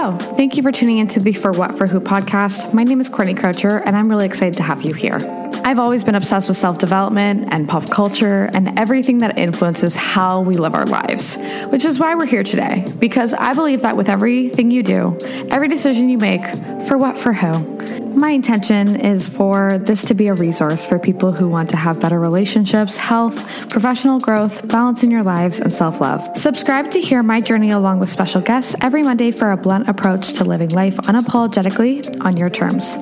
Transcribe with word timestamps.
Hello. 0.00 0.16
Thank 0.16 0.56
you 0.56 0.62
for 0.62 0.72
tuning 0.72 0.96
into 0.96 1.20
the 1.20 1.34
For 1.34 1.52
What 1.52 1.76
For 1.76 1.86
Who 1.86 2.00
podcast. 2.00 2.72
My 2.72 2.84
name 2.84 3.02
is 3.02 3.10
Courtney 3.10 3.34
Croucher, 3.34 3.82
and 3.84 3.94
I'm 3.94 4.08
really 4.08 4.24
excited 4.24 4.56
to 4.56 4.62
have 4.62 4.80
you 4.80 4.94
here. 4.94 5.18
I've 5.64 5.78
always 5.78 6.04
been 6.04 6.14
obsessed 6.14 6.48
with 6.48 6.56
self 6.56 6.78
development 6.78 7.48
and 7.52 7.68
pop 7.68 7.90
culture 7.90 8.50
and 8.54 8.78
everything 8.78 9.18
that 9.18 9.38
influences 9.38 9.96
how 9.96 10.42
we 10.42 10.54
live 10.54 10.74
our 10.74 10.86
lives, 10.86 11.36
which 11.68 11.84
is 11.84 11.98
why 11.98 12.14
we're 12.14 12.26
here 12.26 12.42
today. 12.42 12.84
Because 12.98 13.34
I 13.34 13.54
believe 13.54 13.82
that 13.82 13.96
with 13.96 14.08
everything 14.08 14.70
you 14.70 14.82
do, 14.82 15.16
every 15.50 15.68
decision 15.68 16.08
you 16.08 16.18
make, 16.18 16.44
for 16.86 16.98
what, 16.98 17.18
for 17.18 17.32
who, 17.32 17.80
my 18.14 18.30
intention 18.30 18.96
is 18.96 19.26
for 19.26 19.78
this 19.78 20.04
to 20.06 20.14
be 20.14 20.28
a 20.28 20.34
resource 20.34 20.86
for 20.86 20.98
people 20.98 21.32
who 21.32 21.48
want 21.48 21.70
to 21.70 21.76
have 21.76 22.00
better 22.00 22.18
relationships, 22.18 22.96
health, 22.96 23.68
professional 23.70 24.18
growth, 24.18 24.66
balance 24.68 25.02
in 25.02 25.10
your 25.10 25.22
lives, 25.22 25.60
and 25.60 25.72
self 25.72 26.00
love. 26.00 26.36
Subscribe 26.36 26.90
to 26.90 27.00
hear 27.00 27.22
my 27.22 27.40
journey 27.40 27.70
along 27.70 28.00
with 28.00 28.10
special 28.10 28.40
guests 28.40 28.74
every 28.80 29.02
Monday 29.02 29.30
for 29.30 29.52
a 29.52 29.56
blunt 29.56 29.88
approach 29.88 30.34
to 30.34 30.44
living 30.44 30.70
life 30.70 30.96
unapologetically 30.96 32.24
on 32.24 32.36
your 32.36 32.50
terms. 32.50 32.96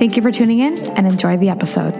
Thank 0.00 0.16
you 0.16 0.22
for 0.22 0.32
tuning 0.32 0.60
in 0.60 0.78
and 0.96 1.06
enjoy 1.06 1.36
the 1.36 1.50
episode. 1.50 1.92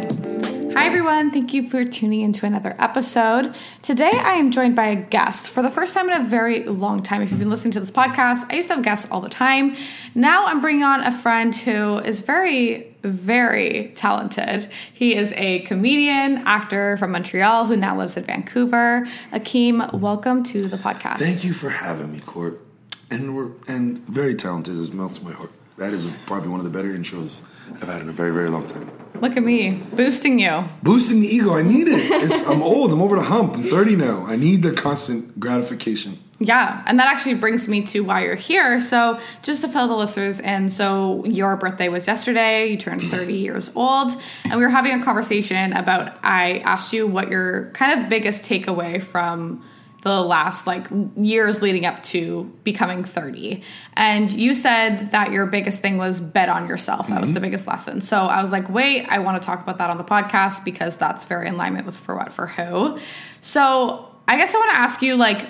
Hi, 0.74 0.86
everyone. 0.86 1.30
Thank 1.30 1.52
you 1.52 1.68
for 1.68 1.84
tuning 1.84 2.22
into 2.22 2.46
another 2.46 2.74
episode. 2.78 3.54
Today, 3.82 4.10
I 4.10 4.36
am 4.36 4.52
joined 4.52 4.74
by 4.74 4.86
a 4.86 4.96
guest 4.96 5.50
for 5.50 5.60
the 5.60 5.68
first 5.68 5.92
time 5.92 6.08
in 6.08 6.18
a 6.18 6.24
very 6.24 6.64
long 6.64 7.02
time. 7.02 7.20
If 7.20 7.28
you've 7.28 7.38
been 7.38 7.50
listening 7.50 7.72
to 7.72 7.80
this 7.80 7.90
podcast, 7.90 8.50
I 8.50 8.54
used 8.54 8.68
to 8.68 8.76
have 8.76 8.82
guests 8.82 9.06
all 9.10 9.20
the 9.20 9.28
time. 9.28 9.76
Now, 10.14 10.46
I'm 10.46 10.62
bringing 10.62 10.82
on 10.82 11.02
a 11.02 11.12
friend 11.12 11.54
who 11.54 11.98
is 11.98 12.20
very, 12.20 12.96
very 13.02 13.92
talented. 13.96 14.70
He 14.94 15.14
is 15.14 15.30
a 15.36 15.58
comedian, 15.60 16.38
actor 16.46 16.96
from 16.96 17.10
Montreal 17.10 17.66
who 17.66 17.76
now 17.76 17.98
lives 17.98 18.16
in 18.16 18.24
Vancouver. 18.24 19.06
Akeem, 19.30 19.92
welcome 19.92 20.42
to 20.44 20.68
the 20.68 20.78
podcast. 20.78 21.18
Thank 21.18 21.44
you 21.44 21.52
for 21.52 21.68
having 21.68 22.12
me, 22.12 22.20
Court. 22.20 22.62
And 23.10 23.36
we're 23.36 23.50
and 23.68 23.98
very 24.08 24.34
talented. 24.34 24.78
It 24.78 24.94
melts 24.94 25.22
my 25.22 25.32
heart. 25.32 25.52
That 25.76 25.92
is 25.92 26.08
probably 26.24 26.48
one 26.48 26.60
of 26.60 26.64
the 26.64 26.70
better 26.70 26.88
intros 26.88 27.42
I've 27.74 27.88
had 27.88 28.02
in 28.02 28.08
a 28.08 28.12
very, 28.12 28.32
very 28.32 28.48
long 28.48 28.66
time. 28.66 28.90
Look 29.20 29.36
at 29.36 29.42
me, 29.42 29.72
boosting 29.92 30.38
you. 30.38 30.64
Boosting 30.82 31.20
the 31.20 31.26
ego. 31.26 31.54
I 31.54 31.62
need 31.62 31.88
it. 31.88 32.10
It's, 32.22 32.48
I'm 32.48 32.62
old. 32.62 32.90
I'm 32.90 33.02
over 33.02 33.16
the 33.16 33.22
hump. 33.22 33.54
I'm 33.54 33.64
30 33.64 33.96
now. 33.96 34.24
I 34.24 34.36
need 34.36 34.62
the 34.62 34.72
constant 34.72 35.38
gratification. 35.38 36.18
Yeah, 36.42 36.82
and 36.86 36.98
that 36.98 37.08
actually 37.08 37.34
brings 37.34 37.68
me 37.68 37.82
to 37.88 38.00
why 38.00 38.24
you're 38.24 38.34
here. 38.34 38.80
So, 38.80 39.20
just 39.42 39.60
to 39.60 39.68
fill 39.68 39.88
the 39.88 39.94
listeners 39.94 40.40
in, 40.40 40.70
so 40.70 41.22
your 41.26 41.54
birthday 41.56 41.90
was 41.90 42.06
yesterday, 42.06 42.68
you 42.68 42.78
turned 42.78 43.02
30 43.02 43.34
years 43.46 43.70
old, 43.74 44.12
and 44.44 44.54
we 44.54 44.62
were 44.62 44.70
having 44.70 44.98
a 44.98 45.04
conversation 45.04 45.74
about 45.74 46.16
I 46.22 46.60
asked 46.60 46.94
you 46.94 47.06
what 47.06 47.28
your 47.28 47.70
kind 47.72 48.00
of 48.00 48.08
biggest 48.08 48.46
takeaway 48.46 49.02
from 49.02 49.62
the 50.02 50.22
last 50.22 50.66
like 50.66 50.86
years 51.16 51.60
leading 51.60 51.84
up 51.84 52.02
to 52.02 52.44
becoming 52.64 53.04
30 53.04 53.62
and 53.94 54.30
you 54.30 54.54
said 54.54 55.10
that 55.12 55.30
your 55.30 55.46
biggest 55.46 55.80
thing 55.80 55.98
was 55.98 56.20
bet 56.20 56.48
on 56.48 56.66
yourself. 56.66 57.08
That 57.08 57.14
mm-hmm. 57.14 57.22
was 57.22 57.32
the 57.32 57.40
biggest 57.40 57.66
lesson. 57.66 58.00
So 58.00 58.26
i 58.26 58.40
was 58.40 58.52
like 58.52 58.68
wait 58.70 59.06
i 59.08 59.18
want 59.18 59.40
to 59.40 59.46
talk 59.46 59.62
about 59.62 59.78
that 59.78 59.90
on 59.90 59.98
the 59.98 60.04
podcast 60.04 60.64
because 60.64 60.96
that's 60.96 61.24
very 61.24 61.48
in 61.48 61.54
alignment 61.54 61.86
with 61.86 61.96
for 61.96 62.16
what 62.16 62.32
for 62.32 62.46
who. 62.46 62.98
So 63.40 64.08
i 64.26 64.36
guess 64.36 64.54
i 64.54 64.58
want 64.58 64.72
to 64.72 64.78
ask 64.78 65.02
you 65.02 65.16
like 65.16 65.48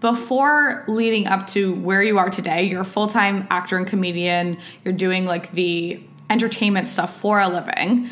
before 0.00 0.84
leading 0.88 1.26
up 1.26 1.46
to 1.48 1.74
where 1.74 2.02
you 2.02 2.16
are 2.18 2.30
today 2.30 2.62
you're 2.64 2.82
a 2.82 2.86
full-time 2.86 3.46
actor 3.50 3.76
and 3.76 3.86
comedian. 3.86 4.58
You're 4.84 4.94
doing 4.94 5.24
like 5.24 5.52
the 5.52 6.02
entertainment 6.30 6.88
stuff 6.88 7.20
for 7.20 7.40
a 7.40 7.48
living. 7.48 8.08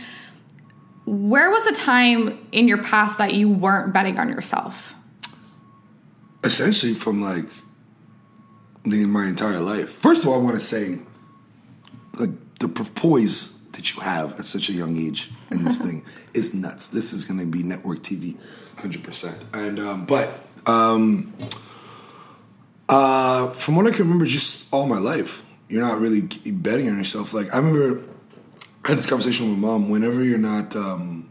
Where 1.06 1.50
was 1.50 1.64
a 1.66 1.72
time 1.72 2.46
in 2.52 2.68
your 2.68 2.82
past 2.82 3.16
that 3.16 3.32
you 3.32 3.48
weren't 3.48 3.94
betting 3.94 4.18
on 4.18 4.28
yourself 4.28 4.94
essentially 6.44 6.94
from 6.94 7.22
like 7.22 7.46
the, 8.84 9.06
my 9.06 9.26
entire 9.26 9.60
life. 9.60 9.90
First 9.90 10.24
of 10.24 10.30
all, 10.30 10.40
I 10.40 10.42
want 10.42 10.56
to 10.56 10.64
say, 10.64 10.98
like 12.14 12.30
the 12.58 12.68
poise 12.68 13.60
that 13.72 13.94
you 13.94 14.00
have 14.00 14.38
at 14.38 14.44
such 14.44 14.68
a 14.68 14.72
young 14.72 14.96
age 14.96 15.30
in 15.50 15.64
this 15.64 15.78
thing 15.84 16.04
is 16.34 16.54
nuts. 16.54 16.88
This 16.88 17.12
is 17.12 17.24
going 17.24 17.40
to 17.40 17.46
be 17.46 17.62
network 17.62 17.98
TV, 17.98 18.36
hundred 18.78 19.04
percent. 19.04 19.42
And 19.52 19.78
um, 19.78 20.06
but 20.06 20.28
um, 20.66 21.32
uh, 22.88 23.50
from 23.50 23.76
what 23.76 23.86
I 23.86 23.90
can 23.90 24.00
remember, 24.00 24.26
just 24.26 24.72
all 24.72 24.86
my 24.86 24.98
life, 24.98 25.44
you're 25.68 25.82
not 25.82 26.00
really 26.00 26.22
betting 26.22 26.88
on 26.88 26.98
yourself. 26.98 27.32
Like 27.32 27.54
I 27.54 27.58
remember, 27.58 28.04
I 28.84 28.88
had 28.88 28.98
this 28.98 29.06
conversation 29.06 29.50
with 29.50 29.58
my 29.58 29.68
mom. 29.68 29.90
Whenever 29.90 30.24
you're 30.24 30.38
not, 30.38 30.74
um, 30.74 31.30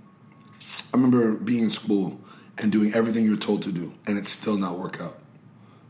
I 0.94 0.98
remember 0.98 1.34
being 1.34 1.66
in 1.66 1.70
school 1.70 2.20
and 2.60 2.72
doing 2.72 2.94
everything 2.94 3.26
you're 3.26 3.38
told 3.38 3.62
to 3.64 3.72
do 3.72 3.94
and 4.06 4.18
it's 4.18 4.30
still 4.30 4.58
not 4.58 4.78
work 4.78 5.00
out 5.02 5.20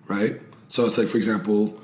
right? 0.07 0.39
So 0.67 0.85
it's 0.85 0.97
like 0.97 1.07
for 1.07 1.17
example 1.17 1.79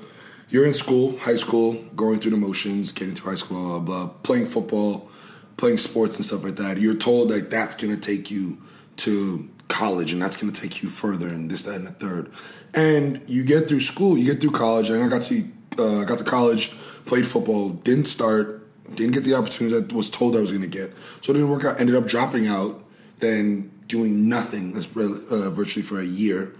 you're 0.48 0.66
in 0.66 0.74
school 0.74 1.18
high 1.18 1.36
school 1.36 1.74
going 1.96 2.20
through 2.20 2.32
the 2.32 2.36
motions 2.36 2.92
getting 2.92 3.14
through 3.14 3.30
high 3.30 3.36
school 3.36 3.58
blah 3.58 3.78
blah, 3.78 4.06
blah 4.06 4.14
playing 4.22 4.46
football 4.46 5.08
playing 5.56 5.78
sports 5.78 6.16
and 6.16 6.26
stuff 6.26 6.42
like 6.42 6.56
that. 6.56 6.78
You're 6.78 6.96
told 6.96 7.28
that 7.30 7.50
that's 7.50 7.74
going 7.74 7.94
to 7.94 8.00
take 8.00 8.30
you 8.30 8.58
to 8.96 9.48
college 9.68 10.12
and 10.12 10.20
that's 10.20 10.36
going 10.36 10.52
to 10.52 10.60
take 10.60 10.82
you 10.82 10.88
further 10.88 11.28
and 11.28 11.50
this 11.50 11.62
that 11.64 11.76
and 11.76 11.86
the 11.86 11.92
third. 11.92 12.30
And 12.74 13.22
you 13.26 13.44
get 13.44 13.68
through 13.68 13.80
school 13.80 14.18
you 14.18 14.32
get 14.32 14.40
through 14.40 14.52
college 14.52 14.90
and 14.90 15.02
i 15.02 15.08
got 15.08 15.22
to 15.22 15.48
uh, 15.78 16.04
got 16.04 16.18
to 16.18 16.24
college 16.24 16.70
played 17.06 17.26
football 17.26 17.70
didn't 17.70 18.06
start 18.06 18.60
didn't 18.94 19.12
get 19.12 19.24
the 19.24 19.34
opportunity 19.34 19.80
that 19.80 19.92
was 19.92 20.10
told 20.10 20.36
i 20.36 20.40
was 20.40 20.52
going 20.52 20.62
to 20.62 20.68
get. 20.68 20.92
So 21.20 21.32
it 21.32 21.34
didn't 21.34 21.50
work 21.50 21.64
out 21.64 21.80
ended 21.80 21.96
up 21.96 22.06
dropping 22.06 22.46
out 22.46 22.84
then 23.20 23.70
doing 23.88 24.28
nothing 24.28 24.76
uh, 24.76 25.50
virtually 25.50 25.84
for 25.84 26.00
a 26.00 26.04
year, 26.04 26.54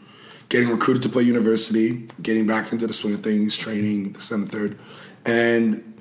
getting 0.48 0.68
recruited 0.68 1.02
to 1.02 1.08
play 1.08 1.22
university, 1.22 2.08
getting 2.22 2.46
back 2.46 2.72
into 2.72 2.86
the 2.86 2.92
swing 2.92 3.14
of 3.14 3.22
things, 3.22 3.56
training, 3.56 4.12
this 4.12 4.30
and 4.30 4.46
the 4.46 4.50
third, 4.50 4.78
and 5.24 6.00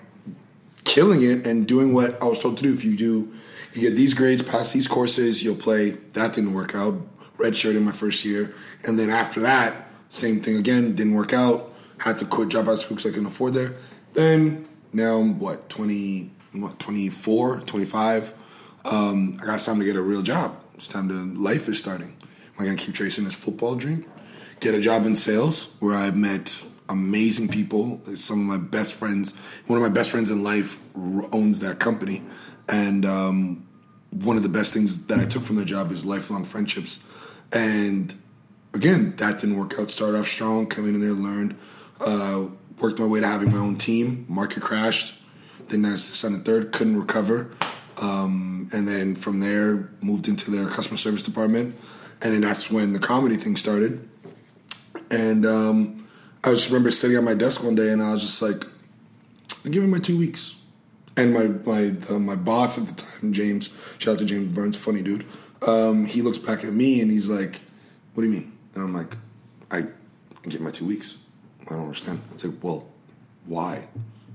killing 0.84 1.24
it 1.24 1.48
and 1.48 1.68
doing 1.68 1.94
what 1.94 2.22
I 2.22 2.26
was 2.26 2.42
told 2.42 2.58
to 2.58 2.64
do. 2.64 2.74
If 2.74 2.84
you 2.84 2.96
do, 2.96 3.34
if 3.70 3.78
you 3.78 3.90
get 3.90 3.96
these 3.96 4.14
grades, 4.14 4.42
pass 4.42 4.72
these 4.72 4.88
courses, 4.88 5.44
you'll 5.44 5.56
play. 5.56 5.92
That 6.14 6.34
didn't 6.34 6.54
work 6.54 6.76
out. 6.76 6.96
Red 7.38 7.58
shirt 7.58 7.76
in 7.76 7.84
my 7.84 7.92
first 7.92 8.24
year, 8.26 8.54
and 8.84 9.00
then 9.00 9.10
after 9.10 9.40
that, 9.42 9.88
same 10.10 10.40
thing 10.40 10.58
again. 10.58 10.94
Didn't 10.94 11.16
work 11.16 11.34
out. 11.34 11.74
Had 11.98 12.18
to 12.20 12.26
quit, 12.26 12.50
drop 12.50 12.68
out 12.68 12.80
school 12.80 12.96
because 12.96 13.10
I 13.10 13.14
couldn't 13.14 13.28
afford 13.28 13.56
there. 13.56 13.74
Then 14.14 14.68
now 14.92 15.18
I'm 15.18 15.40
what 15.40 15.68
20, 15.70 16.30
what 16.54 16.78
24, 16.78 17.62
25. 17.62 18.34
Um, 18.86 19.38
I 19.42 19.46
got 19.46 19.60
time 19.62 19.80
to 19.80 19.86
get 19.86 19.96
a 19.96 20.02
real 20.02 20.22
job 20.22 20.63
it's 20.84 20.92
time 20.92 21.08
to 21.08 21.42
life 21.42 21.70
is 21.70 21.80
starting. 21.80 22.14
Am 22.22 22.60
I 22.60 22.66
going 22.66 22.76
to 22.76 22.86
keep 22.86 22.94
chasing 22.94 23.24
this 23.24 23.34
football 23.34 23.76
dream? 23.76 24.06
Get 24.60 24.76
a 24.76 24.82
job 24.82 25.06
in 25.06 25.16
sales 25.16 25.74
where 25.80 25.96
I've 25.96 26.18
met 26.18 26.62
amazing 26.90 27.48
people. 27.48 28.02
Some 28.16 28.42
of 28.42 28.46
my 28.46 28.58
best 28.58 28.94
friends, 28.94 29.34
one 29.66 29.78
of 29.78 29.82
my 29.82 29.88
best 29.94 30.12
friends 30.12 30.30
in 30.30 30.44
life 30.44 30.82
owns 31.32 31.62
that 31.62 31.80
company, 31.80 32.22
and 32.68 33.06
um, 33.06 33.66
one 34.12 34.36
of 34.36 34.44
the 34.44 34.50
best 34.50 34.74
things 34.74 35.08
that 35.08 35.20
I 35.20 35.26
took 35.26 35.44
from 35.44 35.56
the 35.56 35.64
job 35.64 35.90
is 35.90 36.06
lifelong 36.06 36.44
friendships. 36.44 37.02
And 37.54 38.14
again, 38.74 39.16
that 39.16 39.40
didn't 39.40 39.58
work 39.58 39.80
out. 39.80 39.90
Started 39.90 40.20
off 40.20 40.28
strong, 40.28 40.68
come 40.68 40.86
in 40.86 41.00
there, 41.00 41.12
learned, 41.12 41.56
uh, 42.02 42.48
worked 42.82 43.00
my 43.00 43.06
way 43.06 43.22
to 43.22 43.28
having 43.28 43.54
my 43.54 43.60
own 43.60 43.78
team. 43.78 44.26
Market 44.28 44.62
crashed. 44.62 45.22
Then 45.70 45.84
that's 45.84 46.26
on 46.26 46.34
the 46.34 46.40
third, 46.40 46.74
couldn't 46.74 47.00
recover. 47.00 47.52
Um, 48.04 48.68
and 48.74 48.86
then 48.86 49.16
from 49.16 49.40
there, 49.40 49.90
moved 50.02 50.28
into 50.28 50.52
their 50.52 50.68
customer 50.68 50.98
service 50.98 51.24
department. 51.24 51.76
And 52.22 52.34
then 52.34 52.42
that's 52.42 52.70
when 52.70 52.92
the 52.92 53.00
comedy 53.00 53.38
thing 53.38 53.56
started. 53.56 54.10
And 55.10 55.46
um, 55.46 56.08
I 56.44 56.50
just 56.50 56.68
remember 56.68 56.92
sitting 56.92 57.16
at 57.16 57.24
my 57.24 57.34
desk 57.34 57.64
one 57.64 57.76
day 57.76 57.92
and 57.92 58.04
I 58.04 58.12
was 58.12 58.22
just 58.22 58.42
like, 58.42 58.66
I'm 59.64 59.72
giving 59.72 59.90
my 59.90 60.00
two 60.00 60.18
weeks. 60.18 60.60
And 61.16 61.34
my 61.34 61.46
my 61.64 61.94
uh, 62.10 62.18
my 62.18 62.36
boss 62.36 62.80
at 62.80 62.88
the 62.88 63.02
time, 63.02 63.34
James, 63.34 63.70
shout 64.00 64.14
out 64.14 64.20
to 64.20 64.26
James 64.26 64.52
Burns, 64.52 64.76
funny 64.76 65.04
dude. 65.04 65.26
Um, 65.62 66.06
he 66.06 66.24
looks 66.24 66.40
back 66.40 66.64
at 66.66 66.74
me 66.74 67.02
and 67.02 67.12
he's 67.12 67.30
like, 67.30 67.62
"What 68.14 68.24
do 68.24 68.30
you 68.30 68.34
mean?" 68.34 68.52
And 68.74 68.84
I'm 68.84 68.96
like, 68.96 69.16
"I 69.70 69.84
give 70.42 70.60
my 70.60 70.72
two 70.72 70.88
weeks. 70.88 71.20
I 71.68 71.76
don't 71.76 71.84
understand." 71.84 72.24
It's 72.34 72.44
like, 72.44 72.56
"Well, 72.64 72.88
why? 73.46 73.90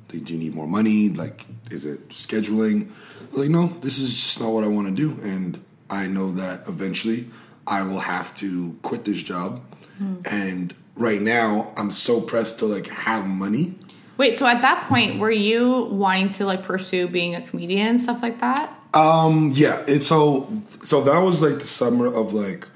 Do 0.08 0.32
you 0.32 0.38
need 0.38 0.54
more 0.54 0.66
money? 0.66 1.08
Like, 1.08 1.44
is 1.70 1.84
it 1.84 2.08
scheduling? 2.08 2.90
Like, 3.32 3.50
no, 3.50 3.68
this 3.80 3.98
is 3.98 4.12
just 4.12 4.40
not 4.40 4.52
what 4.52 4.64
I 4.64 4.68
want 4.68 4.88
to 4.88 4.94
do. 4.94 5.20
And 5.22 5.62
I 5.90 6.06
know 6.06 6.32
that 6.32 6.68
eventually 6.68 7.26
I 7.66 7.82
will 7.82 8.00
have 8.00 8.34
to 8.36 8.76
quit 8.82 9.04
this 9.04 9.22
job. 9.22 9.62
Mm. 10.02 10.26
And 10.26 10.74
right 10.96 11.20
now, 11.20 11.72
I'm 11.76 11.90
so 11.90 12.20
pressed 12.20 12.58
to 12.60 12.66
like 12.66 12.86
have 12.88 13.26
money. 13.26 13.74
Wait, 14.16 14.36
so 14.36 14.46
at 14.46 14.62
that 14.62 14.88
point, 14.88 15.20
were 15.20 15.30
you 15.30 15.88
wanting 15.90 16.30
to 16.30 16.46
like 16.46 16.62
pursue 16.62 17.06
being 17.06 17.34
a 17.34 17.40
comedian 17.40 17.86
and 17.86 18.00
stuff 18.00 18.22
like 18.22 18.40
that? 18.40 18.74
Um, 18.94 19.52
yeah. 19.54 19.84
And 19.86 20.02
so, 20.02 20.50
so 20.82 21.02
that 21.02 21.18
was 21.18 21.42
like 21.42 21.54
the 21.60 21.66
summer 21.66 22.06
of 22.06 22.32
like 22.32 22.66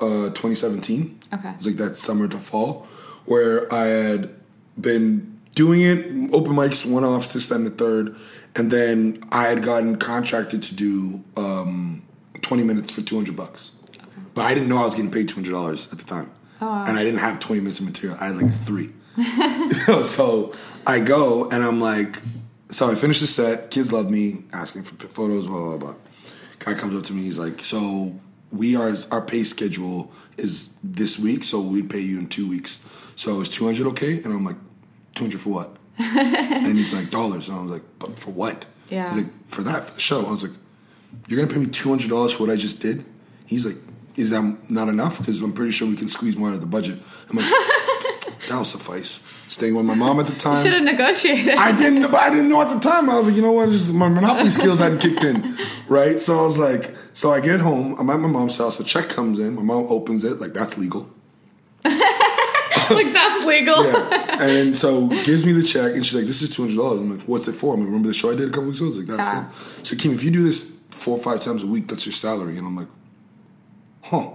uh 0.00 0.30
2017. 0.30 1.20
Okay. 1.32 1.48
It 1.50 1.56
was 1.58 1.66
like 1.66 1.76
that 1.76 1.94
summer 1.94 2.26
to 2.26 2.38
fall 2.38 2.88
where 3.26 3.72
I 3.72 3.86
had 3.86 4.30
been 4.80 5.39
doing 5.60 5.82
it, 5.82 6.32
open 6.32 6.52
mics, 6.52 6.86
one 6.86 7.04
off, 7.04 7.30
to 7.32 7.38
stand 7.38 7.66
the 7.66 7.70
third, 7.70 8.16
and 8.56 8.70
then 8.70 9.22
I 9.30 9.48
had 9.48 9.62
gotten 9.62 9.96
contracted 9.96 10.62
to 10.62 10.74
do 10.74 11.22
um, 11.36 12.02
20 12.40 12.62
minutes 12.62 12.90
for 12.90 13.02
200 13.02 13.36
bucks. 13.36 13.72
Okay. 13.90 14.00
But 14.32 14.46
I 14.46 14.54
didn't 14.54 14.70
know 14.70 14.78
I 14.78 14.86
was 14.86 14.94
getting 14.94 15.10
paid 15.10 15.28
$200 15.28 15.92
at 15.92 15.98
the 15.98 16.04
time. 16.06 16.30
Oh. 16.62 16.84
And 16.88 16.98
I 16.98 17.04
didn't 17.04 17.20
have 17.20 17.40
20 17.40 17.60
minutes 17.60 17.78
of 17.78 17.84
material. 17.84 18.16
I 18.18 18.28
had 18.28 18.38
like 18.38 18.50
three. 18.50 18.92
so, 20.02 20.54
I 20.86 21.00
go 21.00 21.50
and 21.50 21.62
I'm 21.62 21.78
like, 21.78 22.16
so 22.70 22.90
I 22.90 22.94
finish 22.94 23.20
the 23.20 23.26
set. 23.26 23.70
Kids 23.70 23.92
love 23.92 24.10
me, 24.10 24.44
asking 24.54 24.84
for 24.84 24.94
photos, 25.08 25.46
blah 25.46 25.60
blah 25.60 25.76
blah. 25.76 25.94
Guy 26.60 26.72
comes 26.72 26.96
up 26.96 27.02
to 27.04 27.12
me. 27.12 27.24
He's 27.24 27.38
like, 27.38 27.62
so 27.62 28.18
we 28.50 28.76
are 28.76 28.96
our 29.10 29.20
pay 29.20 29.44
schedule 29.44 30.10
is 30.38 30.78
this 30.82 31.18
week, 31.18 31.44
so 31.44 31.60
we'd 31.60 31.90
pay 31.90 32.00
you 32.00 32.18
in 32.18 32.28
two 32.28 32.48
weeks. 32.48 32.88
So 33.14 33.42
is 33.42 33.50
two 33.50 33.66
hundred 33.66 33.88
okay? 33.88 34.22
And 34.22 34.32
I'm 34.32 34.44
like, 34.44 34.56
two 35.14 35.24
hundred 35.24 35.40
for 35.40 35.50
what? 35.50 35.76
and 35.98 36.78
he's 36.78 36.94
like 36.94 37.10
dollars, 37.10 37.48
and 37.48 37.58
I 37.58 37.62
was 37.62 37.70
like, 37.70 37.82
but 37.98 38.18
for 38.18 38.30
what? 38.30 38.66
Yeah. 38.88 39.08
He's 39.12 39.24
like, 39.24 39.48
for 39.48 39.62
that 39.62 39.84
for 39.86 39.94
the 39.94 40.00
show. 40.00 40.24
I 40.26 40.30
was 40.30 40.42
like, 40.42 40.56
you're 41.28 41.40
gonna 41.40 41.52
pay 41.52 41.60
me 41.60 41.66
two 41.66 41.88
hundred 41.88 42.10
dollars 42.10 42.32
for 42.32 42.44
what 42.44 42.52
I 42.52 42.56
just 42.56 42.80
did? 42.80 43.04
He's 43.46 43.66
like, 43.66 43.76
is 44.16 44.30
that 44.30 44.70
not 44.70 44.88
enough? 44.88 45.18
Because 45.18 45.40
I'm 45.42 45.52
pretty 45.52 45.72
sure 45.72 45.88
we 45.88 45.96
can 45.96 46.08
squeeze 46.08 46.36
more 46.36 46.48
out 46.48 46.54
of 46.54 46.60
the 46.60 46.66
budget. 46.66 46.98
I'm 47.28 47.36
like, 47.36 47.46
that'll 48.48 48.64
suffice. 48.64 49.26
Staying 49.48 49.74
with 49.74 49.84
my 49.84 49.94
mom 49.94 50.20
at 50.20 50.28
the 50.28 50.36
time. 50.36 50.58
You 50.58 50.70
should 50.70 50.74
have 50.74 50.82
negotiated. 50.84 51.54
I 51.56 51.76
didn't, 51.76 52.02
but 52.02 52.20
I 52.20 52.30
didn't 52.30 52.48
know 52.48 52.62
at 52.62 52.72
the 52.72 52.78
time. 52.78 53.10
I 53.10 53.18
was 53.18 53.26
like, 53.26 53.34
you 53.34 53.42
know 53.42 53.50
what? 53.50 53.68
Just 53.70 53.92
my 53.92 54.08
monopoly 54.08 54.50
skills 54.50 54.78
hadn't 54.78 55.00
kicked 55.00 55.24
in, 55.24 55.56
right? 55.88 56.20
So 56.20 56.38
I 56.38 56.42
was 56.42 56.56
like, 56.56 56.94
so 57.12 57.32
I 57.32 57.40
get 57.40 57.58
home. 57.58 57.96
I'm 57.98 58.08
at 58.10 58.20
my 58.20 58.28
mom's 58.28 58.56
house. 58.56 58.78
A 58.78 58.84
check 58.84 59.08
comes 59.08 59.40
in. 59.40 59.56
My 59.56 59.62
mom 59.62 59.86
opens 59.88 60.22
it. 60.24 60.40
Like 60.40 60.52
that's 60.52 60.78
legal. 60.78 61.10
like 62.94 63.12
that's 63.12 63.46
legal. 63.46 63.84
Yeah. 63.84 64.32
and 64.32 64.50
then 64.56 64.74
so 64.74 65.06
gives 65.08 65.44
me 65.46 65.52
the 65.52 65.62
check, 65.62 65.92
and 65.94 66.04
she's 66.04 66.14
like, 66.14 66.26
"This 66.26 66.42
is 66.42 66.54
two 66.54 66.62
hundred 66.62 66.76
dollars." 66.76 67.00
I'm 67.00 67.16
like, 67.18 67.26
"What's 67.28 67.48
it 67.48 67.52
for?" 67.54 67.74
I'm 67.74 67.80
like, 67.80 67.86
"Remember 67.86 68.08
the 68.08 68.14
show 68.14 68.30
I 68.30 68.34
did 68.34 68.48
a 68.48 68.50
couple 68.50 68.66
weeks 68.66 68.78
ago?" 68.80 68.86
I 68.86 68.88
was 68.90 68.98
like, 68.98 69.06
"That's 69.08 69.32
Yeah. 69.32 69.44
it." 69.48 69.86
She's 69.86 69.92
like, 69.94 70.02
"Kim, 70.02 70.12
if 70.14 70.24
you 70.24 70.30
do 70.30 70.42
this 70.42 70.82
four 70.90 71.16
or 71.16 71.22
five 71.22 71.40
times 71.40 71.62
a 71.62 71.66
week, 71.66 71.88
that's 71.88 72.04
your 72.06 72.12
salary." 72.12 72.58
And 72.58 72.66
I'm 72.66 72.76
like, 72.76 72.88
"Huh." 74.02 74.30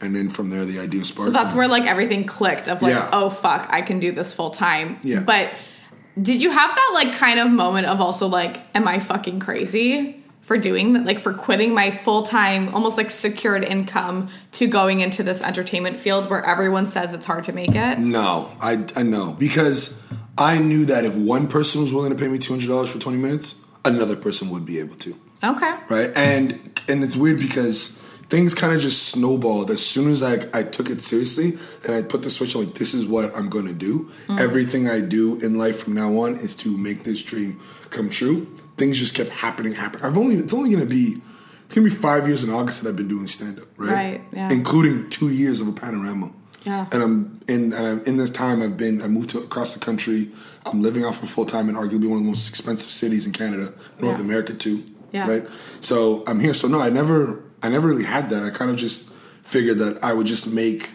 And 0.00 0.14
then 0.14 0.28
from 0.28 0.50
there, 0.50 0.64
the 0.64 0.78
idea 0.80 1.02
sparked. 1.04 1.28
So 1.28 1.32
that's 1.32 1.54
where 1.54 1.68
like 1.68 1.84
everything 1.84 2.24
clicked 2.24 2.68
of 2.68 2.82
like, 2.82 2.92
Yeah. 2.92 3.08
oh 3.12 3.30
fuck, 3.30 3.66
I 3.70 3.80
can 3.80 4.00
do 4.00 4.12
this 4.12 4.34
full 4.34 4.50
time. 4.50 4.98
Yeah. 5.02 5.20
But 5.20 5.50
did 6.20 6.42
you 6.42 6.50
have 6.50 6.74
that 6.74 6.90
like 6.94 7.14
kind 7.16 7.38
of 7.40 7.50
moment 7.50 7.86
of 7.86 8.00
also 8.00 8.26
like, 8.26 8.58
am 8.74 8.86
I 8.86 8.98
fucking 8.98 9.40
crazy 9.40 10.22
for 10.44 10.56
doing 10.58 10.92
that? 10.92 11.04
Like 11.04 11.18
for 11.18 11.34
quitting 11.34 11.74
my 11.74 11.90
full 11.90 12.22
time, 12.22 12.72
almost 12.74 12.96
like 12.96 13.10
secured 13.10 13.64
income 13.64 14.28
to 14.52 14.68
going 14.68 15.00
into 15.00 15.22
this 15.22 15.42
entertainment 15.42 15.98
field 15.98 16.30
where 16.30 16.44
everyone 16.44 16.86
says 16.86 17.12
it's 17.12 17.26
hard 17.26 17.44
to 17.44 17.52
make 17.52 17.74
it? 17.74 17.98
No, 17.98 18.52
I 18.60 18.84
I 18.94 19.02
know 19.02 19.34
because 19.38 20.06
I 20.38 20.58
knew 20.58 20.84
that 20.84 21.04
if 21.04 21.16
one 21.16 21.48
person 21.48 21.80
was 21.80 21.92
willing 21.92 22.10
to 22.10 22.16
pay 22.16 22.28
me 22.28 22.38
two 22.38 22.52
hundred 22.52 22.68
dollars 22.68 22.90
for 22.90 22.98
twenty 22.98 23.18
minutes, 23.18 23.56
another 23.84 24.16
person 24.16 24.50
would 24.50 24.64
be 24.64 24.78
able 24.78 24.94
to. 24.96 25.16
Okay. 25.42 25.74
right? 25.88 26.10
And 26.14 26.80
and 26.88 27.02
it's 27.02 27.16
weird 27.16 27.38
because 27.38 27.98
things 28.28 28.54
kind 28.54 28.74
of 28.74 28.80
just 28.80 29.08
snowballed 29.08 29.70
as 29.70 29.84
soon 29.84 30.10
as 30.10 30.22
I 30.22 30.46
I 30.52 30.62
took 30.62 30.90
it 30.90 31.00
seriously 31.00 31.58
and 31.84 31.94
I 31.94 32.02
put 32.02 32.22
the 32.22 32.30
switch 32.30 32.54
on 32.54 32.66
like 32.66 32.74
this 32.74 32.94
is 32.94 33.06
what 33.06 33.34
I'm 33.36 33.48
going 33.48 33.66
to 33.66 33.74
do. 33.74 34.10
Mm. 34.26 34.40
Everything 34.40 34.88
I 34.88 35.00
do 35.00 35.38
in 35.40 35.56
life 35.56 35.82
from 35.82 35.94
now 35.94 36.16
on 36.18 36.34
is 36.34 36.54
to 36.56 36.76
make 36.76 37.04
this 37.04 37.22
dream 37.22 37.60
come 37.90 38.10
true. 38.10 38.46
Things 38.76 38.98
just 38.98 39.14
kept 39.14 39.30
happening, 39.30 39.74
happening. 39.74 40.04
I've 40.04 40.16
only 40.18 40.36
it's 40.36 40.52
only 40.54 40.70
going 40.70 40.82
to 40.82 40.88
be 40.88 41.20
it's 41.66 41.74
going 41.74 41.88
to 41.88 41.94
be 41.94 42.02
five 42.02 42.26
years 42.26 42.42
in 42.44 42.50
August 42.50 42.82
that 42.82 42.88
I've 42.88 42.96
been 42.96 43.08
doing 43.08 43.26
stand 43.28 43.58
up, 43.58 43.68
right? 43.76 43.90
Right, 43.90 44.20
yeah. 44.32 44.52
Including 44.52 45.08
two 45.10 45.30
years 45.30 45.60
of 45.60 45.68
a 45.68 45.72
panorama. 45.72 46.32
Yeah. 46.64 46.86
And 46.92 47.02
I'm 47.02 47.40
in 47.46 47.72
and 47.72 47.86
I'm, 47.86 48.00
in 48.04 48.16
this 48.16 48.30
time 48.30 48.62
I've 48.62 48.76
been 48.76 49.00
I 49.02 49.08
moved 49.08 49.30
to 49.30 49.38
across 49.38 49.74
the 49.74 49.80
country. 49.80 50.30
I'm 50.66 50.80
living 50.82 51.04
off 51.04 51.22
of 51.22 51.28
full 51.28 51.46
time 51.46 51.68
in 51.68 51.74
arguably 51.76 52.08
one 52.08 52.18
of 52.18 52.24
the 52.24 52.28
most 52.28 52.48
expensive 52.48 52.90
cities 52.90 53.26
in 53.26 53.32
Canada, 53.32 53.72
North 54.00 54.16
Yeah. 54.18 54.24
America 54.24 54.54
too. 54.54 54.84
Yeah. 55.12 55.28
Right. 55.30 55.48
So 55.80 56.24
I'm 56.26 56.40
here. 56.40 56.54
So 56.54 56.66
no, 56.68 56.80
I 56.80 56.90
never 56.90 57.42
I 57.62 57.68
never 57.68 57.86
really 57.88 58.04
had 58.04 58.28
that. 58.30 58.44
I 58.44 58.50
kind 58.50 58.70
of 58.70 58.76
just 58.76 59.12
figured 59.42 59.78
that 59.78 60.02
I 60.02 60.12
would 60.12 60.26
just 60.26 60.52
make 60.52 60.90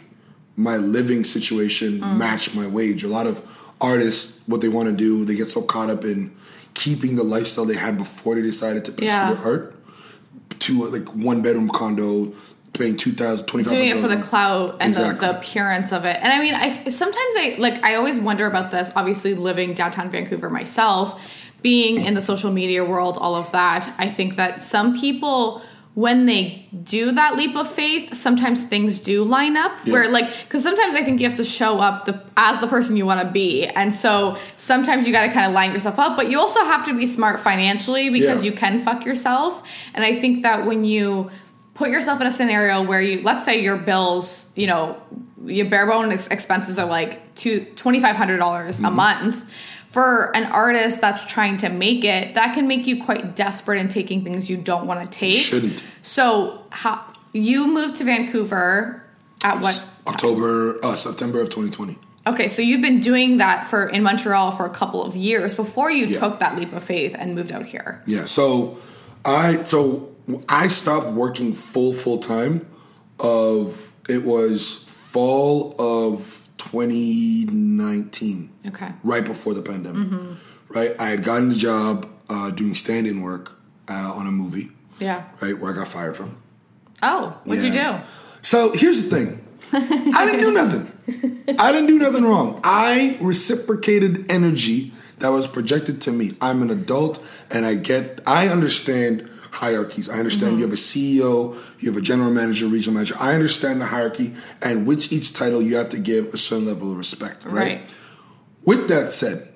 my 0.58 0.76
living 0.76 1.24
situation 1.24 2.02
Mm. 2.02 2.18
match 2.18 2.54
my 2.54 2.68
wage. 2.68 3.04
A 3.04 3.08
lot 3.08 3.28
of 3.28 3.42
artists, 3.80 4.44
what 4.48 4.60
they 4.62 4.68
want 4.68 4.90
to 4.90 4.96
do, 4.96 5.24
they 5.24 5.36
get 5.36 5.48
so 5.48 5.62
caught 5.62 5.90
up 5.90 6.04
in 6.04 6.32
keeping 6.74 7.16
the 7.16 7.24
lifestyle 7.24 7.66
they 7.66 7.76
had 7.76 7.98
before 7.98 8.36
they 8.36 8.42
decided 8.42 8.86
to 8.86 8.92
pursue 8.92 9.06
Yeah. 9.06 9.34
their 9.34 9.46
art 9.46 9.76
to 10.60 10.86
like 10.90 11.08
one 11.16 11.42
bedroom 11.42 11.70
condo, 11.70 12.34
paying 12.74 12.98
two 12.98 13.12
thousand 13.12 13.48
twenty 13.48 13.64
five. 13.64 13.74
doing 13.74 13.90
it 13.90 13.98
for 13.98 14.08
the 14.08 14.22
clout 14.22 14.78
and 14.80 14.94
the, 14.94 15.14
the 15.14 15.38
appearance 15.38 15.92
of 15.92 16.06
it. 16.06 16.18
And 16.22 16.32
I 16.32 16.40
mean, 16.40 16.54
I 16.54 16.90
sometimes 16.90 17.36
I 17.38 17.56
like 17.60 17.84
I 17.84 17.96
always 17.96 18.20
wonder 18.20 18.46
about 18.46 18.72
this. 18.72 18.92
Obviously, 18.96 19.34
living 19.34 19.74
downtown 19.74 20.10
Vancouver 20.10 20.50
myself, 20.50 21.22
being 21.62 22.06
in 22.06 22.14
the 22.14 22.22
social 22.22 22.52
media 22.52 22.84
world, 22.84 23.18
all 23.18 23.36
of 23.36 23.52
that. 23.52 23.92
I 23.98 24.10
think 24.10 24.36
that 24.36 24.62
some 24.62 25.00
people. 25.00 25.62
When 25.96 26.28
they 26.28 26.68
do 26.84 27.12
that 27.14 27.36
leap 27.36 27.56
of 27.58 27.70
faith, 27.70 28.14
sometimes 28.14 28.64
things 28.64 29.00
do 29.00 29.24
line 29.24 29.58
up. 29.58 29.72
Yeah. 29.84 29.94
Where 29.94 30.10
like, 30.10 30.28
because 30.44 30.64
sometimes 30.64 30.96
I 30.96 31.04
think 31.04 31.20
you 31.20 31.28
have 31.28 31.38
to 31.38 31.44
show 31.44 31.80
up 31.80 32.06
the 32.06 32.22
as 32.38 32.60
the 32.62 32.68
person 32.68 32.96
you 32.96 33.06
want 33.06 33.22
to 33.22 33.28
be, 33.30 33.66
and 33.66 33.94
so 33.94 34.38
sometimes 34.56 35.06
you 35.08 35.12
got 35.12 35.26
to 35.26 35.32
kind 35.34 35.46
of 35.48 35.52
line 35.54 35.72
yourself 35.74 36.00
up. 36.00 36.16
But 36.16 36.30
you 36.30 36.40
also 36.40 36.64
have 36.64 36.86
to 36.86 36.94
be 36.98 37.06
smart 37.08 37.40
financially 37.42 38.10
because 38.10 38.44
Yeah. 38.46 38.52
you 38.52 38.56
can 38.56 38.82
fuck 38.82 39.04
yourself. 39.04 39.68
And 39.94 40.06
I 40.06 40.14
think 40.18 40.44
that 40.44 40.66
when 40.66 40.86
you 40.86 41.32
put 41.74 41.90
yourself 41.90 42.22
in 42.22 42.28
a 42.28 42.32
scenario 42.32 42.82
where 42.82 43.02
you 43.02 43.22
let's 43.24 43.44
say 43.46 43.62
your 43.62 43.78
bills 43.78 44.52
you 44.56 44.68
know 44.68 45.02
your 45.46 45.66
bare 45.70 45.88
bone 45.88 46.12
ex- 46.12 46.28
expenses 46.28 46.78
are 46.78 46.86
like 46.86 47.34
two 47.36 47.62
$2500 47.76 48.38
Mm-hmm. 48.38 48.86
a 48.86 48.92
month 48.92 49.50
for 49.90 50.36
an 50.36 50.46
artist 50.46 51.02
that's 51.02 51.26
trying 51.26 51.58
to 51.58 51.68
make 51.70 52.04
it 52.04 52.36
that 52.36 52.54
can 52.54 52.68
make 52.68 52.86
you 52.86 53.04
quite 53.04 53.36
desperate 53.36 53.80
in 53.80 53.90
taking 53.90 54.24
things 54.24 54.50
you 54.50 54.56
don't 54.58 54.86
want 54.86 55.02
to 55.02 55.08
take 55.18 55.38
Shouldn't. 55.40 55.84
so 56.02 56.64
how 56.70 57.04
you 57.34 57.68
moved 57.68 57.96
to 57.98 58.04
vancouver 58.04 59.04
at 59.44 59.60
what 59.62 59.94
October, 60.08 60.78
uh, 60.86 60.96
September 60.96 61.42
of 61.42 61.50
2020. 61.50 61.98
okay 62.28 62.48
so 62.48 62.62
you've 62.62 62.82
been 62.82 63.02
doing 63.02 63.38
that 63.38 63.68
for 63.68 63.88
in 63.90 64.04
montreal 64.04 64.52
for 64.52 64.66
a 64.66 64.70
couple 64.70 65.04
of 65.04 65.16
years 65.16 65.54
before 65.56 65.90
you 65.90 66.06
Yeah. 66.06 66.20
took 66.20 66.40
that 66.40 66.56
leap 66.58 66.72
of 66.74 66.84
faith 66.84 67.16
and 67.18 67.34
moved 67.36 67.52
out 67.52 67.66
here 67.66 68.04
Yeah. 68.06 68.26
So 68.26 68.78
I 69.26 69.64
so 69.64 70.10
I 70.48 70.68
stopped 70.68 71.08
working 71.08 71.54
full 71.54 71.94
full 71.94 72.20
time 72.20 72.66
of 73.20 73.92
it 74.08 74.24
was 74.24 74.86
fall 74.88 75.76
of 75.80 76.39
2019. 76.60 78.50
okay 78.68 78.92
Right 79.04 79.24
before 79.26 79.54
the 79.54 79.62
pandemic. 79.62 80.38
Right? 80.70 80.92
I 81.00 81.10
had 81.10 81.24
gotten 81.24 81.52
a 81.52 81.56
job 81.56 82.08
uh, 82.30 82.52
doing 82.52 82.76
stand-in 82.76 83.22
work 83.22 83.54
uh, 83.90 84.14
on 84.16 84.28
a 84.28 84.32
movie, 84.32 84.70
yeah 85.00 85.24
right, 85.42 85.58
where 85.58 85.74
I 85.74 85.76
got 85.76 85.88
fired 85.88 86.16
from. 86.16 86.38
oh 87.02 87.36
what'd 87.46 87.64
you 87.64 87.72
do 87.72 87.98
So 88.42 88.72
here's 88.74 89.10
the 89.10 89.16
thing. 89.16 89.46
I 89.72 90.26
didn't 90.26 90.42
do 90.42 90.52
nothing. 90.54 91.56
I 91.60 91.72
didn't 91.72 91.88
do 91.88 92.00
nothing 92.00 92.24
wrong. 92.24 92.60
I 92.64 93.18
reciprocated 93.22 94.32
energy 94.32 94.92
that 95.20 95.30
was 95.30 95.48
projected 95.48 96.02
to 96.02 96.12
me. 96.12 96.34
I'm 96.42 96.62
an 96.62 96.70
adult 96.70 97.22
and 97.52 97.66
I 97.66 97.76
get 97.76 98.20
I 98.26 98.48
understand 98.48 99.29
hierarchies. 99.52 100.10
I 100.10 100.20
understand 100.20 100.52
Mm-hmm. 100.54 100.60
you 100.60 100.66
have 100.66 100.74
a 100.74 100.78
CEO, 100.78 101.82
you 101.82 101.90
have 101.92 101.98
a 101.98 102.02
general 102.06 102.32
manager, 102.32 102.68
regional 102.68 102.96
manager. 102.96 103.16
I 103.20 103.34
understand 103.36 103.82
the 103.82 103.86
hierarchy 103.86 104.34
and 104.62 104.86
which 104.88 105.12
each 105.12 105.34
title 105.34 105.62
you 105.62 105.76
have 105.78 105.90
to 105.90 106.00
give 106.00 106.28
a 106.34 106.38
certain 106.38 106.66
level 106.66 106.92
of 106.92 106.98
respect, 106.98 107.44
right? 107.46 107.54
right 107.54 107.90
With 108.66 108.88
that 108.90 109.12
said, 109.12 109.48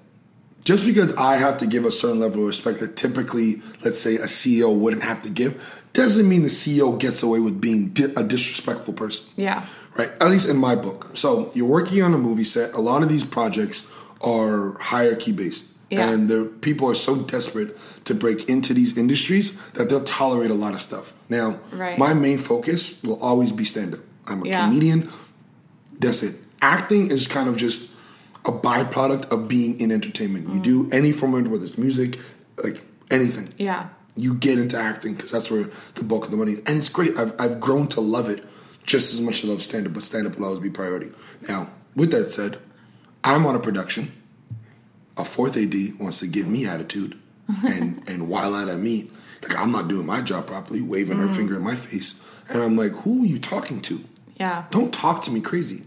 just 0.66 0.86
because 0.86 1.14
I 1.18 1.36
have 1.38 1.58
to 1.58 1.68
give 1.68 1.84
a 1.86 1.92
certain 1.92 2.20
level 2.20 2.42
of 2.42 2.48
respect 2.48 2.80
that 2.80 2.96
typically, 2.96 3.62
let's 3.84 3.98
say, 4.00 4.16
a 4.16 4.26
CEO 4.26 4.74
wouldn't 4.78 5.04
have 5.04 5.22
to 5.24 5.30
give, 5.30 5.84
doesn't 5.94 6.28
mean 6.28 6.44
the 6.44 6.48
CEO 6.50 6.98
gets 6.98 7.22
away 7.22 7.40
with 7.40 7.60
being 7.60 7.90
di- 7.90 8.14
a 8.16 8.24
disrespectful 8.24 8.94
person. 8.94 9.28
yeah 9.36 9.66
Right? 9.96 10.10
At 10.20 10.30
least 10.30 10.50
in 10.50 10.58
my 10.58 10.76
book. 10.76 11.12
So 11.14 11.52
you're 11.54 11.68
working 11.68 12.02
on 12.02 12.14
a 12.16 12.18
movie 12.18 12.46
set. 12.46 12.74
A 12.74 12.82
lot 12.82 13.04
of 13.04 13.10
these 13.10 13.24
projects 13.24 13.88
are 14.22 14.76
hierarchy 14.80 15.32
based. 15.34 15.73
Yeah. 15.94 16.10
And 16.10 16.30
the 16.30 16.46
people 16.62 16.90
are 16.90 16.96
so 16.96 17.16
desperate 17.16 17.78
to 18.06 18.14
break 18.14 18.50
into 18.50 18.74
these 18.74 18.98
industries 18.98 19.60
that 19.72 19.90
they'll 19.90 20.04
tolerate 20.04 20.52
a 20.52 20.56
lot 20.56 20.74
of 20.74 20.82
stuff. 20.82 21.14
Now, 21.30 21.60
Right. 21.72 21.98
my 21.98 22.14
main 22.14 22.38
focus 22.38 23.02
will 23.04 23.20
always 23.22 23.52
be 23.52 23.66
stand 23.66 23.94
up. 23.94 24.00
I'm 24.28 24.44
a 24.44 24.48
Yeah. 24.48 24.68
comedian. 24.68 25.10
That's 26.00 26.24
it. 26.24 26.36
Acting 26.62 27.12
is 27.12 27.28
kind 27.28 27.48
of 27.50 27.58
just 27.58 27.92
a 28.46 28.52
byproduct 28.52 29.32
of 29.32 29.48
being 29.48 29.80
in 29.80 29.92
entertainment. 29.92 30.50
You 30.50 30.60
mm. 30.60 30.64
do 30.64 30.90
any 30.92 31.12
form 31.12 31.34
of 31.34 31.48
whether 31.52 31.64
it's 31.64 31.78
music, 31.78 32.20
like 32.62 32.82
anything. 33.10 33.50
yeah 33.58 33.88
You 34.16 34.34
get 34.36 34.60
into 34.60 34.78
acting 34.78 35.14
because 35.16 35.32
that's 35.32 35.50
where 35.50 35.70
the 35.96 36.04
bulk 36.04 36.26
of 36.26 36.32
the 36.32 36.38
money 36.38 36.54
is. 36.54 36.62
And 36.68 36.78
it's 36.78 36.90
great. 36.90 37.18
I've, 37.18 37.34
I've 37.40 37.60
grown 37.60 37.88
to 37.88 38.02
love 38.02 38.30
it 38.30 38.44
just 38.86 39.14
as 39.14 39.22
much 39.22 39.44
as 39.44 39.50
I 39.50 39.54
love 39.54 39.62
stand 39.64 39.88
up, 39.88 39.94
but 39.94 40.04
stand 40.04 40.28
up 40.28 40.38
will 40.38 40.46
always 40.46 40.60
be 40.60 40.70
priority. 40.70 41.10
Now, 41.48 41.70
with 41.96 42.12
that 42.12 42.30
said, 42.30 42.60
I'm 43.24 43.46
on 43.46 43.56
a 43.56 43.60
production. 43.60 44.12
A 45.18 45.26
fourth 45.26 45.56
AD 45.58 46.00
wants 46.00 46.20
to 46.20 46.28
give 46.28 46.48
me 46.48 46.66
attitude 46.66 47.18
and, 47.66 48.02
and 48.08 48.28
while 48.30 48.54
out 48.56 48.70
at 48.70 48.80
me. 48.80 49.10
Like 49.44 49.58
I'm 49.58 49.72
not 49.72 49.88
doing 49.90 50.06
my 50.06 50.22
job 50.22 50.48
properly, 50.48 50.82
waving 50.82 51.18
her 51.18 51.28
mm. 51.28 51.36
finger 51.36 51.58
in 51.58 51.64
my 51.64 51.76
face. 51.76 52.24
And 52.50 52.62
I'm 52.64 52.76
like, 52.78 52.92
who 53.04 53.24
are 53.24 53.26
you 53.26 53.40
talking 53.40 53.82
to? 53.82 54.04
yeah 54.40 54.66
Don't 54.72 54.94
talk 54.94 55.22
to 55.24 55.32
me 55.32 55.42
crazy. 55.42 55.84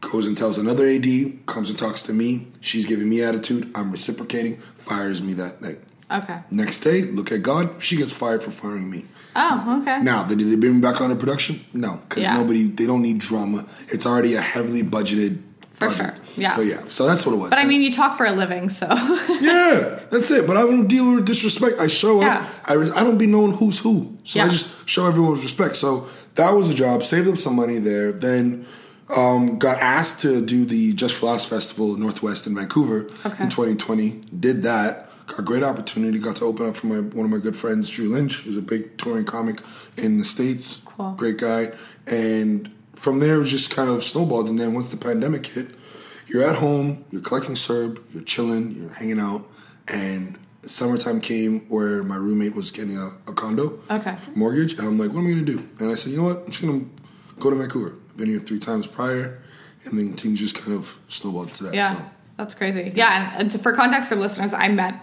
Goes 0.00 0.26
and 0.26 0.36
tells 0.36 0.58
another 0.58 0.88
AD, 0.88 1.46
comes 1.46 1.70
and 1.70 1.78
talks 1.78 2.02
to 2.04 2.12
me. 2.12 2.48
She's 2.60 2.86
giving 2.86 3.08
me 3.08 3.22
attitude. 3.22 3.70
I'm 3.74 3.90
reciprocating, 3.92 4.56
fires 4.56 5.22
me 5.22 5.34
that 5.34 5.62
night. 5.62 5.80
okay 6.10 6.40
Next 6.50 6.80
day, 6.80 7.02
look 7.02 7.30
at 7.30 7.42
God, 7.42 7.80
she 7.82 7.96
gets 7.96 8.12
fired 8.12 8.42
for 8.42 8.50
firing 8.50 8.90
me. 8.90 9.04
oh 9.36 9.80
okay 9.82 10.00
Now, 10.02 10.24
did 10.24 10.40
they 10.40 10.56
bring 10.56 10.74
me 10.76 10.80
back 10.80 11.00
on 11.00 11.10
the 11.10 11.16
production? 11.16 11.60
No, 11.72 12.00
because 12.08 12.24
Yeah. 12.24 12.34
nobody, 12.34 12.64
they 12.64 12.86
don't 12.86 13.02
need 13.02 13.18
drama. 13.18 13.64
It's 13.88 14.04
already 14.06 14.34
a 14.34 14.40
heavily 14.40 14.82
budgeted 14.82 15.38
For 15.90 15.96
sure. 15.96 16.14
Yeah. 16.36 16.48
So 16.50 16.60
yeah. 16.62 16.80
So 16.88 17.06
that's 17.06 17.24
what 17.26 17.34
it 17.34 17.38
was. 17.38 17.50
But 17.50 17.58
I 17.58 17.64
mean, 17.64 17.82
you 17.82 17.92
talk 17.92 18.16
for 18.16 18.24
a 18.26 18.32
living, 18.32 18.68
so 18.68 18.86
yeah, 19.40 20.00
that's 20.10 20.30
it. 20.30 20.46
But 20.46 20.56
I 20.56 20.62
don't 20.62 20.86
deal 20.86 21.14
with 21.14 21.26
disrespect. 21.26 21.78
I 21.78 21.88
show 21.88 22.20
Yeah. 22.20 22.38
up. 22.40 22.48
I, 22.70 22.74
res- 22.74 22.90
I 22.92 23.04
don't 23.04 23.18
be 23.18 23.26
knowing 23.26 23.52
who's 23.52 23.78
who. 23.78 24.16
So 24.24 24.40
I 24.40 24.48
just 24.48 24.88
show 24.88 25.06
everyone 25.06 25.32
with 25.32 25.42
respect. 25.42 25.76
So 25.76 26.08
that 26.36 26.50
was 26.50 26.70
a 26.70 26.74
job. 26.74 27.02
Saved 27.02 27.28
up 27.28 27.36
some 27.38 27.56
money 27.56 27.78
there. 27.78 28.12
Then 28.12 28.66
um, 29.14 29.58
got 29.58 29.78
asked 29.78 30.20
to 30.22 30.40
do 30.44 30.64
the 30.64 30.94
Just 30.94 31.18
for 31.18 31.26
Laughs 31.26 31.44
Festival 31.44 31.96
Northwest 31.98 32.46
in 32.46 32.54
Vancouver 32.54 33.10
Okay. 33.26 33.42
in 33.42 33.50
2020. 33.50 34.22
Did 34.40 34.62
that. 34.62 35.08
Got 35.26 35.38
a 35.38 35.42
great 35.42 35.62
opportunity. 35.62 36.18
Got 36.18 36.36
to 36.36 36.44
open 36.46 36.66
up 36.66 36.76
for 36.76 36.86
my 36.88 36.96
one 37.00 37.26
of 37.26 37.30
my 37.30 37.38
good 37.38 37.56
friends, 37.56 37.88
Drew 37.90 38.08
Lynch, 38.08 38.40
who's 38.40 38.56
a 38.56 38.62
big 38.62 38.96
touring 38.96 39.24
comic 39.24 39.60
in 39.96 40.18
the 40.18 40.24
states. 40.24 40.82
Cool. 40.84 41.12
Great 41.12 41.36
guy. 41.38 41.72
And 42.06 42.70
from 42.94 43.20
there, 43.20 43.36
it 43.36 43.38
was 43.38 43.50
just 43.50 43.74
kind 43.74 43.88
of 43.90 44.02
snowballed. 44.02 44.48
And 44.48 44.58
then 44.58 44.74
once 44.74 44.90
the 44.90 44.96
pandemic 44.96 45.46
hit, 45.46 45.68
you're 46.26 46.42
at 46.44 46.56
home, 46.56 47.04
you're 47.10 47.20
collecting 47.22 47.54
CERB, 47.54 47.98
you're 48.14 48.22
chilling, 48.22 48.72
you're 48.72 48.90
hanging 48.90 49.20
out, 49.20 49.46
and 49.88 50.38
summertime 50.64 51.20
came 51.20 51.60
where 51.68 52.02
my 52.04 52.16
roommate 52.16 52.54
was 52.54 52.70
getting 52.70 52.96
a, 52.96 53.06
a 53.26 53.32
condo 53.32 53.80
Okay. 53.90 54.16
mortgage, 54.34 54.74
and 54.78 54.86
I'm 54.86 54.98
like, 54.98 55.10
what 55.10 55.18
am 55.20 55.26
I 55.26 55.30
gonna 55.30 55.42
do? 55.42 55.68
And 55.80 55.90
I 55.90 55.94
said, 55.96 56.12
you 56.12 56.18
know 56.18 56.24
what, 56.24 56.38
I'm 56.44 56.50
just 56.50 56.62
gonna 56.62 56.84
go 57.40 57.50
to 57.50 57.56
Vancouver. 57.56 57.96
I've 58.10 58.16
been 58.16 58.28
here 58.28 58.38
three 58.38 58.60
times 58.60 58.86
prior, 58.86 59.42
and 59.84 59.98
then 59.98 60.12
things 60.14 60.38
just 60.38 60.54
kind 60.54 60.72
of 60.76 60.98
snowballed 61.08 61.52
to 61.54 61.64
that. 61.64 61.74
Yeah, 61.74 61.96
So. 61.96 62.10
that's 62.36 62.54
crazy. 62.54 62.92
Yeah, 62.94 63.32
and, 63.32 63.42
and 63.42 63.50
to, 63.50 63.58
for 63.58 63.72
context 63.72 64.08
for 64.08 64.14
listeners, 64.16 64.52
I 64.52 64.68
met 64.68 64.94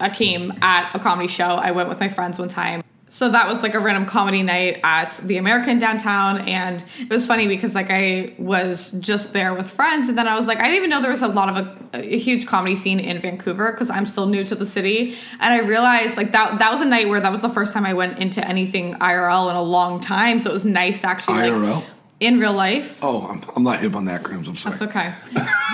Akeem 0.00 0.62
at 0.62 0.94
a 0.94 1.00
comedy 1.00 1.26
show. 1.28 1.48
I 1.48 1.72
went 1.72 1.88
with 1.88 1.98
my 1.98 2.08
friends 2.08 2.38
one 2.38 2.48
time. 2.48 2.82
So 3.10 3.30
that 3.30 3.48
was 3.48 3.62
like 3.62 3.74
a 3.74 3.80
random 3.80 4.06
comedy 4.06 4.42
night 4.42 4.80
at 4.84 5.18
the 5.22 5.38
American 5.38 5.78
downtown, 5.78 6.48
and 6.48 6.84
it 7.00 7.10
was 7.10 7.26
funny 7.26 7.48
because 7.48 7.74
like 7.74 7.88
I 7.90 8.34
was 8.38 8.90
just 8.92 9.32
there 9.32 9.54
with 9.54 9.70
friends, 9.70 10.08
and 10.08 10.18
then 10.18 10.28
I 10.28 10.36
was 10.36 10.46
like, 10.46 10.58
I 10.58 10.62
didn't 10.62 10.76
even 10.76 10.90
know 10.90 11.00
there 11.00 11.10
was 11.10 11.22
a 11.22 11.28
lot 11.28 11.48
of 11.48 11.66
a, 11.94 12.00
a 12.00 12.18
huge 12.18 12.46
comedy 12.46 12.76
scene 12.76 13.00
in 13.00 13.18
Vancouver 13.20 13.72
because 13.72 13.90
I'm 13.90 14.06
still 14.06 14.26
new 14.26 14.44
to 14.44 14.54
the 14.54 14.66
city, 14.66 15.16
and 15.40 15.52
I 15.52 15.58
realized 15.60 16.16
like 16.16 16.32
that 16.32 16.58
that 16.58 16.70
was 16.70 16.80
a 16.80 16.84
night 16.84 17.08
where 17.08 17.20
that 17.20 17.32
was 17.32 17.40
the 17.40 17.48
first 17.48 17.72
time 17.72 17.86
I 17.86 17.94
went 17.94 18.18
into 18.18 18.46
anything 18.46 18.94
IRL 18.94 19.50
in 19.50 19.56
a 19.56 19.62
long 19.62 20.00
time, 20.00 20.40
so 20.40 20.50
it 20.50 20.52
was 20.52 20.64
nice 20.64 21.00
to 21.02 21.08
actually 21.08 21.34
like, 21.34 21.52
IRL? 21.52 21.84
in 22.20 22.38
real 22.40 22.52
life. 22.52 22.98
Oh, 23.02 23.26
I'm, 23.26 23.42
I'm 23.56 23.62
not 23.62 23.80
hip 23.80 23.94
on 23.94 24.04
the 24.04 24.12
acronyms. 24.12 24.48
I'm 24.48 24.56
sorry. 24.56 24.74
It's 24.74 24.82
okay. 24.82 25.14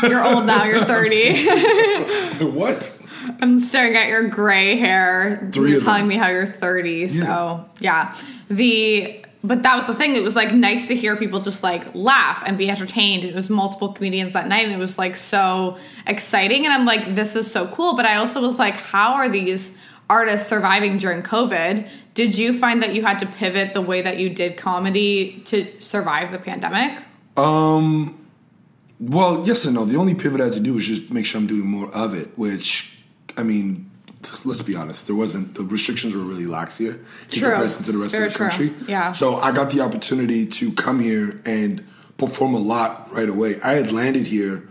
You're 0.02 0.24
old 0.24 0.46
now. 0.46 0.64
You're 0.64 0.84
30. 0.84 2.44
what? 2.50 3.03
I'm 3.40 3.60
staring 3.60 3.96
at 3.96 4.08
your 4.08 4.28
gray 4.28 4.76
hair. 4.76 5.48
Three 5.52 5.70
you're 5.70 5.78
of 5.78 5.84
them. 5.84 5.94
telling 5.94 6.08
me 6.08 6.16
how 6.16 6.28
you're 6.28 6.46
30. 6.46 7.08
So 7.08 7.68
yeah, 7.80 8.16
the 8.48 9.24
but 9.44 9.62
that 9.62 9.76
was 9.76 9.86
the 9.86 9.94
thing. 9.94 10.16
It 10.16 10.22
was 10.22 10.34
like 10.34 10.52
nice 10.52 10.88
to 10.88 10.96
hear 10.96 11.16
people 11.16 11.40
just 11.40 11.62
like 11.62 11.94
laugh 11.94 12.42
and 12.46 12.56
be 12.56 12.70
entertained. 12.70 13.24
It 13.24 13.34
was 13.34 13.50
multiple 13.50 13.92
comedians 13.92 14.32
that 14.32 14.48
night, 14.48 14.64
and 14.64 14.72
it 14.72 14.78
was 14.78 14.98
like 14.98 15.18
so 15.18 15.76
exciting. 16.06 16.64
And 16.64 16.72
I'm 16.72 16.86
like, 16.86 17.14
this 17.14 17.36
is 17.36 17.50
so 17.50 17.68
cool. 17.68 17.94
But 17.94 18.06
I 18.06 18.16
also 18.16 18.40
was 18.40 18.58
like, 18.58 18.74
how 18.74 19.12
are 19.12 19.28
these 19.28 19.76
artists 20.08 20.48
surviving 20.48 20.96
during 20.96 21.22
COVID? 21.22 21.86
Did 22.14 22.38
you 22.38 22.58
find 22.58 22.82
that 22.82 22.94
you 22.94 23.02
had 23.02 23.18
to 23.18 23.26
pivot 23.26 23.74
the 23.74 23.82
way 23.82 24.00
that 24.00 24.18
you 24.18 24.30
did 24.30 24.56
comedy 24.56 25.42
to 25.46 25.78
survive 25.78 26.32
the 26.32 26.38
pandemic? 26.38 27.02
Um, 27.36 28.26
well, 28.98 29.46
yes 29.46 29.66
and 29.66 29.74
no. 29.74 29.84
The 29.84 29.96
only 29.96 30.14
pivot 30.14 30.40
I 30.40 30.44
had 30.44 30.52
to 30.54 30.60
do 30.60 30.74
was 30.74 30.86
just 30.86 31.12
make 31.12 31.26
sure 31.26 31.40
I'm 31.40 31.46
doing 31.46 31.66
more 31.66 31.94
of 31.94 32.14
it, 32.14 32.30
which, 32.38 32.93
I 33.36 33.42
mean, 33.42 33.90
let's 34.44 34.62
be 34.62 34.74
honest, 34.76 35.06
there 35.06 35.16
wasn't, 35.16 35.54
the 35.54 35.64
restrictions 35.64 36.14
were 36.14 36.22
really 36.22 36.46
lax 36.46 36.78
here 36.78 36.92
in 36.92 36.98
True. 37.28 37.48
comparison 37.48 37.84
to 37.84 37.92
the 37.92 37.98
rest 37.98 38.14
Very 38.14 38.26
of 38.28 38.32
the 38.32 38.38
true. 38.38 38.48
country. 38.48 38.72
Yeah. 38.88 39.12
So 39.12 39.36
I 39.36 39.52
got 39.52 39.70
the 39.70 39.80
opportunity 39.80 40.46
to 40.46 40.72
come 40.72 41.00
here 41.00 41.40
and 41.44 41.86
perform 42.16 42.54
a 42.54 42.58
lot 42.58 43.12
right 43.12 43.28
away. 43.28 43.56
I 43.64 43.72
had 43.72 43.92
landed 43.92 44.26
here 44.26 44.68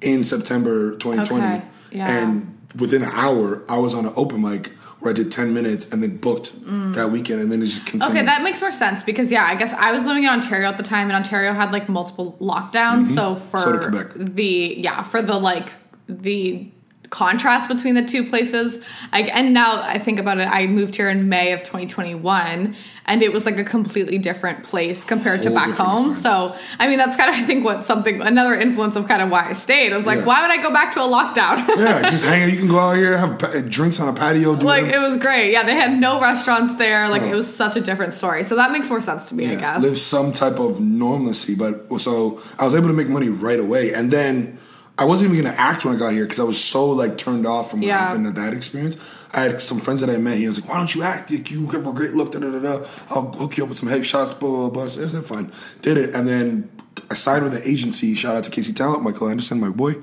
in 0.00 0.24
September 0.24 0.92
2020, 0.96 1.46
Okay. 1.46 1.62
Yeah. 1.92 2.08
and 2.22 2.58
within 2.78 3.02
an 3.02 3.10
hour, 3.12 3.62
I 3.68 3.78
was 3.78 3.94
on 3.94 4.04
an 4.06 4.12
open 4.16 4.40
mic 4.42 4.72
where 4.98 5.10
I 5.10 5.14
did 5.14 5.32
10 5.32 5.52
minutes 5.52 5.90
and 5.92 6.02
then 6.02 6.16
booked 6.18 6.52
that 6.94 7.10
weekend, 7.10 7.40
and 7.40 7.50
then 7.50 7.60
it 7.62 7.66
just 7.66 7.86
continued. 7.86 8.08
Mm. 8.14 8.16
Okay, 8.18 8.24
that 8.26 8.42
makes 8.42 8.60
more 8.60 8.70
sense 8.70 9.02
because 9.02 9.32
yeah, 9.32 9.44
I 9.44 9.56
guess 9.56 9.72
I 9.74 9.90
was 9.92 10.04
living 10.04 10.22
in 10.24 10.28
Ontario 10.30 10.68
at 10.68 10.76
the 10.76 10.82
time, 10.84 11.08
and 11.08 11.16
Ontario 11.16 11.52
had 11.52 11.72
like 11.72 11.88
multiple 11.88 12.36
lockdowns. 12.40 13.06
So 13.14 13.34
for 13.36 13.58
Mm-hmm. 13.58 13.64
So 13.64 13.72
did 13.72 13.90
Quebec. 13.90 14.34
the 14.36 14.74
yeah 14.78 15.02
for 15.02 15.20
the 15.20 15.38
like 15.38 15.70
the 16.08 16.68
contrast 17.12 17.68
between 17.68 17.94
the 17.94 18.04
two 18.04 18.28
places. 18.28 18.82
I, 19.12 19.22
and 19.22 19.52
now 19.54 19.82
I 19.82 19.98
think 19.98 20.18
about 20.18 20.38
it, 20.38 20.48
I 20.48 20.66
moved 20.66 20.96
here 20.96 21.10
in 21.10 21.28
May 21.28 21.52
of 21.52 21.60
2021, 21.60 22.74
and 23.04 23.22
it 23.22 23.32
was 23.32 23.44
like 23.44 23.58
a 23.58 23.64
completely 23.64 24.16
different 24.16 24.64
place 24.64 25.04
compared 25.04 25.42
to 25.42 25.50
back 25.50 25.70
home. 25.76 26.14
So 26.14 26.56
I 26.78 26.88
mean, 26.88 26.96
that's 26.98 27.14
kind 27.16 27.28
of 27.28 27.36
I 27.36 27.42
think 27.42 27.64
what 27.64 27.84
something 27.84 28.22
another 28.22 28.54
influence 28.54 28.96
of 28.96 29.06
kind 29.06 29.20
of 29.20 29.30
why 29.30 29.50
I 29.50 29.52
stayed. 29.52 29.92
I 29.92 29.96
was 29.96 30.06
like, 30.06 30.20
Yeah. 30.20 30.24
why 30.24 30.42
would 30.42 30.50
I 30.50 30.62
go 30.62 30.72
back 30.72 30.94
to 30.94 31.00
a 31.00 31.06
lockdown? 31.06 31.68
yeah, 31.76 32.10
just 32.10 32.24
hang 32.24 32.44
out. 32.44 32.52
You 32.52 32.58
can 32.58 32.68
go 32.68 32.78
out 32.78 32.96
here, 32.96 33.18
have 33.18 33.68
drinks 33.68 34.00
on 34.00 34.08
a 34.08 34.14
patio. 34.14 34.56
Do 34.56 34.64
like 34.64 34.86
it 34.86 34.98
was 34.98 35.18
great. 35.18 35.52
Yeah, 35.52 35.64
they 35.64 35.74
had 35.74 35.98
no 35.98 36.20
restaurants 36.20 36.74
there. 36.76 37.08
Like 37.10 37.22
it 37.22 37.32
oh. 37.32 37.36
was 37.36 37.54
such 37.54 37.76
a 37.76 37.80
different 37.80 38.14
story. 38.14 38.44
So 38.44 38.56
that 38.56 38.72
makes 38.72 38.88
more 38.88 39.00
sense 39.02 39.28
to 39.28 39.34
me, 39.34 39.48
I 39.48 39.56
guess. 39.56 39.82
live 39.82 39.98
some 39.98 40.32
type 40.32 40.58
of 40.58 40.80
normalcy. 40.80 41.54
But 41.56 42.00
so 42.00 42.40
I 42.58 42.64
was 42.64 42.74
able 42.74 42.88
to 42.88 42.94
make 42.94 43.08
money 43.08 43.28
right 43.28 43.60
away, 43.60 43.92
and 43.92 44.10
then 44.10 44.58
I 44.98 45.04
wasn't 45.04 45.32
even 45.32 45.44
gonna 45.44 45.56
act 45.56 45.84
when 45.84 45.94
I 45.94 45.98
got 45.98 46.12
here 46.12 46.24
because 46.24 46.38
I 46.38 46.44
was 46.44 46.62
so 46.62 46.90
like 46.90 47.16
turned 47.16 47.46
off 47.46 47.70
from 47.70 47.80
what 47.80 47.86
Yeah. 47.88 47.98
happened 47.98 48.26
at 48.26 48.34
that 48.36 48.52
experience. 48.52 48.96
I 49.32 49.40
had 49.42 49.62
some 49.62 49.80
friends 49.80 50.00
that 50.02 50.10
I 50.10 50.18
met. 50.18 50.36
He 50.38 50.46
was 50.46 50.60
like, 50.60 50.68
"Why 50.68 50.76
don't 50.76 50.94
you 50.94 51.02
act? 51.02 51.30
You 51.30 51.42
you 51.48 51.66
have 51.68 51.86
a 51.86 51.92
great 51.92 52.14
look." 52.14 52.32
Da 52.32 52.38
da 52.38 52.50
da 52.50 52.58
da. 52.60 52.84
I'll 53.10 53.32
hook 53.32 53.56
you 53.56 53.62
up 53.64 53.70
with 53.70 53.78
some 53.78 53.88
headshots. 53.88 54.38
Blah 54.38 54.48
blah 54.50 54.68
blah. 54.70 54.88
So 54.88 55.06
said, 55.08 55.24
"Fine." 55.24 55.50
Did 55.80 55.96
it, 55.96 56.14
and 56.14 56.28
then 56.28 56.68
I 57.10 57.14
signed 57.14 57.42
with 57.44 57.54
an 57.54 57.62
agency. 57.64 58.14
Shout 58.14 58.36
out 58.36 58.44
to 58.44 58.50
KC 58.50 58.74
Talent, 58.74 59.02
Michael 59.02 59.28
Anderson, 59.30 59.58
my 59.60 59.70
boy. 59.70 59.96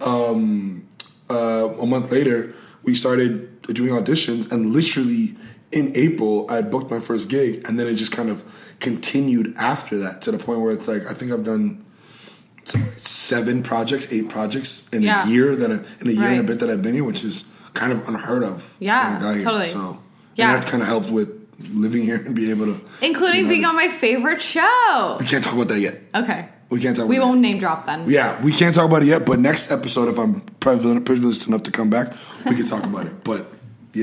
Um, 0.00 0.84
uh, 1.28 1.70
a 1.80 1.86
month 1.86 2.12
later, 2.12 2.54
we 2.84 2.94
started 2.94 3.62
doing 3.62 3.90
auditions, 3.90 4.50
and 4.52 4.72
literally 4.72 5.34
in 5.72 5.90
April, 5.96 6.46
I 6.48 6.62
booked 6.62 6.90
my 6.90 7.00
first 7.00 7.28
gig, 7.28 7.62
and 7.66 7.78
then 7.80 7.88
it 7.88 7.94
just 7.94 8.12
kind 8.12 8.30
of 8.30 8.44
continued 8.78 9.54
after 9.58 9.98
that 9.98 10.22
to 10.22 10.30
the 10.30 10.38
point 10.38 10.60
where 10.60 10.70
it's 10.70 10.86
like 10.86 11.04
I 11.10 11.14
think 11.14 11.32
I've 11.32 11.42
done 11.44 11.82
seven 12.96 13.62
projects, 13.62 14.12
eight 14.12 14.28
projects 14.28 14.88
in 14.92 15.02
Yeah. 15.02 15.26
a 15.26 15.28
year 15.30 15.56
that 15.56 15.70
I, 15.70 15.74
in 16.00 16.08
a 16.08 16.10
year 16.10 16.24
and 16.24 16.34
a 16.34 16.36
Right. 16.38 16.46
bit 16.46 16.58
that 16.60 16.70
I've 16.70 16.82
been 16.82 16.94
here, 16.94 17.04
which 17.04 17.24
is 17.24 17.44
kind 17.74 17.92
of 17.92 18.06
unheard 18.08 18.42
of. 18.42 18.62
Yeah, 18.78 19.20
got 19.20 19.34
here. 19.34 19.44
totally. 19.44 19.68
So 19.68 19.98
Yeah. 20.34 20.52
and 20.54 20.62
that 20.62 20.68
kind 20.70 20.82
of 20.82 20.88
helped 20.88 21.10
with 21.10 21.28
living 21.72 22.02
here 22.02 22.16
and 22.16 22.34
being 22.34 22.50
able 22.50 22.66
to, 22.66 22.80
Including 23.02 23.36
you 23.36 23.42
know, 23.44 23.48
being 23.48 23.64
on 23.64 23.74
my 23.76 23.88
favorite 23.88 24.42
show. 24.42 25.16
We 25.20 25.26
can't 25.26 25.42
talk 25.44 25.54
about 25.54 25.68
that 25.68 25.80
yet. 25.80 26.00
Okay. 26.14 26.48
We 26.68 26.80
can't 26.80 26.96
talk. 26.96 27.08
We 27.08 27.20
won't 27.20 27.40
name 27.40 27.58
drop 27.58 27.86
then. 27.86 28.04
Yeah, 28.08 28.42
we 28.42 28.50
can't 28.52 28.74
talk 28.74 28.86
about 28.86 29.02
it 29.02 29.06
yet. 29.08 29.24
But 29.24 29.38
next 29.38 29.70
episode, 29.70 30.08
if 30.08 30.18
I'm 30.18 30.40
privileged, 30.60 31.46
enough 31.46 31.62
to 31.64 31.70
come 31.70 31.88
back, 31.90 32.12
we 32.44 32.56
can 32.56 32.66
talk 32.66 32.82
about 32.82 33.06
it. 33.06 33.22
But 33.22 33.46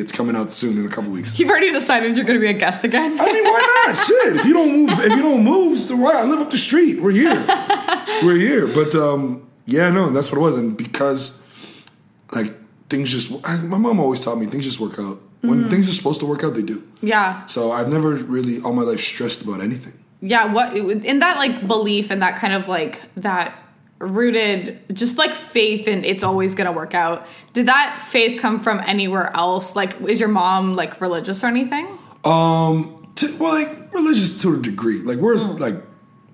it's 0.02 0.12
coming 0.12 0.36
out 0.36 0.52
soon 0.52 0.78
in 0.78 0.86
a 0.86 0.90
couple 0.90 1.12
weeks. 1.12 1.38
You've 1.40 1.50
already 1.50 1.72
decided 1.72 2.16
you're 2.16 2.26
going 2.26 2.40
to 2.40 2.42
be 2.46 2.50
a 2.50 2.58
guest 2.58 2.84
again. 2.84 3.18
I 3.20 3.26
mean, 3.32 3.44
why 3.44 3.84
not? 3.88 3.98
Shit, 4.08 4.36
if 4.38 4.46
you 4.46 4.54
don't 4.54 4.72
move, 4.72 5.00
if 5.00 5.12
you 5.12 5.22
don't 5.22 5.44
move, 5.44 5.80
so 5.80 5.96
why? 5.96 6.14
I 6.14 6.24
live 6.24 6.40
up 6.40 6.50
the 6.52 6.58
street. 6.58 7.02
We're 7.02 7.12
here. 7.12 7.46
We're 8.24 8.38
here. 8.38 8.68
But 8.68 8.96
um, 8.96 9.48
yeah, 9.66 9.90
no, 9.90 10.10
that's 10.10 10.32
what 10.32 10.38
it 10.38 10.42
was. 10.42 10.58
And 10.58 10.78
because 10.78 11.46
like 12.32 12.54
things 12.90 13.12
just, 13.12 13.32
I, 13.46 13.58
my 13.58 13.78
mom 13.78 14.00
always 14.00 14.24
taught 14.24 14.38
me 14.38 14.46
things 14.48 14.66
just 14.66 14.80
work 14.80 15.00
out. 15.00 15.20
When 15.42 15.70
things 15.70 15.90
are 15.90 15.94
supposed 15.94 16.22
to 16.22 16.26
work 16.26 16.42
out, 16.46 16.54
they 16.54 16.62
do. 16.62 16.88
yeah. 17.02 17.46
So 17.48 17.74
I've 17.74 17.92
never 17.92 18.12
really 18.16 18.62
all 18.62 18.72
my 18.72 18.84
life 18.84 19.02
stressed 19.02 19.44
about 19.44 19.60
anything. 19.60 19.92
Yeah. 20.22 20.54
What 20.54 20.74
in 20.78 21.20
that 21.20 21.36
like 21.38 21.68
belief 21.68 22.12
and 22.12 22.22
that 22.22 22.38
kind 22.38 22.54
of 22.54 22.70
like 22.70 23.02
that 23.18 23.54
rooted 24.08 24.82
just 24.94 25.18
like 25.18 25.34
faith 25.34 25.88
in 25.88 26.04
it's 26.04 26.24
always 26.24 26.56
going 26.56 26.66
to 26.66 26.72
work 26.72 26.94
out. 26.94 27.26
Did 27.54 27.68
that 27.68 28.06
faith 28.10 28.42
come 28.42 28.62
from 28.62 28.80
anywhere 28.82 29.36
else? 29.36 29.76
Like, 29.76 30.00
is 30.02 30.20
your 30.20 30.30
mom 30.30 30.76
like 30.76 31.00
religious 31.02 31.44
or 31.44 31.48
anything? 31.48 31.88
Um, 32.24 33.08
to, 33.16 33.38
well, 33.38 33.54
like 33.54 33.94
religious 33.94 34.42
to 34.42 34.56
a 34.56 34.62
degree. 34.62 35.00
Like 35.00 35.18
we're 35.18 35.36
like 35.36 35.76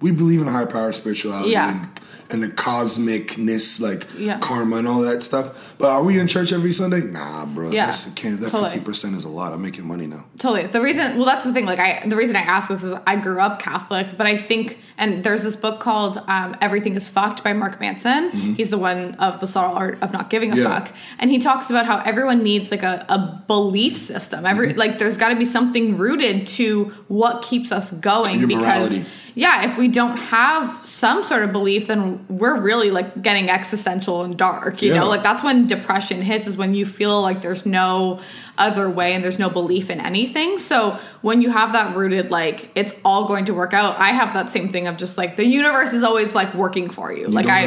we 0.01 0.11
believe 0.11 0.41
in 0.41 0.47
higher 0.47 0.65
power, 0.65 0.91
spirituality. 0.91 1.51
Yeah. 1.51 1.71
and, 1.81 1.89
and 2.31 2.43
the 2.43 2.47
cosmicness, 2.49 3.81
like 3.81 4.07
Yeah. 4.17 4.37
karma 4.39 4.77
and 4.77 4.87
all 4.87 5.01
that 5.01 5.23
stuff. 5.23 5.75
But 5.77 5.89
are 5.89 6.03
we 6.03 6.19
in 6.19 6.27
church 6.27 6.51
every 6.53 6.71
Sunday? 6.71 7.01
Nah, 7.01 7.45
bro. 7.47 7.71
Yeah, 7.71 7.87
That's, 7.87 8.13
can't, 8.13 8.39
that 8.41 8.51
totally. 8.51 8.69
fifty 8.69 8.85
percent 8.85 9.15
is 9.15 9.25
a 9.25 9.29
lot. 9.29 9.51
I'm 9.53 9.61
making 9.61 9.87
money 9.87 10.05
now. 10.07 10.25
Totally. 10.37 10.67
The 10.67 10.81
reason, 10.81 11.17
well, 11.17 11.25
that's 11.25 11.43
the 11.43 11.53
thing. 11.53 11.65
Like, 11.65 11.79
I 11.79 12.07
the 12.07 12.15
reason 12.15 12.35
I 12.35 12.41
ask 12.41 12.69
this 12.69 12.83
is 12.83 12.93
I 13.07 13.15
grew 13.15 13.39
up 13.39 13.59
Catholic, 13.59 14.15
but 14.17 14.27
I 14.27 14.37
think, 14.37 14.77
and 14.97 15.23
there's 15.23 15.41
this 15.41 15.55
book 15.55 15.79
called 15.79 16.21
um, 16.27 16.55
"Everything 16.61 16.93
Is 16.95 17.07
Fucked" 17.07 17.43
by 17.43 17.53
Mark 17.53 17.79
Manson. 17.79 18.31
He's 18.31 18.69
the 18.69 18.77
one 18.77 19.15
of 19.15 19.39
the 19.39 19.47
subtle 19.47 19.75
art 19.75 19.97
of 20.03 20.11
not 20.13 20.29
giving 20.29 20.51
a 20.51 20.53
Mm-hmm. 20.55 20.61
Yeah. 20.63 20.79
fuck, 20.79 20.95
and 21.19 21.31
he 21.31 21.39
talks 21.39 21.69
about 21.69 21.85
how 21.87 21.99
everyone 21.99 22.43
needs 22.43 22.69
like 22.71 22.83
a, 22.83 23.05
a 23.09 23.43
belief 23.47 23.97
system. 23.97 24.45
Every 24.45 24.69
Mm-hmm. 24.69 24.77
like, 24.79 24.99
there's 24.99 25.17
got 25.17 25.29
to 25.29 25.35
be 25.35 25.45
something 25.45 25.97
rooted 25.97 26.45
to 26.47 26.85
what 27.07 27.41
keeps 27.43 27.71
us 27.71 27.89
going 27.91 28.39
Your 28.39 28.47
because. 28.47 28.61
morality. 28.61 29.05
Yeah, 29.39 29.63
if 29.63 29.77
we 29.77 29.87
don't 29.87 30.17
have 30.17 30.85
some 30.85 31.23
sort 31.23 31.43
of 31.43 31.53
belief, 31.53 31.87
then 31.87 32.25
we're 32.27 32.59
really 32.59 32.91
like 32.91 33.21
getting 33.21 33.49
existential 33.49 34.23
and 34.23 34.37
dark. 34.37 34.81
You 34.81 34.91
Yeah. 34.91 34.99
know, 34.99 35.07
like 35.07 35.23
that's 35.23 35.41
when 35.41 35.65
depression 35.65 36.21
hits, 36.21 36.45
is 36.45 36.57
when 36.57 36.75
you 36.75 36.85
feel 36.85 37.21
like 37.21 37.41
there's 37.41 37.65
no 37.65 38.19
other 38.57 38.89
way 38.89 39.13
and 39.13 39.23
there's 39.23 39.39
no 39.39 39.49
belief 39.49 39.89
in 39.89 40.01
anything. 40.01 40.57
So 40.57 40.99
when 41.21 41.41
you 41.41 41.49
have 41.51 41.71
that 41.71 41.95
rooted, 41.95 42.31
like 42.31 42.69
it's 42.75 42.93
all 43.05 43.29
going 43.29 43.45
to 43.45 43.53
work 43.53 43.73
out. 43.73 43.97
I 43.97 44.09
have 44.09 44.33
that 44.33 44.49
same 44.49 44.67
thing 44.73 44.87
of 44.87 44.97
just 44.97 45.17
like 45.17 45.37
the 45.37 45.45
universe 45.45 45.93
is 45.93 46.03
always 46.03 46.35
like 46.35 46.53
working 46.53 46.89
for 46.89 47.13
you. 47.13 47.29
like 47.29 47.45
don't 47.45 47.53
I. 47.55 47.61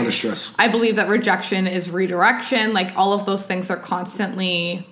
I 0.59 0.69
believe 0.69 0.97
that 0.97 1.09
rejection 1.09 1.67
is 1.67 1.91
redirection. 1.91 2.75
Like 2.75 2.93
all 2.99 3.15
of 3.15 3.25
those 3.25 3.47
things 3.47 3.71
are 3.71 3.79
constantly 3.79 4.87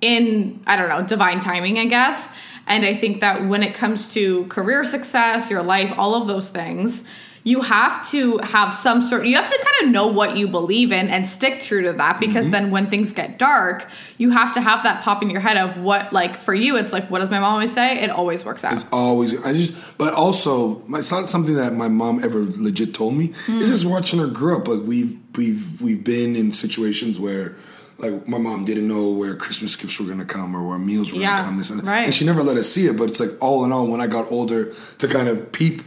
in 0.00 0.60
I 0.68 0.76
don't 0.76 0.88
know 0.88 1.02
divine 1.02 1.40
timing, 1.40 1.80
I 1.80 1.86
guess. 1.86 2.30
And 2.66 2.84
I 2.84 2.94
think 2.94 3.20
that 3.20 3.46
when 3.46 3.62
it 3.62 3.74
comes 3.74 4.12
to 4.14 4.46
career 4.46 4.84
success, 4.84 5.50
your 5.50 5.62
life, 5.62 5.92
all 5.96 6.14
of 6.14 6.26
those 6.26 6.48
things, 6.48 7.04
you 7.44 7.60
have 7.60 8.10
to 8.10 8.38
have 8.38 8.74
some 8.74 9.00
sort. 9.02 9.24
You 9.24 9.36
have 9.36 9.48
to 9.48 9.56
kind 9.56 9.86
of 9.86 9.92
know 9.92 10.08
what 10.08 10.36
you 10.36 10.48
believe 10.48 10.90
in 10.90 11.08
and 11.08 11.28
stick 11.28 11.60
true 11.60 11.80
to 11.82 11.92
that 11.92 12.18
because 12.18 12.46
Mm-hmm. 12.46 12.50
then 12.50 12.70
when 12.72 12.90
things 12.90 13.12
get 13.12 13.38
dark, 13.38 13.86
you 14.18 14.30
have 14.30 14.52
to 14.54 14.60
have 14.60 14.82
that 14.82 15.04
pop 15.04 15.22
in 15.22 15.30
your 15.30 15.38
head 15.40 15.56
of 15.56 15.78
what 15.78 16.12
like 16.12 16.38
for 16.40 16.54
you. 16.54 16.76
It's 16.76 16.92
like 16.92 17.08
what 17.08 17.20
does 17.20 17.30
my 17.30 17.38
mom 17.38 17.52
always 17.52 17.72
say? 17.72 18.00
It 18.00 18.10
always 18.10 18.44
works 18.44 18.64
out. 18.64 18.72
It's 18.72 18.86
always 18.90 19.40
I 19.44 19.52
just 19.52 19.96
but 19.96 20.12
also 20.12 20.82
it's 20.88 21.12
not 21.12 21.28
something 21.28 21.54
that 21.54 21.72
my 21.72 21.86
mom 21.86 22.18
ever 22.24 22.42
legit 22.42 22.94
told 22.94 23.14
me. 23.14 23.32
It's 23.46 23.68
just 23.68 23.86
watching 23.86 24.18
her 24.18 24.26
grow 24.26 24.56
up. 24.56 24.66
Like 24.66 24.82
we've 24.82 25.16
we've 25.36 25.80
we've 25.80 26.02
been 26.02 26.34
in 26.34 26.50
situations 26.50 27.20
where 27.20 27.54
like 27.98 28.28
my 28.28 28.38
mom 28.38 28.64
didn't 28.64 28.86
know 28.88 29.10
where 29.10 29.34
Christmas 29.36 29.74
gifts 29.76 29.98
were 29.98 30.06
gonna 30.06 30.24
come 30.24 30.54
or 30.54 30.66
where 30.68 30.78
meals 30.78 31.12
were 31.12 31.20
Yeah, 31.20 31.36
gonna 31.36 31.48
come. 31.48 31.58
This 31.58 31.70
and, 31.70 31.82
right. 31.84 32.04
and 32.04 32.14
she 32.14 32.24
never 32.26 32.42
let 32.42 32.56
us 32.56 32.68
see 32.70 32.86
it. 32.86 32.96
But 32.96 33.04
it's 33.10 33.20
like 33.20 33.30
all 33.40 33.64
in 33.64 33.72
all, 33.72 33.86
when 33.86 34.00
I 34.00 34.06
got 34.06 34.30
older, 34.30 34.72
to 34.98 35.08
kind 35.08 35.28
of 35.28 35.50
peep 35.52 35.82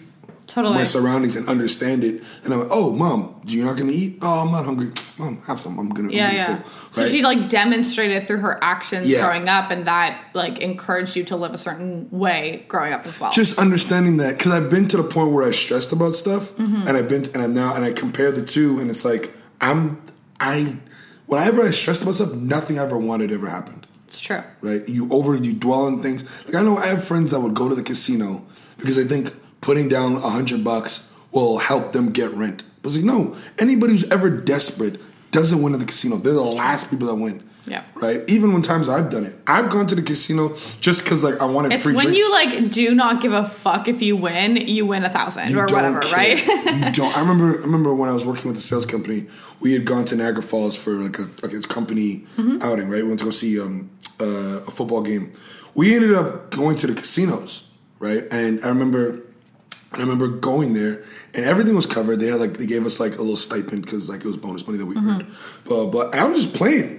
Totally. 0.47 0.73
my 0.73 0.83
surroundings 0.83 1.35
and 1.35 1.47
understand 1.47 2.03
it, 2.03 2.23
and 2.43 2.51
I'm 2.51 2.61
like, 2.61 2.69
oh, 2.71 2.91
mom, 2.91 3.39
you're 3.45 3.63
not 3.65 3.77
gonna 3.77 3.91
eat? 3.91 4.17
Oh, 4.23 4.39
I'm 4.41 4.51
not 4.51 4.65
hungry. 4.65 4.91
Mom, 5.19 5.41
have 5.47 5.59
some. 5.59 5.77
I'm 5.77 5.89
gonna. 5.89 6.11
Yeah, 6.11 6.31
yeah. 6.31 6.55
full. 6.61 7.03
So 7.03 7.07
she 7.09 7.21
like 7.21 7.49
demonstrated 7.49 8.25
through 8.25 8.37
her 8.39 8.57
actions 8.63 9.05
Yeah. 9.07 9.25
growing 9.27 9.47
up, 9.49 9.69
and 9.69 9.85
that 9.85 10.29
like 10.33 10.57
encouraged 10.59 11.15
you 11.15 11.23
to 11.25 11.35
live 11.35 11.53
a 11.53 11.57
certain 11.59 12.07
way 12.09 12.65
growing 12.69 12.93
up 12.93 13.05
as 13.05 13.19
well. 13.19 13.31
just 13.31 13.59
understanding 13.59 14.17
that 14.17 14.37
because 14.37 14.51
I've 14.53 14.69
been 14.71 14.87
to 14.87 14.97
the 14.97 15.03
point 15.03 15.31
where 15.31 15.45
I 15.47 15.51
stressed 15.51 15.91
about 15.91 16.15
stuff, 16.15 16.51
Mm-hmm. 16.55 16.87
and 16.87 16.97
I've 16.97 17.07
been 17.09 17.25
and 17.35 17.43
I 17.43 17.47
now 17.47 17.75
and 17.75 17.85
I 17.85 17.91
compare 17.93 18.31
the 18.31 18.43
two, 18.43 18.79
and 18.79 18.89
it's 18.89 19.05
like 19.05 19.31
I'm 19.61 20.01
I 20.39 20.77
whenever 21.29 21.61
I 21.61 21.71
stressed 21.71 22.05
myself, 22.05 22.33
nothing 22.33 22.79
I 22.79 22.83
ever 22.83 22.97
wanted 22.97 23.31
ever 23.31 23.47
happened. 23.47 23.87
it's 24.07 24.19
true. 24.19 24.43
Right? 24.61 24.87
You 24.89 25.11
over 25.11 25.35
you 25.35 25.53
dwell 25.53 25.85
on 25.85 26.01
things. 26.01 26.23
Like 26.45 26.55
I 26.55 26.63
know 26.63 26.77
I 26.77 26.87
have 26.87 27.03
friends 27.03 27.31
that 27.31 27.39
would 27.39 27.53
go 27.53 27.69
to 27.69 27.75
the 27.75 27.83
casino 27.83 28.45
because 28.77 28.95
they 28.95 29.05
think 29.05 29.33
putting 29.61 29.87
down 29.87 30.15
a 30.15 30.29
hundred 30.29 30.63
bucks 30.63 31.15
will 31.31 31.59
help 31.59 31.91
them 31.91 32.11
get 32.11 32.33
rent. 32.33 32.63
But 32.81 32.89
it's 32.89 32.97
like 32.97 33.05
no, 33.05 33.35
anybody 33.59 33.93
who's 33.93 34.09
ever 34.09 34.29
desperate 34.29 34.99
doesn't 35.31 35.61
win 35.61 35.73
at 35.73 35.79
the 35.79 35.85
casino. 35.85 36.15
They're 36.17 36.33
the 36.33 36.41
last 36.41 36.89
people 36.89 37.07
that 37.07 37.15
win. 37.15 37.43
Yeah. 37.65 37.83
Right. 37.93 38.23
Even 38.27 38.51
when 38.53 38.63
times 38.63 38.89
I've 38.89 39.11
done 39.11 39.25
it, 39.25 39.37
I've 39.45 39.69
gone 39.69 39.85
to 39.87 39.95
the 39.95 40.01
casino 40.01 40.55
just 40.81 41.03
because 41.03 41.23
like 41.23 41.39
I 41.39 41.45
wanted 41.45 41.73
It's 41.73 41.83
free 41.83 41.93
when 41.93 42.05
drinks. 42.05 42.19
you 42.19 42.31
like 42.31 42.71
do 42.71 42.95
not 42.95 43.21
give 43.21 43.31
a 43.31 43.47
fuck 43.47 43.87
if 43.87 44.01
you 44.01 44.15
win, 44.17 44.55
you 44.57 44.87
win 44.87 45.03
a 45.03 45.09
thousand 45.09 45.49
You 45.51 45.59
or 45.59 45.63
whatever, 45.67 45.99
care. 45.99 46.13
right? 46.13 46.47
you 46.47 46.91
don't. 46.93 47.15
I 47.15 47.19
remember. 47.19 47.59
I 47.59 47.61
remember 47.61 47.93
when 47.93 48.09
I 48.09 48.13
was 48.13 48.25
working 48.25 48.45
with 48.45 48.55
the 48.55 48.61
sales 48.61 48.85
company. 48.87 49.27
We 49.59 49.73
had 49.73 49.85
gone 49.85 50.05
to 50.05 50.15
Niagara 50.15 50.41
Falls 50.41 50.75
for 50.77 50.91
like 50.93 51.19
a 51.19 51.29
like 51.43 51.53
a 51.53 51.61
company 51.61 52.25
Mm-hmm. 52.37 52.61
outing. 52.63 52.89
Right, 52.89 53.03
we 53.03 53.09
went 53.09 53.19
to 53.19 53.25
go 53.25 53.31
see 53.31 53.59
um, 53.61 53.91
uh, 54.19 54.25
a 54.67 54.71
football 54.71 55.01
game. 55.03 55.31
We 55.75 55.93
ended 55.95 56.15
up 56.15 56.49
going 56.49 56.75
to 56.77 56.87
the 56.87 56.93
casinos. 56.95 57.69
Right, 57.99 58.23
and 58.31 58.61
I 58.63 58.69
remember. 58.69 59.19
I 59.91 59.97
remember 59.97 60.27
going 60.27 60.73
there, 60.73 61.03
and 61.33 61.45
everything 61.45 61.75
was 61.75 61.85
covered. 61.87 62.17
They 62.19 62.27
had 62.27 62.39
like 62.39 62.53
they 62.53 62.67
gave 62.67 62.85
us 62.85 62.99
like 62.99 63.13
a 63.15 63.21
little 63.21 63.35
stipend 63.35 63.83
because 63.83 64.09
like 64.09 64.19
it 64.21 64.27
was 64.27 64.37
bonus 64.37 64.65
money 64.67 64.77
that 64.77 64.85
we 64.85 64.95
Mm-hmm. 64.95 65.09
earned. 65.09 65.27
But 65.65 65.85
but 65.87 66.11
and 66.13 66.21
I'm 66.21 66.33
just 66.35 66.53
playing. 66.53 66.97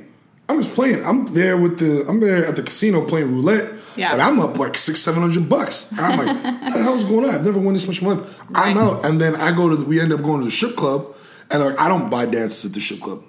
I'm 0.48 0.60
just 0.60 0.74
playing. 0.74 1.04
I'm 1.04 1.26
there 1.32 1.56
with 1.56 1.78
the. 1.78 2.04
I'm 2.08 2.18
there 2.18 2.44
at 2.44 2.56
the 2.56 2.62
casino 2.64 3.06
playing 3.06 3.30
roulette. 3.30 3.72
Yeah. 3.96 4.12
And 4.12 4.20
I'm 4.20 4.40
up 4.40 4.58
like 4.58 4.76
six, 4.76 4.98
seven 5.00 5.20
hundred 5.22 5.48
bucks. 5.48 5.92
And 5.92 6.00
I'm 6.00 6.18
like, 6.18 6.44
what 6.62 6.72
the 6.74 6.82
hell's 6.82 7.04
going 7.04 7.24
on? 7.28 7.34
I've 7.36 7.44
never 7.44 7.60
won 7.60 7.74
this 7.74 7.86
much 7.86 8.02
money. 8.02 8.22
I'm 8.52 8.76
out. 8.76 9.04
And 9.04 9.20
then 9.20 9.36
I 9.36 9.52
go 9.54 9.68
to. 9.68 9.76
The, 9.76 9.84
we 9.84 10.00
end 10.00 10.12
up 10.12 10.22
going 10.22 10.40
to 10.40 10.44
the 10.46 10.50
strip 10.50 10.74
club, 10.74 11.14
and 11.50 11.62
like, 11.62 11.78
I 11.78 11.86
don't 11.88 12.10
buy 12.10 12.26
dances 12.26 12.64
at 12.64 12.72
the 12.72 12.80
strip 12.80 13.00
club. 13.00 13.22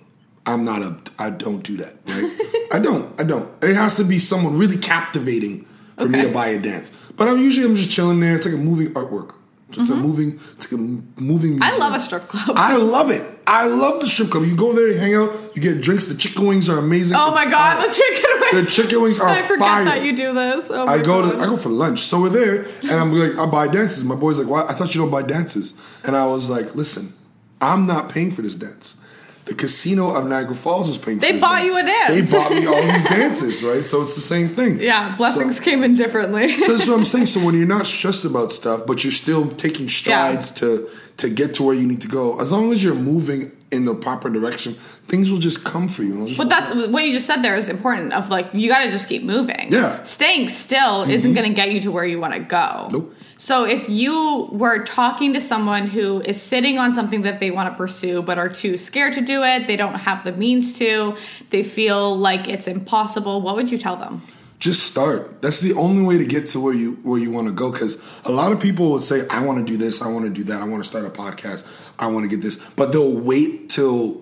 I'm 0.48 0.66
not 0.66 0.82
a. 0.82 0.98
I 1.20 1.30
don't 1.30 1.62
do 1.62 1.78
that. 1.78 1.98
Right. 2.08 2.68
I 2.74 2.80
don't. 2.80 3.22
I 3.22 3.24
don't. 3.24 3.48
It 3.64 3.76
has 3.76 3.98
to 3.98 4.04
be 4.04 4.18
someone 4.18 4.58
really 4.58 4.78
captivating 4.78 5.68
for 5.98 6.10
me 6.10 6.24
to 6.24 6.30
buy 6.32 6.48
a 6.48 6.60
dance. 6.60 6.92
But 7.16 7.28
I'm 7.28 7.38
usually 7.38 7.68
I'm 7.68 7.76
just 7.76 7.92
chilling 7.92 8.20
there. 8.20 8.36
It's 8.36 8.46
like 8.48 8.56
a 8.56 8.58
moving 8.58 8.92
artwork. 8.96 9.36
It's 9.78 9.90
a 9.90 9.96
moving. 9.96 10.40
It's 10.56 10.72
like 10.72 10.80
a 10.80 10.84
moving. 11.22 11.54
Mm-hmm. 11.60 11.64
I 11.64 11.78
love 11.78 11.94
a 11.94 12.00
strip 12.00 12.28
club. 12.28 12.56
I 12.58 12.78
love 12.78 13.10
it. 13.12 13.24
I 13.48 13.68
love 13.68 14.00
the 14.02 14.08
strip 14.08 14.30
club. 14.30 14.46
You 14.46 14.56
go 14.56 14.74
there, 14.74 14.88
you 14.90 14.98
hang 14.98 15.16
out, 15.16 15.34
you 15.56 15.62
get 15.62 15.82
drinks. 15.82 16.06
The 16.06 16.16
chicken 16.16 16.46
wings 16.46 16.70
are 16.70 16.78
amazing. 16.78 17.18
oh 17.20 17.32
my 17.32 17.46
god, 17.46 17.80
fire. 17.80 17.88
the 17.88 17.94
chicken 17.94 18.30
wings. 18.40 18.66
The 18.66 18.72
chicken 18.72 19.02
wings 19.02 19.20
are 19.20 19.28
I 19.30 19.42
forget 19.42 19.60
fire. 19.60 19.86
that 19.86 20.04
you 20.04 20.16
do 20.16 20.34
this. 20.34 20.70
Oh 20.72 20.86
I 20.88 20.98
go 20.98 21.22
God. 21.22 21.32
to 21.32 21.40
I 21.40 21.46
go 21.46 21.58
for 21.58 21.70
lunch. 21.70 22.00
So 22.02 22.22
we're 22.22 22.30
there, 22.30 22.66
and 22.82 22.92
I'm 22.92 23.14
like, 23.14 23.38
I 23.38 23.46
buy 23.46 23.68
dances. 23.68 24.04
My 24.04 24.16
boy's 24.16 24.40
like, 24.40 24.48
"Why? 24.48 24.62
I 24.64 24.74
thought 24.74 24.94
you 24.94 25.02
don't 25.02 25.12
buy 25.12 25.24
dances." 25.24 25.74
And 26.04 26.16
I 26.16 26.26
was 26.28 26.50
like, 26.50 26.76
"Listen, 26.76 27.14
I'm 27.60 27.86
not 27.86 28.10
paying 28.10 28.32
for 28.32 28.42
this 28.42 28.56
dance. 28.56 29.01
The 29.46 29.56
casino 29.56 30.14
of 30.16 30.28
Niagara 30.28 30.56
Falls 30.56 30.88
is 30.88 30.98
paying. 30.98 31.20
They 31.20 31.40
bought 31.40 31.64
you 31.64 31.76
a 31.78 31.84
dance. 31.84 32.12
They 32.12 32.38
bought 32.38 32.52
me 32.52 32.66
all 32.68 32.82
these 32.82 33.04
dances, 33.18 33.64
right? 33.64 33.86
So 33.86 34.02
it's 34.02 34.14
the 34.16 34.22
same 34.22 34.50
thing. 34.50 34.80
Yeah, 34.80 35.16
blessings 35.18 35.58
So, 35.58 35.64
came 35.64 35.84
in 35.84 35.96
differently. 35.96 36.58
so 36.60 36.74
that's 36.74 36.88
what 36.88 36.98
I'm 36.98 37.06
saying. 37.06 37.26
So 37.26 37.44
when 37.44 37.56
you're 37.56 37.66
not 37.68 37.88
stressed 37.96 38.24
about 38.24 38.52
stuff, 38.52 38.86
but 38.86 39.04
you're 39.04 39.12
still 39.12 39.50
taking 39.50 39.90
strides 39.90 40.52
to 40.52 40.88
to 41.18 41.30
get 41.30 41.54
to 41.56 41.64
where 41.64 41.76
you 41.76 41.86
need 41.88 42.02
to 42.02 42.08
go, 42.08 42.40
as 42.40 42.52
long 42.52 42.72
as 42.72 42.84
you're 42.84 42.96
moving 42.96 43.52
in 43.72 43.86
the 43.86 43.94
proper 43.94 44.30
direction, 44.30 44.74
things 45.08 45.32
will 45.32 45.40
just 45.40 45.64
come 45.64 45.88
for 45.88 46.04
you. 46.04 46.14
But 46.14 46.30
work 46.30 46.40
out. 46.40 46.50
that's 46.50 46.88
what 46.88 47.04
you 47.04 47.14
just 47.14 47.26
said 47.28 47.42
there 47.42 47.56
is 47.56 47.70
important. 47.70 48.12
Of 48.14 48.30
like, 48.30 48.54
you 48.54 48.68
got 48.70 48.84
to 48.86 48.92
just 48.92 49.08
keep 49.08 49.24
moving. 49.24 49.72
Yeah. 49.72 49.80
Mm-hmm. 49.98 50.04
Staying 50.04 50.50
still 50.50 51.04
isn't 51.10 51.34
going 51.34 51.48
to 51.48 51.54
get 51.56 51.72
you 51.72 51.80
to 51.82 51.92
where 51.92 52.06
you 52.06 52.20
want 52.20 52.34
to 52.34 52.40
go. 52.40 52.90
Nope. 52.92 53.16
So 53.42 53.64
if 53.64 53.90
you 53.90 54.50
were 54.52 54.84
talking 54.84 55.34
to 55.34 55.42
someone 55.42 55.88
who 55.88 56.22
is 56.22 56.40
sitting 56.40 56.78
on 56.78 56.94
something 56.94 57.24
that 57.24 57.40
they 57.40 57.50
want 57.50 57.74
to 57.74 57.76
pursue 57.76 58.22
but 58.22 58.38
are 58.38 58.50
too 58.50 58.78
scared 58.78 59.14
to 59.14 59.22
do 59.22 59.42
it, 59.42 59.66
they 59.66 59.76
don't 59.76 59.96
have 59.96 60.24
the 60.24 60.32
means 60.32 60.74
to, 60.74 61.18
they 61.50 61.64
feel 61.64 62.16
like 62.16 62.48
it's 62.48 62.68
impossible, 62.68 63.42
what 63.42 63.56
would 63.56 63.72
you 63.72 63.80
tell 63.80 63.96
them? 63.96 64.22
just 64.60 64.84
start. 64.84 65.42
That's 65.42 65.60
the 65.60 65.74
only 65.74 66.04
way 66.04 66.20
to 66.20 66.26
get 66.26 66.46
to 66.50 66.60
where 66.60 66.76
you 66.76 67.00
where 67.02 67.20
you 67.20 67.32
want 67.32 67.48
to 67.48 67.54
go. 67.54 67.72
Because 67.72 67.98
a 68.26 68.32
lot 68.32 68.52
of 68.52 68.60
people 68.60 68.92
would 68.92 69.02
say, 69.02 69.26
"I 69.28 69.44
want 69.44 69.58
to 69.58 69.66
do 69.66 69.76
this. 69.76 70.04
I 70.04 70.08
want 70.08 70.26
to 70.26 70.30
do 70.30 70.44
that. 70.44 70.62
I 70.62 70.66
want 70.66 70.84
to 70.84 70.88
start 70.88 71.04
a 71.04 71.10
podcast. 71.10 71.66
I 71.98 72.06
want 72.06 72.26
to 72.26 72.30
get 72.30 72.44
this," 72.44 72.58
but 72.76 72.92
they'll 72.92 73.20
wait 73.20 73.70
till 73.70 74.22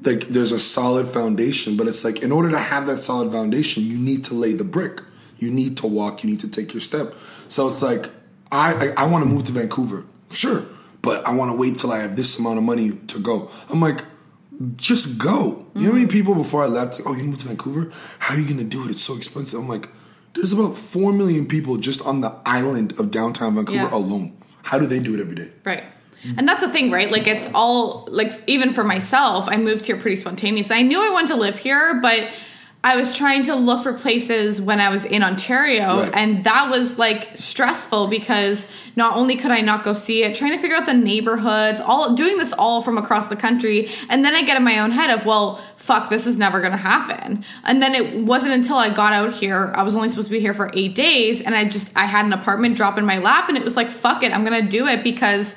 like 0.00 0.28
there's 0.28 0.52
a 0.52 0.58
solid 0.58 1.08
foundation. 1.08 1.76
But 1.76 1.86
it's 1.86 2.02
like 2.02 2.22
in 2.22 2.32
order 2.32 2.50
to 2.50 2.58
have 2.58 2.86
that 2.86 2.96
solid 2.96 3.30
foundation, 3.30 3.82
you 3.82 3.98
need 3.98 4.24
to 4.24 4.34
lay 4.34 4.54
the 4.54 4.64
brick. 4.64 5.02
You 5.38 5.50
need 5.50 5.76
to 5.82 5.86
walk. 5.86 6.24
You 6.24 6.30
need 6.30 6.40
to 6.40 6.48
take 6.48 6.72
your 6.72 6.80
step. 6.80 7.14
So 7.48 7.68
it's 7.68 7.82
like 7.82 8.08
I 8.54 8.72
I, 8.72 9.04
I 9.04 9.06
want 9.06 9.24
to 9.24 9.30
move 9.30 9.44
to 9.44 9.52
Vancouver, 9.52 10.06
sure, 10.30 10.64
but 11.02 11.26
I 11.26 11.34
want 11.34 11.50
to 11.50 11.56
wait 11.56 11.78
till 11.78 11.92
I 11.92 11.98
have 11.98 12.16
this 12.16 12.38
amount 12.38 12.58
of 12.58 12.64
money 12.64 12.92
to 12.92 13.18
go. 13.18 13.50
I'm 13.68 13.80
like 13.80 14.04
just 14.76 15.18
go. 15.18 15.66
You 15.74 15.82
know 15.82 15.86
how 15.86 15.92
many 15.92 16.04
mm-hmm. 16.04 16.10
people 16.10 16.34
before 16.34 16.62
I 16.62 16.66
left, 16.66 17.00
oh, 17.04 17.14
you 17.14 17.24
moved 17.24 17.40
to 17.40 17.48
Vancouver? 17.48 17.90
How 18.20 18.34
are 18.34 18.38
you 18.38 18.44
going 18.44 18.58
to 18.58 18.64
do 18.64 18.84
it? 18.84 18.90
It's 18.90 19.00
so 19.00 19.16
expensive. 19.16 19.58
I'm 19.58 19.68
like, 19.68 19.88
there's 20.34 20.52
about 20.52 20.76
4 20.76 21.12
million 21.12 21.46
people 21.46 21.76
just 21.76 22.04
on 22.06 22.20
the 22.20 22.40
island 22.46 22.98
of 22.98 23.10
downtown 23.10 23.56
Vancouver 23.56 23.88
Yeah. 23.90 23.94
alone. 23.94 24.36
How 24.64 24.78
do 24.78 24.86
they 24.86 25.00
do 25.00 25.14
it 25.14 25.20
every 25.20 25.34
day? 25.34 25.50
Right. 25.64 25.84
And 26.36 26.48
that's 26.48 26.60
the 26.60 26.70
thing, 26.70 26.90
right? 26.90 27.10
Like 27.10 27.26
it's 27.26 27.48
all 27.54 28.08
like 28.10 28.32
even 28.46 28.72
for 28.72 28.82
myself, 28.82 29.46
I 29.46 29.58
moved 29.58 29.84
here 29.86 29.96
pretty 29.96 30.16
spontaneous. 30.16 30.70
I 30.70 30.80
knew 30.80 30.98
I 30.98 31.10
wanted 31.10 31.28
to 31.28 31.36
live 31.36 31.58
here, 31.58 32.00
but 32.00 32.30
I 32.84 32.96
was 32.96 33.16
trying 33.16 33.42
to 33.44 33.54
look 33.54 33.82
for 33.82 33.94
places 33.94 34.60
when 34.60 34.78
I 34.78 34.90
was 34.90 35.06
in 35.06 35.22
Ontario, 35.22 36.00
Right. 36.02 36.10
and 36.14 36.44
that 36.44 36.68
was 36.70 36.98
like 36.98 37.30
stressful 37.34 38.08
because 38.08 38.68
not 38.94 39.16
only 39.16 39.36
could 39.36 39.50
I 39.50 39.62
not 39.62 39.84
go 39.84 39.94
see 39.94 40.22
it, 40.22 40.34
trying 40.34 40.52
to 40.52 40.58
figure 40.58 40.76
out 40.76 40.84
the 40.84 40.92
neighborhoods, 40.92 41.80
all 41.80 42.14
doing 42.14 42.36
this 42.36 42.52
all 42.52 42.82
from 42.82 42.98
across 42.98 43.28
the 43.28 43.36
country, 43.36 43.88
and 44.10 44.22
then 44.22 44.34
I 44.34 44.42
get 44.42 44.58
in 44.58 44.62
my 44.62 44.78
own 44.80 44.90
head 44.90 45.08
of, 45.08 45.24
well, 45.24 45.62
fuck, 45.78 46.10
this 46.10 46.26
is 46.26 46.36
never 46.36 46.60
gonna 46.60 46.76
happen. 46.76 47.42
And 47.64 47.80
then 47.82 47.94
it 47.94 48.18
wasn't 48.18 48.52
until 48.52 48.76
I 48.76 48.90
got 48.90 49.14
out 49.14 49.32
here, 49.32 49.72
I 49.74 49.82
was 49.82 49.96
only 49.96 50.10
supposed 50.10 50.28
to 50.28 50.32
be 50.32 50.40
here 50.40 50.54
for 50.54 50.70
eight 50.74 50.94
days, 50.94 51.40
and 51.40 51.54
I 51.54 51.64
just 51.64 51.96
I 51.96 52.04
had 52.04 52.26
an 52.26 52.34
apartment 52.34 52.76
drop 52.76 52.98
in 52.98 53.06
my 53.06 53.16
lap, 53.18 53.48
and 53.48 53.56
it 53.56 53.64
was 53.64 53.76
like, 53.76 53.90
fuck 53.90 54.22
it, 54.22 54.30
I'm 54.32 54.44
gonna 54.44 54.60
do 54.62 54.86
it 54.86 55.02
because 55.02 55.56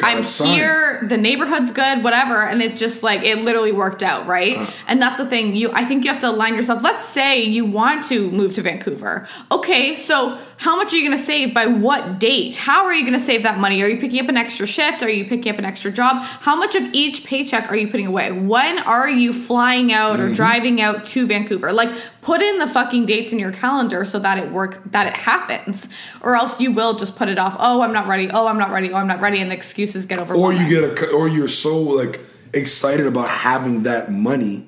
I'm 0.00 0.24
sign. 0.24 0.54
here, 0.54 1.04
the 1.08 1.16
neighborhood's 1.16 1.72
good, 1.72 2.04
whatever, 2.04 2.42
and 2.42 2.62
it 2.62 2.76
just 2.76 3.02
like 3.02 3.22
it 3.22 3.38
literally 3.38 3.72
worked 3.72 4.02
out, 4.02 4.26
right? 4.26 4.56
Uh. 4.56 4.70
and 4.86 5.02
that's 5.02 5.18
the 5.18 5.26
thing. 5.26 5.56
You 5.56 5.70
I 5.72 5.84
think 5.84 6.04
you 6.04 6.10
have 6.10 6.20
to 6.20 6.30
align 6.30 6.54
yourself. 6.54 6.82
Let's 6.82 7.04
say 7.04 7.42
you 7.42 7.64
want 7.64 8.06
to 8.06 8.30
move 8.30 8.54
to 8.54 8.62
Vancouver. 8.62 9.28
Okay, 9.50 9.96
so 9.96 10.38
how 10.58 10.74
much 10.74 10.92
are 10.92 10.96
you 10.96 11.06
going 11.06 11.16
to 11.16 11.24
save 11.24 11.54
by 11.54 11.66
what 11.66 12.18
date? 12.18 12.56
How 12.56 12.84
are 12.84 12.92
you 12.92 13.02
going 13.02 13.16
to 13.16 13.24
save 13.24 13.44
that 13.44 13.58
money? 13.58 13.80
Are 13.80 13.88
you 13.88 14.00
picking 14.00 14.20
up 14.20 14.28
an 14.28 14.36
extra 14.36 14.66
shift? 14.66 15.04
Are 15.04 15.08
you 15.08 15.24
picking 15.24 15.52
up 15.52 15.58
an 15.58 15.64
extra 15.64 15.92
job? 15.92 16.20
How 16.20 16.56
much 16.56 16.74
of 16.74 16.82
each 16.92 17.24
paycheck 17.24 17.70
are 17.70 17.76
you 17.76 17.86
putting 17.86 18.06
away? 18.06 18.32
When 18.32 18.80
are 18.80 19.08
you 19.08 19.32
flying 19.32 19.92
out 19.92 20.18
or 20.18 20.24
mm-hmm. 20.24 20.34
driving 20.34 20.80
out 20.80 21.06
to 21.06 21.28
Vancouver? 21.28 21.72
Like 21.72 21.94
put 22.22 22.42
in 22.42 22.58
the 22.58 22.66
fucking 22.66 23.06
dates 23.06 23.32
in 23.32 23.38
your 23.38 23.52
calendar 23.52 24.04
so 24.04 24.18
that 24.18 24.36
it 24.36 24.50
work 24.50 24.82
that 24.90 25.06
it 25.06 25.14
happens. 25.14 25.88
Or 26.22 26.34
else 26.34 26.60
you 26.60 26.72
will 26.72 26.94
just 26.94 27.14
put 27.14 27.28
it 27.28 27.38
off. 27.38 27.54
Oh, 27.60 27.82
I'm 27.82 27.92
not 27.92 28.08
ready. 28.08 28.28
Oh, 28.28 28.48
I'm 28.48 28.58
not 28.58 28.72
ready. 28.72 28.92
Oh, 28.92 28.96
I'm 28.96 29.06
not 29.06 29.20
ready 29.20 29.40
and 29.40 29.52
the 29.52 29.54
excuses 29.54 30.06
get 30.06 30.18
over. 30.20 30.34
or 30.34 30.52
you 30.52 30.68
get 30.68 30.82
a 30.82 31.10
or 31.12 31.28
you're 31.28 31.46
so 31.46 31.80
like 31.80 32.18
excited 32.52 33.06
about 33.06 33.28
having 33.28 33.84
that 33.84 34.10
money 34.10 34.66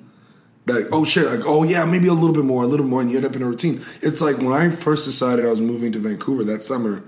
that 0.72 0.88
oh 0.92 1.04
shit 1.04 1.26
like 1.26 1.44
oh 1.46 1.62
yeah 1.64 1.84
maybe 1.84 2.08
a 2.08 2.12
little 2.12 2.34
bit 2.34 2.44
more 2.44 2.62
a 2.62 2.66
little 2.66 2.86
more 2.86 3.00
and 3.00 3.10
you 3.10 3.16
end 3.16 3.26
up 3.26 3.34
in 3.36 3.42
a 3.42 3.46
routine 3.46 3.80
it's 4.02 4.20
like 4.20 4.36
when 4.38 4.52
i 4.52 4.70
first 4.70 5.04
decided 5.04 5.44
i 5.44 5.50
was 5.50 5.60
moving 5.60 5.90
to 5.92 5.98
vancouver 5.98 6.44
that 6.44 6.62
summer 6.64 7.02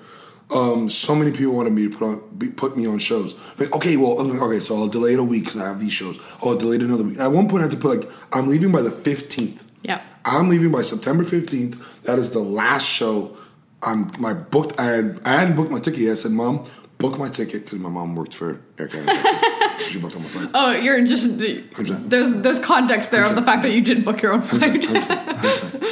um, 0.51 0.90
so 0.90 1.14
many 1.14 1.31
people 1.31 1.55
wanted 1.55 1.72
me 1.72 1.88
to 1.88 1.96
put 1.96 2.05
on 2.07 2.37
be, 2.37 2.51
put 2.51 2.77
me 2.77 2.87
on 2.87 2.98
shows 2.98 3.35
like 3.59 3.72
okay 3.75 3.96
well 3.96 4.22
like, 4.22 4.42
okay 4.42 4.61
so 4.61 4.77
i'll 4.77 4.87
delay 4.88 5.14
it 5.14 5.18
a 5.18 5.25
week 5.25 5.44
because 5.44 5.57
i 5.61 5.66
have 5.66 5.81
these 5.81 5.92
shows 5.94 6.18
oh 6.42 6.51
i'll 6.51 6.59
delay 6.59 6.77
it 6.77 6.83
another 6.83 7.05
week 7.05 7.18
at 7.18 7.33
one 7.33 7.48
point 7.48 7.61
i 7.61 7.62
had 7.62 7.70
to 7.70 7.77
put 7.79 8.01
like 8.01 8.11
i'm 8.35 8.48
leaving 8.48 8.70
by 8.70 8.83
the 8.83 8.90
15th 8.90 9.62
Yeah. 9.83 10.03
I'm 10.25 10.48
leaving 10.48 10.70
by 10.70 10.83
September 10.83 11.25
15th. 11.25 12.03
That 12.05 12.16
is 12.18 12.31
the 12.31 12.38
last 12.38 12.87
show. 12.88 13.37
I'm 13.83 14.12
my 14.20 14.33
booked. 14.35 14.79
I 14.79 14.85
had 14.85 15.20
I 15.25 15.40
hadn't 15.40 15.57
booked 15.57 15.72
my 15.72 15.81
ticket 15.81 15.98
yet. 16.01 16.12
I 16.12 16.14
said, 16.14 16.31
"Mom, 16.31 16.64
book 17.02 17.18
my 17.18 17.28
ticket," 17.28 17.64
because 17.64 17.78
my 17.78 17.90
mom 17.90 18.14
worked 18.14 18.34
for 18.34 18.60
Air 18.78 18.88
Canada. 18.88 19.78
she 19.88 19.98
booked 19.98 20.14
all 20.16 20.22
my 20.22 20.28
flights. 20.28 20.52
Oh, 20.54 20.70
you're 20.70 21.04
just 21.06 21.38
there's 21.38 22.30
there's 22.42 22.60
context 22.60 23.10
there 23.10 23.24
of 23.24 23.34
the 23.34 23.42
fact 23.42 23.62
that 23.64 23.72
you 23.72 23.82
didn't 23.82 24.04
book 24.04 24.22
your 24.22 24.32
own 24.32 24.40
flight. 24.40 24.86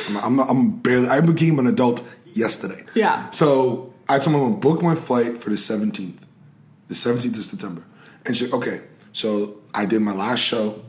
I'm, 0.08 0.16
I'm, 0.16 0.40
I'm 0.40 0.70
barely. 0.78 1.08
I 1.08 1.20
became 1.20 1.58
an 1.58 1.66
adult 1.66 2.02
yesterday. 2.34 2.84
Yeah. 2.94 3.28
So 3.30 3.92
I 4.08 4.18
told 4.18 4.36
my 4.36 4.42
mom 4.42 4.60
book 4.60 4.82
my 4.82 4.94
flight 4.94 5.38
for 5.38 5.50
the 5.50 5.56
17th. 5.56 6.18
The 6.88 6.94
17th 6.94 7.36
of 7.36 7.44
September, 7.44 7.84
and 8.26 8.36
she 8.36 8.50
okay. 8.52 8.80
So 9.12 9.60
I 9.74 9.86
did 9.86 10.00
my 10.02 10.12
last 10.12 10.40
show. 10.40 10.82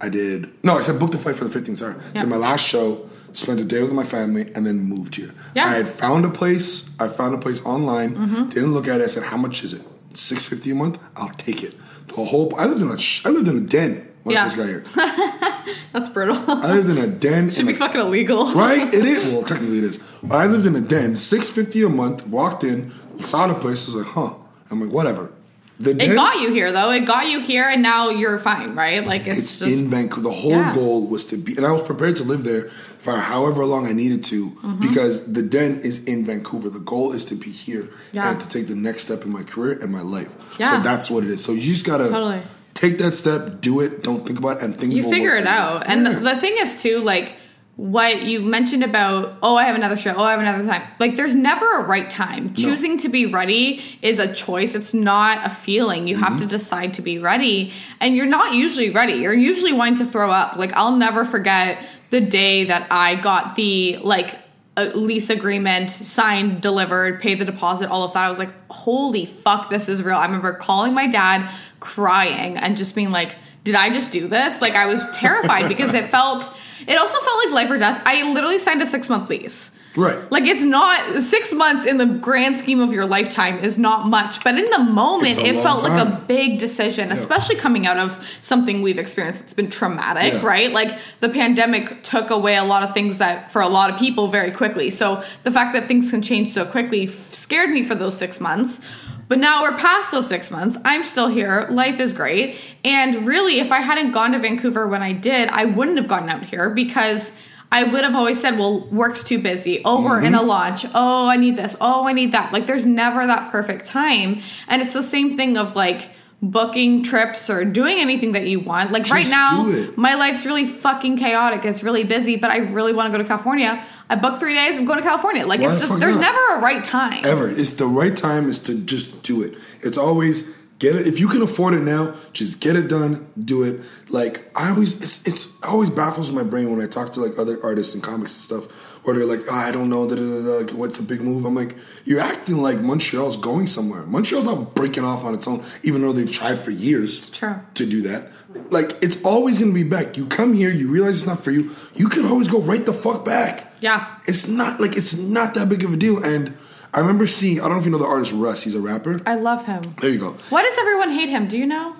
I 0.00 0.10
did 0.10 0.52
no. 0.64 0.76
I 0.76 0.82
said 0.82 0.98
book 0.98 1.12
the 1.12 1.18
flight 1.18 1.36
for 1.36 1.44
the 1.44 1.58
15th. 1.58 1.76
Sorry. 1.78 1.94
Yeah. 2.14 2.20
Did 2.22 2.28
my 2.28 2.36
last 2.36 2.66
show. 2.66 3.08
Spent 3.36 3.60
a 3.60 3.64
day 3.64 3.82
with 3.82 3.92
my 3.92 4.04
family 4.04 4.50
and 4.54 4.64
then 4.66 4.78
moved 4.80 5.16
here. 5.16 5.32
Yeah. 5.54 5.66
I 5.66 5.74
had 5.80 5.88
found 5.88 6.24
a 6.24 6.30
place. 6.30 6.88
I 6.98 7.08
found 7.08 7.34
a 7.34 7.38
place 7.38 7.60
online. 7.66 8.16
Mm-hmm. 8.16 8.48
Didn't 8.48 8.72
look 8.72 8.88
at 8.88 9.00
it. 9.00 9.04
I 9.04 9.08
said, 9.08 9.24
"How 9.24 9.36
much 9.36 9.62
is 9.62 9.74
it? 9.74 9.82
Six 10.14 10.46
fifty 10.46 10.70
a 10.70 10.74
month? 10.74 10.98
I'll 11.16 11.28
take 11.36 11.62
it." 11.62 11.74
The 12.08 12.24
whole. 12.24 12.52
I 12.56 12.64
lived 12.64 12.80
in 12.80 12.88
a. 12.88 12.96
I 13.26 13.30
lived 13.36 13.48
in 13.48 13.56
a 13.58 13.66
den 13.76 14.08
when 14.22 14.32
Yeah. 14.34 14.40
I 14.40 14.48
first 14.48 14.56
got 14.56 14.68
here. 14.74 14.84
That's 15.92 16.08
brutal. 16.08 16.36
I 16.48 16.72
lived 16.76 16.88
in 16.88 16.98
a 16.98 17.06
den. 17.06 17.50
Should 17.56 17.66
be 17.66 17.72
a- 17.74 17.76
fucking 17.76 18.00
illegal. 18.00 18.52
Right? 18.54 18.92
It 18.94 19.04
is. 19.04 19.24
Well, 19.32 19.42
technically 19.42 19.78
it 19.78 19.84
is. 19.84 19.98
But 20.22 20.36
I 20.36 20.46
lived 20.46 20.64
in 20.64 20.74
a 20.74 20.80
den, 20.80 21.16
six 21.18 21.50
fifty 21.50 21.82
a 21.82 21.90
month. 21.90 22.26
Walked 22.26 22.64
in, 22.64 22.90
saw 23.18 23.46
the 23.46 23.54
place. 23.54 23.84
Was 23.86 23.96
like, 23.96 24.06
huh. 24.14 24.32
I'm 24.70 24.80
like, 24.80 24.90
whatever. 24.90 25.30
The 25.78 25.90
It 25.90 26.14
got 26.14 26.40
you 26.40 26.50
here 26.52 26.72
though. 26.72 26.90
It 26.90 27.04
got 27.04 27.26
you 27.28 27.38
here, 27.40 27.68
and 27.68 27.82
now 27.82 28.08
you're 28.08 28.38
fine, 28.38 28.74
right? 28.74 29.06
Like 29.06 29.26
it's, 29.26 29.38
It's 29.40 29.58
just 29.58 29.78
in 29.84 29.90
Vancouver. 29.90 30.22
The 30.22 30.34
whole 30.34 30.50
Yeah. 30.52 30.74
goal 30.74 31.06
was 31.06 31.26
to 31.26 31.36
be, 31.36 31.54
and 31.56 31.66
I 31.66 31.72
was 31.72 31.82
prepared 31.82 32.16
to 32.16 32.24
live 32.24 32.44
there 32.44 32.70
for 32.98 33.12
however 33.18 33.64
long 33.66 33.86
I 33.86 33.92
needed 33.92 34.24
to, 34.24 34.46
Mm-hmm. 34.50 34.80
because 34.88 35.32
the 35.32 35.42
den 35.42 35.80
is 35.82 36.02
in 36.04 36.24
Vancouver. 36.24 36.70
The 36.70 36.78
goal 36.80 37.12
is 37.12 37.24
to 37.26 37.34
be 37.34 37.50
here 37.50 37.88
Yeah. 38.12 38.30
and 38.30 38.40
to 38.40 38.48
take 38.48 38.68
the 38.68 38.74
next 38.74 39.04
step 39.04 39.24
in 39.26 39.30
my 39.32 39.42
career 39.42 39.78
and 39.82 39.92
my 39.92 40.00
life. 40.02 40.28
Yeah. 40.58 40.70
So 40.78 40.82
that's 40.82 41.10
what 41.10 41.24
it 41.24 41.30
is. 41.30 41.44
So 41.44 41.52
you 41.52 41.60
just 41.60 41.84
gotta 41.84 42.04
Totally. 42.08 42.40
take 42.72 42.96
that 42.98 43.12
step, 43.12 43.60
do 43.60 43.80
it, 43.80 44.02
don't 44.02 44.26
think 44.26 44.38
about 44.38 44.56
it, 44.58 44.62
and 44.62 44.74
think. 44.74 44.94
you 44.94 45.02
figure 45.02 45.36
it 45.36 45.46
out. 45.46 45.84
And 45.86 46.06
the, 46.06 46.10
the 46.10 46.36
thing 46.36 46.56
is 46.58 46.80
too, 46.80 47.00
like 47.00 47.34
what 47.76 48.22
you 48.22 48.40
mentioned 48.40 48.82
about, 48.82 49.36
oh, 49.42 49.54
I 49.56 49.64
have 49.64 49.74
another 49.76 49.98
show, 49.98 50.14
oh, 50.16 50.22
I 50.24 50.30
have 50.30 50.40
another 50.40 50.64
time. 50.66 50.82
Like 50.98 51.16
there's 51.16 51.34
never 51.34 51.70
a 51.80 51.84
right 51.84 52.08
time. 52.08 52.54
Choosing 52.54 52.96
to 52.98 53.10
be 53.10 53.26
ready 53.26 53.82
is 54.00 54.18
a 54.18 54.32
choice. 54.34 54.74
It's 54.74 54.94
not 54.94 55.44
a 55.46 55.50
feeling. 55.50 56.08
You 56.08 56.16
Mm-hmm. 56.16 56.24
have 56.24 56.40
to 56.40 56.46
decide 56.46 56.94
to 56.94 57.02
be 57.02 57.18
ready. 57.18 57.72
And 58.00 58.16
you're 58.16 58.24
not 58.24 58.54
usually 58.54 58.88
ready. 58.88 59.14
You're 59.14 59.34
usually 59.34 59.74
wanting 59.74 59.96
to 59.96 60.06
throw 60.06 60.30
up. 60.30 60.56
Like 60.56 60.72
I'll 60.72 60.96
never 60.96 61.26
forget 61.26 61.86
the 62.10 62.22
day 62.22 62.64
that 62.64 62.86
I 62.90 63.14
got 63.16 63.56
the 63.56 63.98
like 64.02 64.38
a 64.78 64.86
lease 64.96 65.28
agreement 65.28 65.90
signed, 65.90 66.62
delivered, 66.62 67.20
paid 67.20 67.38
the 67.38 67.44
deposit, 67.44 67.90
all 67.90 68.04
of 68.04 68.14
that. 68.14 68.24
I 68.24 68.28
was 68.30 68.38
like, 68.38 68.52
holy 68.70 69.26
fuck, 69.26 69.68
this 69.68 69.88
is 69.90 70.02
real. 70.02 70.16
I 70.16 70.24
remember 70.24 70.54
calling 70.54 70.94
my 70.94 71.06
dad, 71.08 71.50
crying, 71.80 72.56
and 72.56 72.76
just 72.76 72.94
being 72.94 73.10
like, 73.10 73.34
did 73.64 73.74
I 73.74 73.90
just 73.90 74.12
do 74.12 74.28
this? 74.28 74.60
Like, 74.62 74.74
I 74.74 74.86
was 74.86 75.02
terrified 75.14 75.68
because 75.74 75.94
it 75.94 76.08
felt, 76.08 76.50
it 76.86 76.96
also 76.98 77.18
felt 77.20 77.44
like 77.44 77.54
life 77.54 77.70
or 77.70 77.78
death. 77.78 78.02
I 78.04 78.32
literally 78.32 78.58
signed 78.58 78.82
a 78.82 78.86
six 78.86 79.08
month 79.08 79.28
lease. 79.30 79.72
Right. 79.96 80.30
Like, 80.30 80.44
it's 80.44 80.60
not, 80.60 81.22
six 81.22 81.54
months 81.54 81.86
in 81.86 81.96
the 81.96 82.04
grand 82.04 82.58
scheme 82.58 82.80
of 82.80 82.92
your 82.92 83.06
lifetime 83.06 83.58
is 83.60 83.78
not 83.78 84.06
much, 84.06 84.44
but 84.44 84.58
in 84.58 84.68
the 84.70 84.80
moment, 84.80 85.38
it 85.38 85.54
felt 85.62 85.82
like 85.82 85.98
a 85.98 86.20
big 86.28 86.58
decision, 86.58 87.10
especially 87.10 87.56
coming 87.56 87.86
out 87.86 87.96
of 87.96 88.22
something 88.42 88.82
we've 88.82 88.98
experienced 88.98 89.40
that's 89.40 89.54
been 89.54 89.70
traumatic, 89.70 90.34
Yeah. 90.34 90.44
right? 90.44 90.70
Like 90.70 90.98
the 91.20 91.30
pandemic 91.30 92.02
took 92.02 92.28
away 92.28 92.56
a 92.56 92.64
lot 92.64 92.82
of 92.82 92.92
things 92.92 93.16
that 93.18 93.50
for 93.50 93.62
a 93.62 93.68
lot 93.68 93.88
of 93.88 93.98
people 93.98 94.28
very 94.28 94.50
quickly. 94.50 94.90
So 94.90 95.24
the 95.44 95.50
fact 95.50 95.72
that 95.72 95.88
things 95.88 96.10
can 96.10 96.20
change 96.20 96.52
so 96.52 96.66
quickly 96.66 97.06
scared 97.06 97.70
me 97.70 97.82
for 97.82 97.94
those 97.94 98.18
six 98.18 98.38
months. 98.38 98.82
But 99.28 99.38
now 99.38 99.62
we're 99.62 99.76
past 99.76 100.12
those 100.12 100.28
six 100.28 100.50
months. 100.50 100.78
I'm 100.84 101.02
still 101.02 101.28
here. 101.28 101.66
Life 101.70 101.98
is 101.98 102.12
great. 102.12 102.60
And 102.84 103.26
really, 103.26 103.58
if 103.58 103.72
I 103.72 103.80
hadn't 103.80 104.12
gone 104.12 104.32
to 104.32 104.38
Vancouver 104.38 104.86
when 104.86 105.02
I 105.02 105.12
did, 105.12 105.48
I 105.50 105.64
wouldn't 105.64 105.96
have 105.96 106.06
gotten 106.06 106.28
out 106.28 106.44
here 106.44 106.70
because 106.70 107.32
I 107.72 107.82
would 107.82 108.04
have 108.04 108.14
always 108.14 108.40
said, 108.40 108.56
well, 108.58 108.88
work's 108.90 109.24
too 109.24 109.40
busy. 109.40 109.82
Oh, 109.84 110.00
we're 110.00 110.22
in 110.22 110.34
a 110.34 110.42
launch. 110.42 110.86
Oh, 110.94 111.26
I 111.26 111.36
need 111.36 111.56
this. 111.56 111.76
Oh, 111.80 112.06
I 112.06 112.12
need 112.12 112.32
that. 112.32 112.52
Like, 112.52 112.66
there's 112.66 112.86
never 112.86 113.26
that 113.26 113.50
perfect 113.50 113.86
time. 113.86 114.40
And 114.68 114.80
it's 114.80 114.92
the 114.92 115.02
same 115.02 115.36
thing 115.36 115.56
of 115.56 115.74
like 115.74 116.10
booking 116.40 117.02
trips 117.02 117.50
or 117.50 117.64
doing 117.64 117.98
anything 117.98 118.32
that 118.32 118.46
you 118.46 118.60
want. 118.60 118.92
Like, 118.92 119.10
right 119.10 119.28
now, 119.28 119.64
my 119.96 120.14
life's 120.14 120.46
really 120.46 120.66
fucking 120.66 121.18
chaotic. 121.18 121.64
It's 121.64 121.82
really 121.82 122.04
busy, 122.04 122.36
but 122.36 122.52
I 122.52 122.58
really 122.58 122.92
want 122.92 123.12
to 123.12 123.18
go 123.18 123.22
to 123.22 123.28
California. 123.28 123.84
I 124.08 124.14
booked 124.14 124.38
three 124.38 124.54
days. 124.54 124.78
I'm 124.78 124.84
going 124.84 124.98
to 124.98 125.04
California. 125.04 125.46
Like, 125.46 125.60
Why 125.60 125.72
it's 125.72 125.80
just, 125.80 125.98
there's 125.98 126.14
not? 126.14 126.20
never 126.20 126.56
a 126.56 126.60
right 126.60 126.84
time. 126.84 127.24
ever. 127.24 127.50
It's 127.50 127.72
the 127.74 127.86
right 127.86 128.14
time 128.14 128.48
is 128.48 128.60
to 128.60 128.74
just 128.78 129.22
do 129.22 129.42
it. 129.42 129.54
It's 129.82 129.98
always 129.98 130.55
get 130.78 130.96
it 130.96 131.06
if 131.06 131.18
you 131.18 131.28
can 131.28 131.42
afford 131.42 131.74
it 131.74 131.82
now. 131.82 132.14
Just 132.32 132.60
get 132.60 132.76
it 132.76 132.88
done. 132.88 133.30
Do 133.42 133.62
it. 133.62 133.80
Like 134.08 134.50
I 134.54 134.70
always, 134.70 135.00
it's 135.02 135.26
it's 135.26 135.62
always 135.62 135.90
baffles 135.90 136.30
my 136.30 136.42
brain 136.42 136.70
when 136.70 136.82
I 136.82 136.86
talk 136.86 137.12
to 137.12 137.20
like 137.20 137.38
other 137.38 137.58
artists 137.62 137.94
and 137.94 138.02
comics 138.02 138.32
and 138.32 138.62
stuff, 138.62 139.04
where 139.04 139.16
they're 139.16 139.26
like, 139.26 139.40
oh, 139.50 139.54
I 139.54 139.72
don't 139.72 139.88
know, 139.88 140.06
da, 140.08 140.74
what's 140.74 140.98
a 140.98 141.02
big 141.02 141.20
move? 141.20 141.44
I'm 141.44 141.54
like, 141.54 141.76
you're 142.04 142.20
acting 142.20 142.58
like 142.58 142.80
Montreal's 142.80 143.36
going 143.36 143.66
somewhere. 143.66 144.02
Montreal's 144.02 144.44
not 144.44 144.74
breaking 144.74 145.04
off 145.04 145.24
on 145.24 145.34
its 145.34 145.46
own, 145.46 145.64
even 145.82 146.02
though 146.02 146.12
they've 146.12 146.30
tried 146.30 146.58
for 146.58 146.70
years 146.70 147.30
to 147.30 147.64
do 147.74 148.02
that. 148.02 148.30
Like 148.70 149.02
it's 149.02 149.22
always 149.22 149.58
gonna 149.58 149.72
be 149.72 149.82
back. 149.82 150.16
You 150.16 150.26
come 150.26 150.54
here, 150.54 150.70
you 150.70 150.88
realize 150.88 151.18
it's 151.18 151.26
not 151.26 151.40
for 151.40 151.50
you. 151.50 151.70
You 151.94 152.08
can 152.08 152.24
always 152.24 152.48
go 152.48 152.60
right 152.60 152.84
the 152.84 152.92
fuck 152.92 153.24
back. 153.24 153.72
Yeah. 153.80 154.16
It's 154.26 154.48
not 154.48 154.80
like 154.80 154.96
it's 154.96 155.16
not 155.16 155.54
that 155.54 155.68
big 155.68 155.84
of 155.84 155.92
a 155.92 155.96
deal. 155.96 156.22
And 156.22 156.56
I 156.94 157.00
remember 157.00 157.26
seeing. 157.26 157.60
I 157.60 157.64
don't 157.64 157.72
know 157.72 157.78
if 157.78 157.84
you 157.84 157.90
know 157.90 157.98
the 157.98 158.06
artist 158.06 158.32
Russ. 158.32 158.62
He's 158.64 158.74
a 158.74 158.80
rapper. 158.80 159.20
I 159.26 159.34
love 159.34 159.66
him. 159.66 159.82
There 160.00 160.10
you 160.10 160.18
go. 160.18 160.32
Why 160.50 160.62
does 160.62 160.76
everyone 160.78 161.10
hate 161.10 161.28
him? 161.28 161.46
Do 161.48 161.56
you 161.58 161.66
know? 161.66 161.96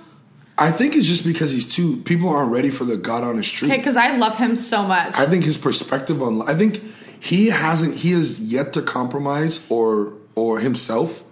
I 0.59 0.70
think 0.70 0.96
it's 0.96 1.07
just 1.07 1.25
because 1.27 1.53
he's 1.53 1.72
too. 1.72 1.99
People 2.03 2.29
aren't 2.31 2.51
ready 2.51 2.70
for 2.70 2.85
the 2.85 2.96
God 2.96 3.22
honest 3.25 3.53
truth. 3.55 3.70
Okay, 3.70 3.79
because 3.79 3.96
I 3.96 4.16
love 4.16 4.37
him 4.37 4.57
so 4.57 4.83
much. 4.83 5.16
I 5.16 5.27
think 5.27 5.44
his 5.44 5.59
perspective 5.59 6.22
on. 6.22 6.42
I 6.49 6.55
think 6.55 6.83
he 7.20 7.49
hasn't. 7.49 7.96
He 7.96 8.12
has 8.12 8.40
yet 8.40 8.72
to 8.75 8.83
compromise 8.83 9.66
or 9.70 10.14
or 10.35 10.61
himself 10.61 11.22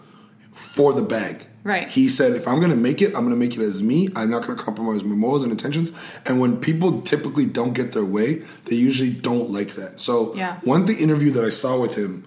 for 0.53 0.93
the 0.93 1.03
bag. 1.03 1.47
Right. 1.63 1.89
He 1.89 2.11
said, 2.11 2.33
if 2.37 2.47
I'm 2.47 2.61
gonna 2.61 2.77
make 2.77 3.01
it, 3.01 3.17
I'm 3.17 3.23
gonna 3.25 3.37
make 3.37 3.57
it 3.57 3.63
as 3.63 3.83
me. 3.83 4.11
I'm 4.15 4.29
not 4.29 4.47
gonna 4.47 4.61
compromise 4.63 5.03
my 5.03 5.15
morals 5.15 5.43
and 5.43 5.51
intentions. 5.51 5.91
And 6.27 6.39
when 6.39 6.59
people 6.59 7.01
typically 7.01 7.47
don't 7.47 7.73
get 7.73 7.93
their 7.93 8.05
way, 8.05 8.43
they 8.67 8.77
usually 8.77 9.11
don't 9.11 9.51
like 9.51 9.75
that. 9.77 10.03
So 10.03 10.35
Yeah. 10.37 10.57
one 10.65 10.87
thing 10.87 10.99
interview 10.99 11.31
that 11.31 11.45
I 11.45 11.49
saw 11.49 11.81
with 11.81 11.95
him 11.95 12.25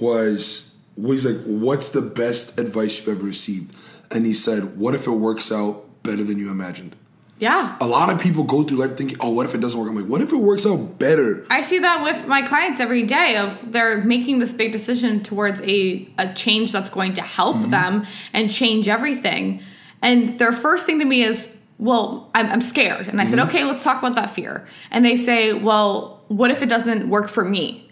was 0.00 0.69
he's 1.08 1.26
like, 1.26 1.42
"What's 1.44 1.90
the 1.90 2.02
best 2.02 2.58
advice 2.58 2.98
you've 2.98 3.16
ever 3.16 3.26
received?" 3.26 3.74
And 4.10 4.26
he 4.26 4.34
said, 4.34 4.78
"What 4.78 4.94
if 4.94 5.06
it 5.06 5.10
works 5.12 5.50
out 5.52 6.02
better 6.02 6.24
than 6.24 6.38
you 6.38 6.50
imagined?" 6.50 6.96
yeah. 7.38 7.76
A 7.80 7.86
lot 7.86 8.10
of 8.10 8.20
people 8.20 8.44
go 8.44 8.62
through 8.64 8.76
life 8.78 8.96
thinking, 8.98 9.16
"Oh, 9.20 9.30
what 9.30 9.46
if 9.46 9.54
it 9.54 9.60
doesn't 9.62 9.78
work?" 9.80 9.88
I'm 9.88 9.96
like, 9.96 10.06
"What 10.06 10.20
if 10.20 10.30
it 10.32 10.36
works 10.36 10.66
out 10.66 10.98
better?" 10.98 11.46
I 11.50 11.60
see 11.62 11.78
that 11.78 12.02
with 12.02 12.26
my 12.26 12.42
clients 12.42 12.80
every 12.80 13.04
day 13.04 13.36
of 13.36 13.72
they're 13.72 13.98
making 14.04 14.40
this 14.40 14.52
big 14.52 14.72
decision 14.72 15.22
towards 15.22 15.60
a, 15.62 16.06
a 16.18 16.32
change 16.34 16.72
that's 16.72 16.90
going 16.90 17.14
to 17.14 17.22
help 17.22 17.56
Mm-hmm. 17.56 17.70
them 17.70 18.06
and 18.34 18.50
change 18.50 18.88
everything. 18.88 19.62
And 20.02 20.38
their 20.38 20.52
first 20.52 20.86
thing 20.86 20.98
to 20.98 21.04
me 21.04 21.22
is, 21.22 21.54
well, 21.78 22.30
I'm, 22.34 22.46
I'm 22.50 22.60
scared. 22.60 23.06
And 23.08 23.20
I 23.20 23.24
said, 23.24 23.38
Mm-hmm. 23.38 23.48
okay, 23.48 23.64
let's 23.64 23.82
talk 23.84 23.98
about 24.02 24.14
that 24.16 24.30
fear. 24.30 24.66
And 24.90 25.04
they 25.04 25.16
say, 25.16 25.52
well, 25.54 26.22
what 26.28 26.50
if 26.50 26.62
it 26.62 26.68
doesn't 26.68 27.08
work 27.08 27.28
for 27.28 27.44
me? 27.44 27.89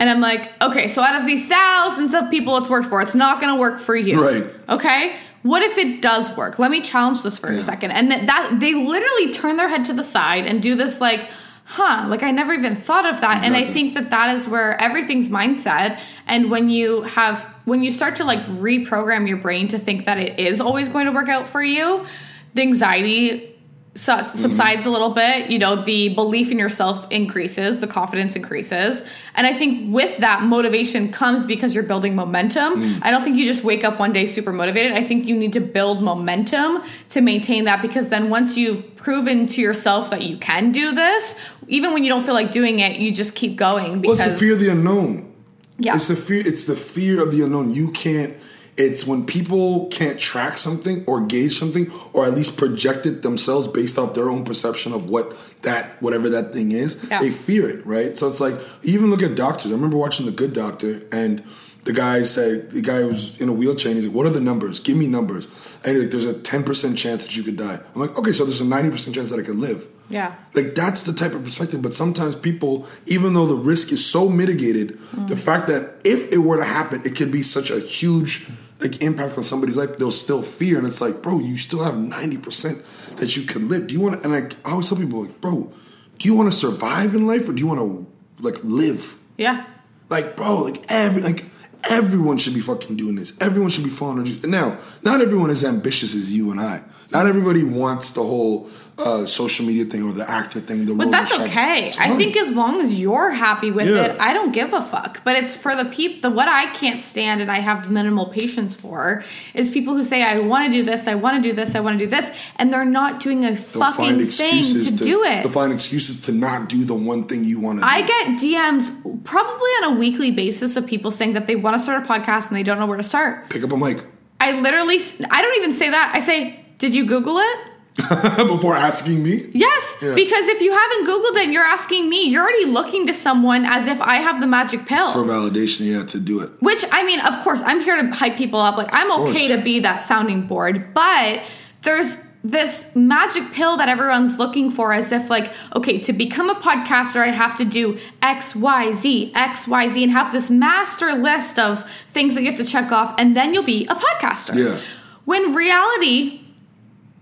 And 0.00 0.08
I'm 0.08 0.20
like, 0.20 0.50
okay, 0.62 0.86
so 0.88 1.02
out 1.02 1.20
of 1.20 1.26
the 1.26 1.40
thousands 1.40 2.14
of 2.14 2.30
people 2.30 2.56
it's 2.56 2.70
worked 2.70 2.86
for, 2.86 3.00
it's 3.00 3.14
not 3.16 3.40
going 3.40 3.52
to 3.54 3.60
work 3.60 3.80
for 3.80 3.96
you. 3.96 4.22
Right. 4.22 4.44
Okay. 4.68 5.16
What 5.42 5.62
if 5.62 5.76
it 5.78 6.02
does 6.02 6.36
work? 6.36 6.58
Let 6.58 6.70
me 6.70 6.80
challenge 6.82 7.22
this 7.22 7.36
for 7.38 7.52
Yeah. 7.52 7.58
a 7.58 7.62
second. 7.62 7.92
And 7.92 8.10
that, 8.10 8.26
that 8.26 8.60
they 8.60 8.74
literally 8.74 9.32
turn 9.32 9.56
their 9.56 9.68
head 9.68 9.84
to 9.86 9.92
the 9.92 10.04
side 10.04 10.46
and 10.46 10.62
do 10.62 10.74
this 10.74 11.00
like 11.00 11.28
huh, 11.70 12.06
like 12.08 12.22
I 12.22 12.30
never 12.30 12.54
even 12.54 12.74
thought 12.76 13.04
of 13.04 13.20
that. 13.20 13.44
And 13.44 13.54
I 13.54 13.62
think 13.66 13.92
that 13.92 14.08
that 14.08 14.34
is 14.34 14.48
where 14.48 14.80
everything's 14.80 15.28
mindset. 15.28 16.00
And 16.26 16.50
when 16.50 16.70
you 16.70 17.02
have, 17.02 17.44
when 17.66 17.82
you 17.82 17.92
start 17.92 18.16
to 18.16 18.24
like 18.24 18.42
reprogram 18.44 19.28
your 19.28 19.36
brain 19.36 19.68
to 19.68 19.78
think 19.78 20.06
that 20.06 20.16
it 20.16 20.40
is 20.40 20.62
always 20.62 20.88
going 20.88 21.04
to 21.04 21.12
work 21.12 21.28
out 21.28 21.46
for 21.46 21.62
you, 21.62 22.06
the 22.54 22.62
anxiety 22.62 23.54
su- 23.98 24.12
Mm-hmm. 24.12 24.38
subsides 24.38 24.86
a 24.86 24.90
little 24.90 25.10
bit. 25.10 25.50
You 25.50 25.58
know, 25.58 25.82
the 25.82 26.10
belief 26.10 26.50
in 26.50 26.58
yourself 26.58 27.06
increases, 27.10 27.80
the 27.80 27.86
confidence 27.86 28.36
increases. 28.36 29.02
And 29.34 29.46
I 29.46 29.52
think 29.52 29.92
with 29.92 30.18
that, 30.18 30.42
motivation 30.44 31.10
comes 31.12 31.44
because 31.44 31.74
you're 31.74 31.84
building 31.92 32.14
momentum. 32.14 32.70
Mm. 32.82 32.98
I 33.02 33.10
don't 33.10 33.24
think 33.24 33.36
you 33.36 33.44
just 33.44 33.64
wake 33.64 33.84
up 33.84 33.98
one 33.98 34.12
day 34.12 34.26
super 34.26 34.52
motivated. 34.52 34.92
I 34.92 35.04
think 35.04 35.26
you 35.26 35.36
need 35.36 35.52
to 35.54 35.60
build 35.60 36.02
momentum 36.02 36.82
to 37.10 37.20
maintain 37.20 37.64
that 37.64 37.82
because 37.82 38.08
then 38.08 38.30
once 38.30 38.56
you've 38.56 38.82
proven 38.96 39.46
to 39.48 39.60
yourself 39.60 40.10
that 40.10 40.22
you 40.22 40.36
can 40.38 40.72
do 40.72 40.92
this, 40.94 41.34
even 41.66 41.92
when 41.92 42.02
you 42.04 42.08
don't 42.08 42.24
feel 42.24 42.34
like 42.34 42.50
doing 42.52 42.78
it, 42.78 42.98
you 42.98 43.12
just 43.12 43.34
keep 43.34 43.56
going 43.56 44.02
Well, 44.02 44.12
it's 44.12 44.24
the 44.24 44.32
fear 44.34 44.54
of 44.54 44.60
the 44.60 44.68
unknown. 44.70 45.32
yeah. 45.78 45.94
It's 45.94 46.08
the 46.08 46.16
fear. 46.16 46.42
It's 46.46 46.64
the 46.66 46.76
fear 46.76 47.22
of 47.22 47.30
the 47.32 47.42
unknown. 47.42 47.70
You 47.72 47.90
can't. 47.92 48.34
It's 48.78 49.04
when 49.04 49.26
people 49.26 49.88
can't 49.88 50.20
track 50.20 50.56
something 50.56 51.04
or 51.06 51.26
gauge 51.26 51.58
something, 51.58 51.90
or 52.12 52.24
at 52.26 52.34
least 52.34 52.56
project 52.56 53.06
it 53.06 53.22
themselves 53.22 53.66
based 53.66 53.98
off 53.98 54.14
their 54.14 54.30
own 54.30 54.44
perception 54.44 54.92
of 54.92 55.06
what 55.06 55.36
that 55.62 56.00
whatever 56.00 56.28
that 56.30 56.52
thing 56.54 56.70
is. 56.70 56.96
Yeah. 57.10 57.20
They 57.20 57.30
fear 57.30 57.68
it, 57.68 57.84
right? 57.84 58.16
So 58.16 58.28
it's 58.28 58.40
like 58.40 58.54
even 58.84 59.10
look 59.10 59.20
at 59.20 59.34
doctors. 59.34 59.72
I 59.72 59.74
remember 59.74 59.96
watching 59.96 60.26
The 60.26 60.32
Good 60.32 60.52
Doctor, 60.52 61.02
and 61.10 61.42
the 61.84 61.92
guy 61.92 62.22
said 62.22 62.70
the 62.70 62.80
guy 62.80 63.02
was 63.02 63.40
in 63.40 63.48
a 63.48 63.52
wheelchair. 63.52 63.90
and 63.90 63.98
He's 63.98 64.06
like, 64.06 64.16
"What 64.16 64.26
are 64.26 64.30
the 64.30 64.40
numbers? 64.40 64.78
Give 64.78 64.96
me 64.96 65.08
numbers." 65.08 65.48
And 65.82 65.96
he's 65.96 66.04
like, 66.04 66.12
"There's 66.12 66.24
a 66.24 66.38
ten 66.38 66.62
percent 66.62 66.96
chance 66.96 67.24
that 67.24 67.36
you 67.36 67.42
could 67.42 67.56
die." 67.56 67.80
I'm 67.94 68.00
like, 68.00 68.16
"Okay, 68.16 68.32
so 68.32 68.44
there's 68.44 68.60
a 68.60 68.64
ninety 68.64 68.90
percent 68.90 69.16
chance 69.16 69.30
that 69.30 69.40
I 69.40 69.42
could 69.42 69.56
live." 69.56 69.88
Yeah. 70.08 70.34
Like 70.54 70.74
that's 70.74 71.02
the 71.02 71.12
type 71.12 71.34
of 71.34 71.42
perspective. 71.42 71.82
But 71.82 71.94
sometimes 71.94 72.36
people, 72.36 72.86
even 73.06 73.34
though 73.34 73.46
the 73.46 73.56
risk 73.56 73.90
is 73.92 74.04
so 74.06 74.28
mitigated, 74.28 74.98
the 75.26 75.36
fact 75.36 75.66
that 75.66 76.00
if 76.04 76.32
it 76.32 76.38
were 76.38 76.56
to 76.56 76.64
happen, 76.64 77.02
it 77.04 77.16
could 77.16 77.30
be 77.30 77.42
such 77.42 77.70
a 77.70 77.80
huge 77.80 78.48
like 78.80 79.02
impact 79.02 79.36
on 79.36 79.44
somebody's 79.44 79.76
life, 79.76 79.98
they'll 79.98 80.12
still 80.12 80.42
fear. 80.42 80.78
And 80.78 80.86
it's 80.86 81.00
like, 81.00 81.22
bro, 81.22 81.38
you 81.40 81.56
still 81.56 81.82
have 81.82 81.96
ninety 81.96 82.38
percent 82.38 82.84
that 83.16 83.36
you 83.36 83.42
can 83.44 83.68
live. 83.68 83.88
Do 83.88 83.94
you 83.94 84.00
want 84.00 84.22
to? 84.22 84.28
And 84.28 84.32
like, 84.32 84.56
I 84.66 84.72
always 84.72 84.88
tell 84.88 84.98
people, 84.98 85.22
like, 85.22 85.40
bro, 85.40 85.72
do 86.18 86.28
you 86.28 86.34
want 86.34 86.50
to 86.52 86.56
survive 86.56 87.14
in 87.14 87.26
life 87.26 87.48
or 87.48 87.52
do 87.52 87.60
you 87.60 87.66
want 87.66 87.80
to 87.80 88.42
like 88.42 88.62
live? 88.62 89.16
yeah. 89.36 89.66
Like, 90.10 90.36
bro, 90.36 90.62
like 90.62 90.84
every 90.88 91.20
like 91.20 91.44
everyone 91.84 92.38
should 92.38 92.54
be 92.54 92.60
fucking 92.60 92.96
doing 92.96 93.14
this. 93.14 93.36
Everyone 93.40 93.70
should 93.70 93.84
be 93.84 93.90
following. 93.90 94.26
Now, 94.44 94.78
not 95.02 95.20
everyone 95.20 95.50
is 95.50 95.64
ambitious 95.64 96.14
as 96.14 96.32
you 96.34 96.50
and 96.50 96.60
I. 96.60 96.82
Not 97.10 97.26
everybody 97.26 97.64
wants 97.64 98.12
the 98.12 98.22
whole 98.22 98.68
uh, 98.98 99.24
social 99.24 99.64
media 99.64 99.84
thing 99.84 100.02
or 100.02 100.12
the 100.12 100.28
actor 100.28 100.60
thing. 100.60 100.84
The 100.84 100.94
But 100.94 101.10
that's 101.10 101.32
okay. 101.32 101.90
I 101.98 102.16
think 102.16 102.36
as 102.36 102.50
long 102.52 102.80
as 102.80 102.92
you're 102.92 103.30
happy 103.30 103.70
with 103.70 103.86
Yeah. 103.88 104.06
it, 104.06 104.20
I 104.20 104.32
don't 104.34 104.52
give 104.52 104.74
a 104.74 104.82
fuck. 104.82 105.22
But 105.24 105.36
it's 105.36 105.56
for 105.56 105.74
the 105.74 105.86
people, 105.86 106.28
the 106.28 106.34
what 106.36 106.48
I 106.48 106.66
can't 106.74 107.02
stand 107.02 107.40
and 107.40 107.50
I 107.50 107.60
have 107.60 107.90
minimal 107.90 108.26
patience 108.26 108.74
for 108.74 109.24
is 109.54 109.70
people 109.70 109.94
who 109.94 110.02
say, 110.02 110.22
I 110.22 110.38
want 110.40 110.66
to 110.66 110.72
do 110.72 110.82
this, 110.82 111.06
I 111.06 111.14
want 111.14 111.42
to 111.42 111.48
do 111.48 111.54
this, 111.54 111.74
I 111.74 111.80
want 111.80 111.98
to 111.98 112.04
do 112.04 112.10
this, 112.10 112.30
and 112.56 112.72
they're 112.72 112.84
not 112.84 113.20
doing 113.20 113.44
a 113.44 113.52
They'll 113.52 113.56
fucking 113.56 114.26
thing 114.26 114.64
to, 114.64 114.96
do 114.96 115.24
it. 115.24 115.42
They'll 115.44 115.48
find 115.48 115.72
excuses 115.72 116.20
to 116.22 116.32
not 116.32 116.68
do 116.68 116.84
the 116.84 116.94
one 116.94 117.24
thing 117.26 117.44
you 117.44 117.60
want 117.60 117.78
to 117.78 117.84
do. 117.84 117.88
I 117.90 118.02
get 118.02 118.38
DMs 118.38 119.24
probably 119.24 119.70
on 119.82 119.94
a 119.94 119.98
weekly 119.98 120.30
basis 120.30 120.76
of 120.76 120.86
people 120.86 121.10
saying 121.10 121.32
that 121.34 121.46
they 121.46 121.56
want 121.56 121.74
to 121.74 121.82
start 121.82 122.04
a 122.04 122.06
podcast 122.06 122.48
and 122.48 122.56
they 122.56 122.62
don't 122.62 122.78
know 122.78 122.86
where 122.86 122.98
to 122.98 123.02
start. 123.02 123.48
Pick 123.48 123.62
up 123.62 123.72
a 123.72 123.76
mic 123.76 124.04
I 124.40 124.60
literally, 124.60 124.98
I 125.30 125.42
don't 125.42 125.56
even 125.56 125.72
say 125.72 125.90
that. 125.90 126.12
I 126.14 126.20
say, 126.20 126.64
Did 126.78 126.94
you 126.94 127.04
Google 127.06 127.38
it? 127.38 127.58
before 128.46 128.76
asking 128.76 129.24
me. 129.24 129.50
Yes, 129.52 129.96
Yeah. 130.00 130.14
because 130.14 130.46
if 130.46 130.60
you 130.60 130.72
haven't 130.72 131.06
Googled 131.08 131.36
it 131.36 131.44
and 131.46 131.52
you're 131.52 131.64
asking 131.64 132.08
me, 132.08 132.28
you're 132.28 132.42
already 132.42 132.66
looking 132.66 133.08
to 133.08 133.12
someone 133.14 133.64
as 133.64 133.88
if 133.88 134.00
I 134.00 134.16
have 134.16 134.40
the 134.40 134.46
magic 134.46 134.86
pill. 134.86 135.12
For 135.12 135.24
validation, 135.24 135.80
yeah, 135.92 136.04
to 136.04 136.20
do 136.20 136.38
it. 136.40 136.50
Which 136.60 136.84
I 136.92 137.02
mean, 137.04 137.18
of 137.18 137.42
course, 137.42 137.60
I'm 137.66 137.80
here 137.80 138.00
to 138.00 138.08
hype 138.14 138.36
people 138.36 138.60
up. 138.60 138.76
Like 138.76 138.90
I'm 138.92 139.10
okay 139.22 139.48
to 139.48 139.58
be 139.60 139.80
that 139.80 140.04
sounding 140.04 140.42
board, 140.46 140.94
but 140.94 141.42
there's 141.82 142.16
this 142.44 142.94
magic 142.94 143.50
pill 143.52 143.76
that 143.78 143.88
everyone's 143.88 144.38
looking 144.38 144.70
for 144.70 144.92
as 144.92 145.10
if 145.10 145.28
like 145.28 145.52
okay 145.74 145.98
to 145.98 146.12
become 146.12 146.48
a 146.48 146.54
podcaster 146.54 147.20
i 147.20 147.26
have 147.30 147.56
to 147.58 147.64
do 147.64 147.98
xyz 148.22 149.32
xyz 149.32 150.02
and 150.04 150.12
have 150.12 150.32
this 150.32 150.48
master 150.48 151.14
list 151.14 151.58
of 151.58 151.84
things 152.12 152.34
that 152.36 152.42
you 152.44 152.48
have 152.48 152.56
to 152.58 152.64
check 152.64 152.92
off 152.92 153.12
and 153.18 153.36
then 153.36 153.52
you'll 153.52 153.64
be 153.64 153.84
a 153.86 153.94
podcaster 153.94 154.54
Yeah. 154.54 154.78
when 155.24 155.52
reality 155.52 156.37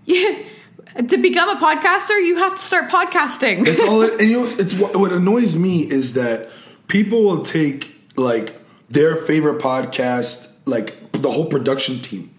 to 1.07 1.17
become 1.17 1.49
a 1.49 1.59
podcaster 1.59 2.17
you 2.25 2.37
have 2.37 2.55
to 2.55 2.61
start 2.61 2.89
podcasting. 2.89 3.67
It's 3.67 3.81
all, 3.83 4.01
and 4.19 4.21
you 4.21 4.43
know, 4.43 4.55
it's 4.57 4.73
what, 4.73 4.95
what 4.95 5.11
annoys 5.11 5.55
me 5.55 5.81
is 5.81 6.13
that 6.13 6.49
people 6.87 7.23
will 7.23 7.41
take 7.41 7.93
like 8.15 8.55
their 8.89 9.15
favorite 9.15 9.61
podcast, 9.61 10.55
like 10.65 11.11
the 11.11 11.29
whole 11.29 11.45
production 11.45 11.99
team, 11.99 12.33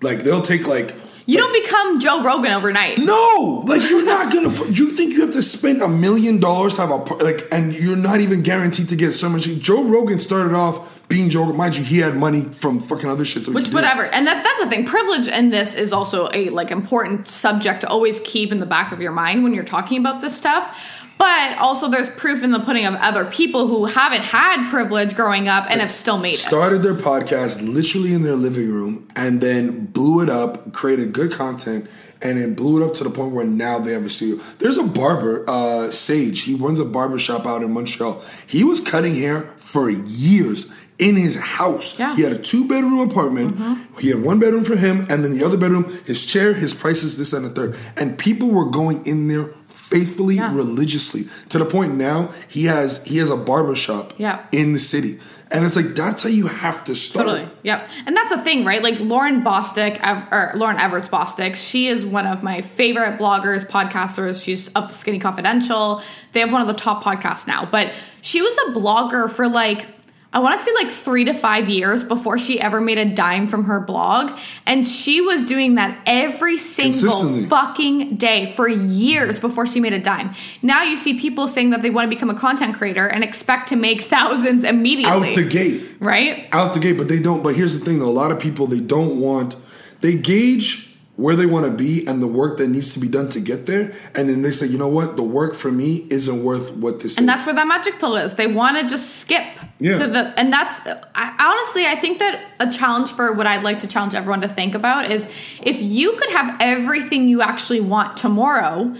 like 0.00 0.20
they'll 0.20 0.42
take 0.42 0.66
like 0.66 0.94
you 1.30 1.38
don't 1.38 1.52
become 1.62 2.00
joe 2.00 2.22
rogan 2.22 2.52
overnight 2.52 2.98
No, 2.98 3.62
like 3.66 3.88
you're 3.90 4.04
not 4.04 4.32
gonna. 4.32 4.50
You 4.78 4.90
think 4.96 5.12
you 5.14 5.20
have 5.26 5.32
to 5.32 5.42
spend 5.42 5.82
a 5.82 5.88
million 5.88 6.40
dollars 6.40 6.74
to 6.76 6.80
have 6.82 6.90
a 6.90 6.96
like, 7.28 7.46
and 7.52 7.72
you're 7.72 7.96
not 7.96 8.20
even 8.20 8.42
guaranteed 8.42 8.88
to 8.90 8.96
get 8.96 9.12
so 9.12 9.28
much. 9.28 9.44
Joe 9.68 9.82
Rogan 9.84 10.18
started 10.18 10.54
off 10.54 11.00
being 11.08 11.30
Joe. 11.30 11.42
Rogan. 11.44 11.56
Mind 11.56 11.76
you, 11.78 11.84
he 11.84 11.98
had 11.98 12.14
money 12.16 12.42
from 12.62 12.80
fucking 12.80 13.08
other 13.10 13.24
shit. 13.24 13.44
So 13.44 13.52
Which 13.52 13.64
could 13.64 13.70
do 13.72 13.76
it. 13.78 13.80
whatever, 13.82 14.04
and 14.06 14.26
that 14.26 14.42
that's 14.44 14.60
the 14.62 14.68
thing. 14.68 14.84
Privilege 14.86 15.26
in 15.28 15.50
this 15.50 15.74
is 15.74 15.92
also 15.92 16.28
a 16.32 16.50
like 16.50 16.70
important 16.70 17.26
subject 17.28 17.80
to 17.82 17.88
always 17.88 18.20
keep 18.20 18.52
in 18.52 18.60
the 18.60 18.66
back 18.66 18.92
of 18.92 19.00
your 19.00 19.12
mind 19.12 19.42
when 19.44 19.52
you're 19.54 19.64
talking 19.64 19.98
about 19.98 20.20
this 20.20 20.36
stuff. 20.36 20.99
But 21.20 21.58
also, 21.58 21.90
there's 21.90 22.08
proof 22.08 22.42
in 22.42 22.50
the 22.50 22.60
pudding 22.60 22.86
of 22.86 22.94
other 22.94 23.26
people 23.26 23.66
who 23.66 23.84
haven't 23.84 24.22
had 24.22 24.70
privilege 24.70 25.14
growing 25.14 25.48
up 25.48 25.66
and 25.68 25.82
have 25.82 25.90
still 25.90 26.16
made 26.16 26.32
it. 26.32 26.38
Started 26.38 26.82
their 26.82 26.94
podcast 26.94 27.62
literally 27.62 28.14
in 28.14 28.22
their 28.22 28.36
living 28.36 28.72
room, 28.72 29.06
and 29.14 29.42
then 29.42 29.84
blew 29.84 30.22
it 30.22 30.30
up, 30.30 30.72
created 30.72 31.12
good 31.12 31.30
content, 31.30 31.90
and 32.22 32.40
then 32.40 32.54
blew 32.54 32.82
it 32.82 32.86
up 32.86 32.94
to 32.94 33.04
the 33.04 33.10
point 33.10 33.32
where 33.32 33.44
now 33.44 33.78
they 33.78 33.92
have 33.92 34.06
a 34.06 34.08
studio. 34.08 34.42
There's 34.60 34.78
a 34.78 34.82
barber, 34.82 35.44
uh, 35.46 35.90
Sage. 35.90 36.44
He 36.44 36.54
runs 36.54 36.80
a 36.80 36.86
barber 36.86 37.18
shop 37.18 37.44
out 37.44 37.62
in 37.62 37.70
Montreal. 37.70 38.22
He 38.46 38.64
was 38.64 38.80
cutting 38.80 39.14
hair 39.14 39.42
for 39.58 39.90
years 39.90 40.72
in 40.98 41.16
his 41.16 41.36
house. 41.36 41.98
Yeah. 41.98 42.16
He 42.16 42.22
had 42.22 42.32
a 42.32 42.38
two 42.38 42.66
bedroom 42.66 43.10
apartment. 43.10 43.58
He 43.98 44.08
had 44.08 44.22
one 44.22 44.38
bedroom 44.38 44.64
for 44.64 44.76
him, 44.76 45.06
and 45.10 45.22
then 45.22 45.36
the 45.36 45.44
other 45.44 45.58
bedroom, 45.58 45.98
his 46.06 46.24
chair, 46.24 46.54
his 46.54 46.72
prices, 46.72 47.18
this 47.18 47.34
and 47.34 47.44
the 47.44 47.50
third. 47.50 47.76
And 47.98 48.18
people 48.18 48.48
were 48.48 48.70
going 48.70 49.04
in 49.06 49.28
there 49.28 49.50
faithfully, 49.90 50.36
Yeah. 50.36 50.54
religiously, 50.54 51.24
to 51.48 51.58
the 51.58 51.64
point 51.64 51.94
now 51.96 52.30
he 52.48 52.64
has 52.66 53.04
he 53.04 53.18
has 53.18 53.30
a 53.30 53.36
barber 53.36 53.74
shop 53.74 54.14
Yeah. 54.18 54.38
in 54.52 54.72
the 54.72 54.78
city. 54.78 55.18
And 55.52 55.66
it's 55.66 55.74
like 55.74 55.96
that's 55.96 56.22
how 56.22 56.28
you 56.28 56.46
have 56.46 56.84
to 56.84 56.94
start. 56.94 57.26
Totally. 57.26 57.48
Yep. 57.64 57.88
And 58.06 58.16
that's 58.16 58.30
the 58.30 58.38
thing, 58.38 58.64
right? 58.64 58.80
Like 58.84 58.98
Lauryn 58.98 59.42
Bosstick, 59.42 59.98
or 60.30 60.52
Lauryn 60.54 60.78
Evarts 60.78 61.08
Bosstick, 61.10 61.56
she 61.56 61.88
is 61.88 62.06
one 62.06 62.24
of 62.24 62.44
my 62.44 62.60
favorite 62.60 63.18
bloggers, 63.18 63.66
podcasters. 63.68 64.44
She's 64.44 64.68
of 64.68 64.86
the 64.88 64.94
Skinny 64.94 65.18
Confidential. 65.18 66.02
They 66.34 66.38
have 66.40 66.52
one 66.52 66.62
of 66.62 66.68
the 66.68 66.74
top 66.74 67.02
podcasts 67.02 67.48
now. 67.48 67.66
But 67.68 67.94
she 68.20 68.40
was 68.40 68.56
a 68.68 68.78
blogger 68.78 69.28
for 69.28 69.48
like, 69.48 69.88
I 70.32 70.38
want 70.38 70.56
to 70.58 70.64
say 70.64 70.72
like 70.74 70.90
three 70.90 71.24
to 71.24 71.34
five 71.34 71.68
years 71.68 72.04
before 72.04 72.38
she 72.38 72.60
ever 72.60 72.80
made 72.80 72.98
a 72.98 73.04
dime 73.04 73.48
from 73.48 73.64
her 73.64 73.80
blog. 73.80 74.38
And 74.64 74.86
she 74.86 75.20
was 75.20 75.44
doing 75.44 75.74
that 75.74 76.00
every 76.06 76.56
single 76.56 77.42
fucking 77.48 78.16
day 78.16 78.52
for 78.52 78.68
years 78.68 79.40
before 79.40 79.66
she 79.66 79.80
made 79.80 79.92
a 79.92 79.98
dime. 79.98 80.32
Now 80.62 80.84
you 80.84 80.96
see 80.96 81.18
people 81.18 81.48
saying 81.48 81.70
that 81.70 81.82
they 81.82 81.90
want 81.90 82.08
to 82.08 82.14
become 82.14 82.30
a 82.30 82.38
content 82.38 82.76
creator 82.76 83.08
and 83.08 83.24
expect 83.24 83.70
to 83.70 83.76
make 83.76 84.02
thousands 84.02 84.62
immediately. 84.62 85.30
Out 85.30 85.34
the 85.34 85.44
gate. 85.44 85.88
Right? 85.98 86.48
Out 86.52 86.74
the 86.74 86.80
gate, 86.80 86.96
but 86.96 87.08
they 87.08 87.18
don't 87.18 87.42
but 87.42 87.56
here's 87.56 87.78
the 87.78 87.84
thing 87.84 87.98
though, 87.98 88.08
a 88.08 88.12
lot 88.12 88.30
of 88.30 88.38
people 88.38 88.68
they 88.68 88.80
don't 88.80 89.18
want 89.18 89.56
they 90.00 90.16
gauge 90.16 90.89
where 91.20 91.36
they 91.36 91.46
want 91.46 91.66
to 91.66 91.70
be 91.72 92.06
and 92.06 92.22
the 92.22 92.26
work 92.26 92.56
that 92.58 92.68
needs 92.68 92.94
to 92.94 93.00
be 93.00 93.06
done 93.08 93.28
to 93.28 93.40
get 93.40 93.66
there, 93.66 93.92
and 94.14 94.28
then 94.28 94.40
they 94.42 94.50
say, 94.50 94.66
you 94.66 94.78
know 94.78 94.88
what, 94.88 95.16
the 95.16 95.22
work 95.22 95.54
for 95.54 95.70
me 95.70 96.06
isn't 96.10 96.42
worth 96.42 96.74
what 96.76 97.00
this 97.00 97.18
And 97.18 97.24
is. 97.24 97.34
that's 97.34 97.44
where 97.46 97.54
that 97.54 97.66
magic 97.66 97.98
pill 97.98 98.16
is. 98.16 98.34
They 98.34 98.46
want 98.46 98.78
to 98.78 98.88
just 98.88 99.16
skip 99.20 99.44
Yeah. 99.78 99.98
to 99.98 100.06
the, 100.06 100.22
and 100.40 100.52
that's 100.52 100.74
I, 101.14 101.36
honestly, 101.38 101.86
I 101.86 101.96
think 101.96 102.18
that 102.20 102.40
a 102.58 102.70
challenge 102.70 103.12
for 103.12 103.32
what 103.32 103.46
I'd 103.46 103.62
like 103.62 103.80
to 103.80 103.86
challenge 103.86 104.14
everyone 104.14 104.40
to 104.40 104.48
think 104.48 104.74
about 104.74 105.10
is 105.10 105.28
if 105.62 105.80
you 105.82 106.12
could 106.18 106.30
have 106.30 106.56
everything 106.60 107.28
you 107.28 107.42
actually 107.42 107.80
want 107.80 108.16
tomorrow, 108.16 108.94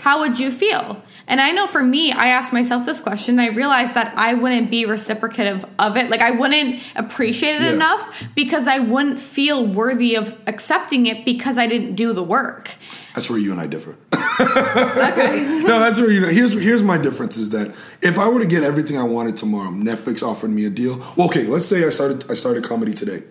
how 0.00 0.20
would 0.20 0.38
you 0.40 0.50
feel? 0.50 1.02
And 1.26 1.40
I 1.40 1.52
know 1.52 1.66
for 1.68 1.82
me, 1.82 2.10
I 2.10 2.28
asked 2.28 2.52
myself 2.52 2.84
this 2.86 3.00
question. 3.00 3.38
I 3.38 3.48
realized 3.48 3.94
that 3.94 4.12
I 4.16 4.34
wouldn't 4.34 4.70
be 4.70 4.84
reciprocative 4.84 5.64
of 5.78 5.96
it. 5.96 6.10
Like 6.10 6.20
I 6.22 6.32
wouldn't 6.32 6.80
appreciate 6.96 7.56
it 7.56 7.62
Yeah. 7.62 7.72
enough 7.74 8.26
because 8.34 8.66
I 8.66 8.80
wouldn't 8.80 9.20
feel 9.20 9.64
worthy 9.66 10.16
of 10.16 10.36
accepting 10.46 11.06
it 11.06 11.24
because 11.24 11.56
I 11.58 11.66
didn't 11.68 11.94
do 11.94 12.12
the 12.12 12.22
work. 12.24 12.70
That's 13.14 13.28
where 13.30 13.38
you 13.38 13.52
and 13.52 13.60
I 13.60 13.66
differ. 13.66 13.96
Okay. 14.40 15.62
no, 15.66 15.78
that's 15.78 16.00
where 16.00 16.10
you 16.10 16.20
know. 16.20 16.28
Here's 16.28 16.54
here's 16.54 16.82
my 16.82 16.96
difference 16.96 17.36
is 17.36 17.50
that 17.50 17.68
if 18.00 18.18
I 18.18 18.28
were 18.28 18.40
to 18.40 18.46
get 18.46 18.62
everything 18.62 18.96
I 18.98 19.02
wanted 19.04 19.36
tomorrow, 19.36 19.70
Netflix 19.70 20.22
offered 20.22 20.50
me 20.50 20.64
a 20.64 20.70
deal. 20.70 20.96
Well, 21.16 21.26
okay, 21.28 21.44
let's 21.44 21.66
say 21.66 21.84
I 21.86 21.90
started 21.90 22.30
I 22.30 22.34
started 22.34 22.64
comedy 22.64 22.94
today, 22.94 23.22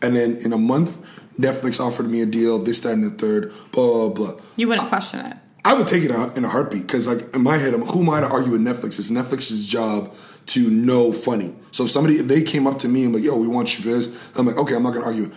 and 0.00 0.16
then 0.16 0.36
in 0.38 0.52
a 0.54 0.58
month, 0.58 0.98
Netflix 1.38 1.80
offered 1.80 2.10
me 2.10 2.22
a 2.22 2.26
deal. 2.26 2.58
This, 2.58 2.80
that, 2.80 2.92
and 2.94 3.04
the 3.04 3.10
third. 3.10 3.52
Blah 3.72 4.08
blah 4.08 4.32
blah. 4.32 4.40
you 4.56 4.68
wouldn't 4.68 4.88
question 4.88 5.20
it. 5.20 5.36
I 5.64 5.72
would 5.72 5.86
take 5.86 6.04
it 6.04 6.10
in 6.10 6.44
a 6.44 6.48
heartbeat 6.48 6.82
because, 6.82 7.08
like 7.08 7.34
in 7.34 7.42
my 7.42 7.56
head, 7.56 7.72
who 7.72 8.00
am 8.02 8.10
I 8.10 8.20
to 8.20 8.28
argue 8.28 8.52
with 8.52 8.60
Netflix? 8.60 8.98
It's 8.98 9.10
Netflix's 9.10 9.64
job 9.64 10.14
to 10.46 10.70
know 10.70 11.10
funny. 11.12 11.54
So 11.70 11.84
if 11.84 11.90
somebody, 11.90 12.16
if 12.16 12.28
they 12.28 12.42
came 12.42 12.66
up 12.66 12.78
to 12.80 12.88
me 12.88 13.04
and 13.04 13.14
like, 13.14 13.24
"Yo, 13.24 13.36
we 13.36 13.48
want 13.48 13.78
you 13.78 13.82
for 13.82 13.90
this," 13.90 14.14
I'm 14.36 14.46
like, 14.46 14.58
"Okay, 14.58 14.74
I'm 14.74 14.82
not 14.82 14.92
gonna 14.92 15.06
argue." 15.06 15.30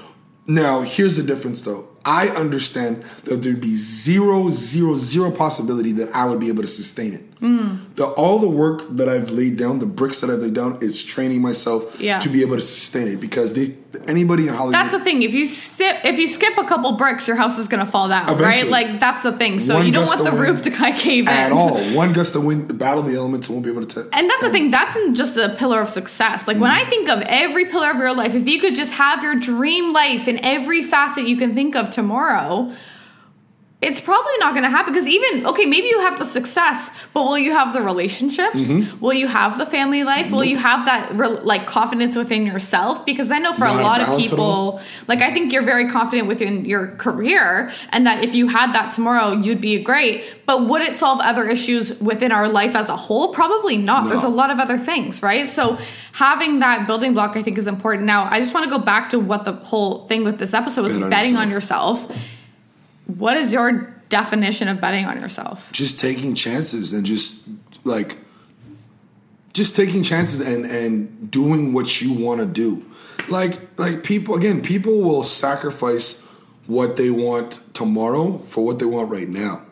Now, 0.46 0.82
here's 0.82 1.16
the 1.18 1.24
difference, 1.24 1.62
though. 1.62 1.90
I 2.08 2.30
understand 2.30 3.04
that 3.26 3.44
there'd 3.44 3.60
be 3.60 3.76
zero, 3.76 4.50
zero, 4.50 4.96
zero 4.96 5.30
possibility 5.30 5.92
that 5.94 6.16
I 6.16 6.26
would 6.26 6.40
be 6.40 6.48
able 6.48 6.62
to 6.62 6.68
sustain 6.68 7.14
it. 7.14 7.28
Mm. 7.42 7.96
The, 7.96 8.06
all 8.06 8.40
the 8.40 8.50
work 8.50 8.84
that 8.92 9.08
I've 9.08 9.30
laid 9.30 9.58
down, 9.58 9.80
the 9.80 9.86
bricks 9.86 10.22
that 10.22 10.30
I've 10.30 10.40
laid 10.40 10.54
down, 10.54 10.80
is 10.82 11.04
training 11.04 11.42
myself 11.42 12.00
yeah. 12.02 12.20
to 12.20 12.30
be 12.30 12.42
able 12.42 12.56
to 12.56 12.62
sustain 12.62 13.08
it. 13.08 13.20
Because 13.20 13.54
they, 13.54 13.76
anybody 14.08 14.48
in 14.48 14.54
Hollywood, 14.54 14.74
that's 14.74 14.92
the 14.92 15.04
thing. 15.04 15.22
If 15.22 15.34
you 15.34 15.48
skip, 15.48 16.04
if 16.04 16.18
you 16.18 16.28
skip 16.28 16.58
a 16.58 16.64
couple 16.64 16.94
bricks, 16.94 17.28
your 17.28 17.38
house 17.38 17.60
is 17.60 17.68
going 17.68 17.86
to 17.86 17.92
fall 17.92 18.10
down, 18.10 18.26
right? 18.38 18.68
Like 18.68 19.00
that's 19.00 19.22
the 19.22 19.34
thing. 19.34 19.60
So 19.60 19.82
you 19.82 19.92
don't 19.92 20.08
want 20.08 20.24
the 20.24 20.32
roof 20.32 20.64
to 20.64 20.72
kind 20.72 20.96
of 20.96 21.00
cave 21.00 21.28
in 21.28 21.34
at 21.34 21.52
in. 21.52 21.58
all. 21.58 21.78
One 21.94 22.14
gust 22.14 22.36
of 22.36 22.44
wind, 22.44 22.80
battle 22.80 23.04
the 23.04 23.16
elements, 23.16 23.50
won't 23.50 23.64
be 23.64 23.70
able 23.70 23.86
to. 23.86 24.04
T- 24.04 24.10
and 24.14 24.30
that's 24.30 24.42
the 24.42 24.50
thing. 24.50 24.72
That's 24.72 24.98
just 25.18 25.38
a 25.38 25.50
pillar 25.50 25.80
of 25.80 25.90
success. 25.90 26.48
Like 26.48 26.58
mm. 26.58 26.62
when 26.62 26.72
I 26.72 26.86
think 26.86 27.08
of 27.08 27.22
every 27.22 27.66
pillar 27.66 27.92
of 27.92 27.98
your 27.98 28.16
life, 28.16 28.34
if 28.34 28.48
you 28.48 28.60
could 28.60 28.76
just 28.76 28.94
have 28.94 29.22
your 29.22 29.36
dream 29.36 29.94
life 29.94 30.28
in 30.28 30.44
every 30.44 30.82
facet 30.82 31.28
you 31.28 31.38
can 31.38 31.54
think 31.54 31.76
of 31.76 31.92
tomorrow 31.98 32.72
it's 33.80 34.00
probably 34.02 34.36
not 34.40 34.54
going 34.54 34.64
to 34.64 34.72
happen 34.72 34.92
because 34.92 35.08
even 35.08 35.46
okay 35.46 35.66
maybe 35.66 35.86
you 35.86 36.00
have 36.00 36.18
the 36.18 36.26
success 36.26 36.90
but 37.14 37.24
will 37.26 37.38
you 37.38 37.52
have 37.52 37.74
the 37.74 37.82
relationships? 37.82 38.72
Mm-hmm. 38.72 39.00
will 39.00 39.14
you 39.14 39.28
have 39.28 39.60
the 39.60 39.68
family 39.68 40.04
life? 40.04 40.32
Will 40.32 40.44
you 40.44 40.58
have 40.58 40.86
that 40.86 41.14
re- 41.14 41.28
like 41.28 41.68
confidence 41.68 42.16
within 42.16 42.46
yourself? 42.46 43.06
Because 43.06 43.30
i 43.30 43.38
know 43.38 43.54
for 43.54 43.66
not 43.66 43.80
a 43.80 43.84
lot 43.84 44.02
of 44.02 44.18
people 44.18 44.82
like 45.08 45.22
i 45.22 45.32
think 45.32 45.54
you're 45.54 45.64
very 45.64 45.92
confident 45.92 46.28
within 46.28 46.66
your 46.66 46.88
career 46.96 47.72
and 47.90 48.08
that 48.08 48.24
if 48.24 48.34
you 48.34 48.48
had 48.48 48.74
that 48.74 48.92
tomorrow 48.92 49.32
you'd 49.34 49.62
be 49.62 49.82
great. 49.82 50.24
But 50.48 50.66
would 50.68 50.82
it 50.82 50.96
solve 50.96 51.20
other 51.20 51.48
issues 51.48 52.00
within 52.00 52.32
our 52.32 52.48
life 52.48 52.74
as 52.74 52.88
a 52.88 52.96
whole? 52.96 53.34
Probably 53.34 53.78
not. 53.78 54.06
No. 54.06 54.10
there's 54.10 54.24
a 54.24 54.30
lot 54.30 54.50
of 54.50 54.60
other 54.60 54.78
things 54.80 55.22
right? 55.22 55.48
So 55.48 55.78
having 56.14 56.60
that 56.60 56.88
building 56.88 57.14
block 57.14 57.38
i 57.38 57.44
think 57.44 57.60
is 57.60 57.68
important. 57.68 58.08
Now 58.08 58.28
i 58.32 58.40
just 58.40 58.56
want 58.56 58.64
to 58.64 58.70
go 58.72 58.84
back 58.84 59.10
to 59.10 59.20
what 59.20 59.46
the 59.46 59.54
whole 59.54 60.08
thing 60.08 60.24
with 60.24 60.40
this 60.40 60.56
episode 60.56 60.82
was 60.82 60.98
Bet 60.98 61.12
betting 61.12 61.36
on 61.36 61.52
yourself. 61.52 62.02
on 62.02 62.10
yourself 62.10 62.34
what 63.08 63.38
is 63.38 63.52
your 63.52 63.94
definition 64.10 64.68
of 64.68 64.80
betting 64.80 65.06
on 65.06 65.20
yourself? 65.20 65.72
Just 65.72 66.00
taking 66.00 66.36
chances 66.36 66.94
and 66.94 67.06
just 67.06 67.48
like 67.84 68.18
just 69.54 69.76
taking 69.76 70.04
chances 70.04 70.40
and 70.40 70.66
and 70.66 71.32
doing 71.32 71.74
what 71.74 72.02
you 72.02 72.14
want 72.14 72.42
to 72.42 72.46
do. 72.46 72.86
Like 73.30 73.58
like 73.78 74.04
people 74.04 74.36
again, 74.36 74.62
people 74.62 75.02
will 75.02 75.24
sacrifice 75.24 76.26
what 76.68 76.98
they 76.98 77.10
want 77.10 77.74
tomorrow 77.74 78.40
for 78.40 78.64
what 78.64 78.80
they 78.80 78.86
want 78.86 79.10
right 79.10 79.28
now. 79.28 79.64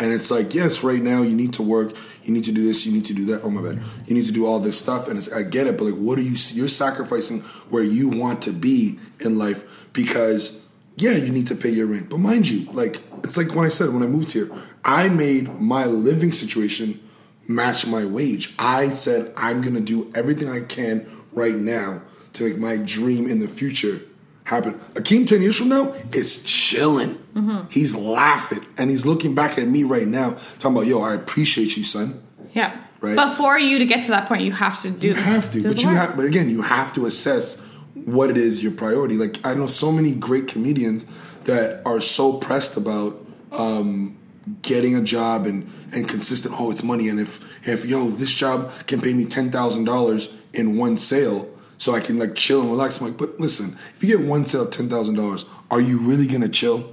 And 0.00 0.12
it's 0.12 0.30
like, 0.30 0.54
yes, 0.54 0.82
right 0.82 1.00
now 1.00 1.22
you 1.22 1.36
need 1.36 1.52
to 1.54 1.62
work, 1.62 1.94
you 2.24 2.34
need 2.34 2.44
to 2.44 2.52
do 2.52 2.64
this, 2.66 2.84
you 2.84 2.92
need 2.92 3.04
to 3.04 3.14
do 3.14 3.26
that. 3.26 3.44
Oh 3.44 3.50
my 3.50 3.62
bad, 3.62 3.80
you 4.06 4.14
need 4.14 4.24
to 4.26 4.32
do 4.32 4.44
all 4.44 4.58
this 4.58 4.78
stuff, 4.78 5.06
and 5.06 5.16
it's, 5.16 5.32
I 5.32 5.44
get 5.44 5.68
it, 5.68 5.78
but 5.78 5.84
like, 5.84 5.94
what 5.94 6.18
are 6.18 6.22
you? 6.22 6.36
You're 6.52 6.66
sacrificing 6.66 7.40
where 7.70 7.84
you 7.84 8.08
want 8.08 8.42
to 8.42 8.52
be 8.52 8.98
in 9.20 9.38
life 9.38 9.88
because 9.92 10.63
yeah, 10.96 11.12
you 11.12 11.30
need 11.30 11.46
to 11.48 11.56
pay 11.56 11.70
your 11.70 11.86
rent. 11.86 12.08
But 12.08 12.18
mind 12.18 12.48
you, 12.48 12.70
like 12.72 13.00
it's 13.22 13.36
like 13.36 13.54
when 13.54 13.66
I 13.66 13.68
said 13.68 13.92
when 13.92 14.02
I 14.02 14.06
moved 14.06 14.32
here, 14.32 14.50
I 14.84 15.08
made 15.08 15.60
my 15.60 15.86
living 15.86 16.32
situation 16.32 17.00
match 17.48 17.86
my 17.86 18.04
wage. 18.04 18.54
I 18.58 18.88
said 18.88 19.32
I'm 19.36 19.60
gonna 19.60 19.80
do 19.80 20.10
everything 20.14 20.48
I 20.48 20.60
can 20.60 21.06
right 21.32 21.56
now 21.56 22.02
to 22.34 22.44
make 22.48 22.58
my 22.58 22.76
dream 22.76 23.28
in 23.28 23.40
the 23.40 23.48
future 23.48 24.00
happen. 24.44 24.74
Akeem 24.94 25.26
ten 25.26 25.42
years 25.42 25.56
from 25.56 25.68
now 25.68 25.94
is 26.12 26.44
chilling. 26.44 27.16
Mm-hmm. 27.34 27.68
He's 27.70 27.96
laughing 27.96 28.64
and 28.76 28.90
he's 28.90 29.04
looking 29.04 29.34
back 29.34 29.58
at 29.58 29.66
me 29.66 29.82
right 29.82 30.06
now, 30.06 30.30
talking 30.58 30.76
about, 30.76 30.86
"Yo, 30.86 31.00
I 31.00 31.14
appreciate 31.14 31.76
you, 31.76 31.84
son." 31.84 32.22
Yeah. 32.52 32.80
Right. 33.00 33.16
But 33.16 33.34
for 33.34 33.58
you 33.58 33.78
to 33.80 33.84
get 33.84 34.02
to 34.04 34.12
that 34.12 34.28
point, 34.28 34.42
you 34.42 34.52
have 34.52 34.80
to 34.82 34.90
do. 34.90 35.08
You 35.08 35.14
have 35.14 35.50
to, 35.50 35.62
but 35.62 35.82
you 35.82 35.88
have. 35.88 36.16
But 36.16 36.24
again, 36.24 36.48
you 36.48 36.62
have 36.62 36.94
to 36.94 37.04
assess 37.04 37.60
what 37.94 38.30
it 38.30 38.36
is 38.36 38.62
your 38.62 38.72
priority. 38.72 39.16
Like 39.16 39.44
I 39.44 39.54
know 39.54 39.66
so 39.66 39.92
many 39.92 40.14
great 40.14 40.48
comedians 40.48 41.04
that 41.44 41.82
are 41.86 42.00
so 42.00 42.38
pressed 42.38 42.76
about 42.76 43.24
um, 43.52 44.16
getting 44.62 44.94
a 44.94 45.00
job 45.00 45.46
and 45.46 45.70
and 45.92 46.08
consistent. 46.08 46.54
Oh, 46.58 46.70
it's 46.70 46.82
money, 46.82 47.08
and 47.08 47.20
if 47.20 47.66
if 47.66 47.84
yo 47.84 48.10
this 48.10 48.34
job 48.34 48.72
can 48.86 49.00
pay 49.00 49.14
me 49.14 49.24
ten 49.24 49.50
thousand 49.50 49.84
dollars 49.84 50.34
in 50.52 50.76
one 50.76 50.96
sale, 50.96 51.48
so 51.78 51.94
I 51.94 52.00
can 52.00 52.18
like 52.18 52.34
chill 52.34 52.60
and 52.60 52.70
relax. 52.70 53.00
I'm 53.00 53.08
like, 53.08 53.16
but 53.16 53.38
listen, 53.40 53.78
if 53.94 54.02
you 54.02 54.16
get 54.16 54.26
one 54.26 54.44
sale 54.44 54.66
ten 54.66 54.88
thousand 54.88 55.14
dollars, 55.14 55.46
are 55.70 55.80
you 55.80 55.98
really 55.98 56.26
gonna 56.26 56.48
chill? 56.48 56.90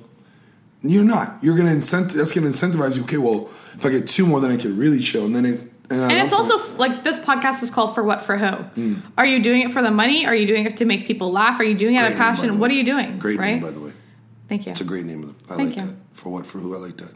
You're 0.83 1.03
not. 1.03 1.43
You're 1.43 1.55
gonna 1.55 1.71
incent. 1.71 2.11
That's 2.11 2.31
gonna 2.31 2.47
incentivize 2.47 2.97
you. 2.97 3.03
Okay, 3.03 3.17
well, 3.17 3.45
if 3.45 3.85
I 3.85 3.89
get 3.89 4.07
two 4.07 4.25
more, 4.25 4.39
then 4.39 4.51
I 4.51 4.57
can 4.57 4.77
really 4.77 4.99
chill, 4.99 5.25
and 5.25 5.35
then 5.35 5.45
it's 5.45 5.65
and, 5.91 6.11
it's 6.13 6.33
also 6.33 6.75
like 6.77 7.03
this 7.03 7.19
podcast 7.19 7.63
is 7.63 7.71
called 7.71 7.95
For 7.95 8.03
What 8.03 8.23
For 8.23 8.37
Who. 8.37 8.45
Mm. 8.45 9.01
Are 9.17 9.25
you 9.25 9.41
doing 9.41 9.61
it 9.61 9.71
for 9.71 9.81
the 9.81 9.91
money? 9.91 10.25
Are 10.25 10.35
you 10.35 10.47
doing 10.47 10.65
it 10.65 10.77
to 10.77 10.85
make 10.85 11.05
people 11.05 11.31
laugh? 11.31 11.59
Are 11.59 11.63
you 11.63 11.77
doing 11.77 11.95
it 11.95 11.99
out 11.99 12.11
of 12.11 12.17
passion? 12.17 12.59
What 12.59 12.71
are 12.71 12.75
you 12.75 12.83
doing? 12.83 13.17
Great 13.19 13.39
right? 13.39 13.53
name, 13.53 13.61
by 13.61 13.71
the 13.71 13.79
way. 13.79 13.93
Thank 14.47 14.65
you. 14.65 14.71
It's 14.71 14.81
a 14.81 14.85
great 14.85 15.05
name. 15.05 15.35
I 15.49 15.55
Thank 15.55 15.75
like 15.75 15.85
you. 15.85 15.91
that. 15.91 15.97
For 16.13 16.29
What 16.29 16.45
For 16.45 16.59
Who? 16.59 16.75
I 16.75 16.79
like 16.79 16.97
that. 16.97 17.13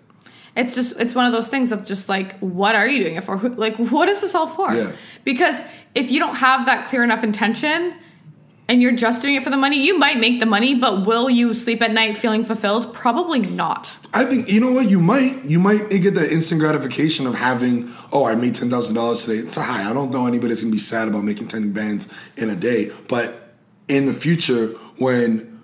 It's 0.56 0.74
just 0.74 1.00
it's 1.00 1.14
one 1.14 1.26
of 1.26 1.34
those 1.34 1.50
things 1.50 1.72
of 1.72 1.86
just 1.86 2.08
like 2.08 2.40
what 2.40 2.76
are 2.76 2.88
you 2.88 3.04
doing 3.04 3.16
it 3.16 3.24
for? 3.24 3.38
Like 3.38 3.76
what 3.76 4.08
is 4.08 4.22
this 4.22 4.36
all 4.36 4.48
for? 4.48 4.74
Yeah. 4.74 4.94
Because 5.24 5.62
if 5.94 6.12
you 6.12 6.20
don't 6.20 6.36
have 6.36 6.66
that 6.68 6.88
clear 6.88 7.04
enough 7.04 7.24
intention, 7.24 7.96
and 8.68 8.82
you're 8.82 8.96
just 8.96 9.22
doing 9.22 9.36
it 9.36 9.44
for 9.44 9.50
the 9.50 9.58
money, 9.58 9.84
you 9.84 9.98
might 9.98 10.18
make 10.18 10.40
the 10.40 10.46
money, 10.46 10.76
but 10.76 11.06
will 11.06 11.30
you 11.30 11.54
sleep 11.54 11.82
at 11.82 11.92
night 11.92 12.18
feeling 12.18 12.44
fulfilled? 12.46 12.94
Probably 12.94 13.40
not. 13.40 13.96
I 14.14 14.26
think 14.26 14.50
you 14.50 14.60
know 14.60 14.72
what 14.72 14.90
you 14.90 15.00
might 15.00 15.44
you 15.46 15.60
might 15.60 15.90
get 15.90 16.14
that 16.14 16.32
instant 16.32 16.62
gratification 16.62 17.28
of 17.28 17.36
having 17.36 17.92
oh 18.12 18.26
I 18.26 18.36
made 18.36 18.56
ten 18.56 18.70
thousand 18.70 18.96
dollars 18.96 19.26
today. 19.26 19.40
It's 19.40 19.58
a 19.58 19.62
high. 19.62 19.90
I 19.90 19.94
don't 19.94 20.12
know 20.12 20.26
anybody 20.26 20.50
that's 20.50 20.62
gonna 20.62 20.72
be 20.72 20.78
sad 20.78 21.08
about 21.08 21.24
making 21.24 21.50
ten 21.50 21.74
bands 21.74 22.12
in 22.38 22.50
a 22.50 22.56
day, 22.56 22.92
but 23.08 23.54
in 23.88 24.06
the 24.06 24.14
future 24.14 24.68
when 24.98 25.62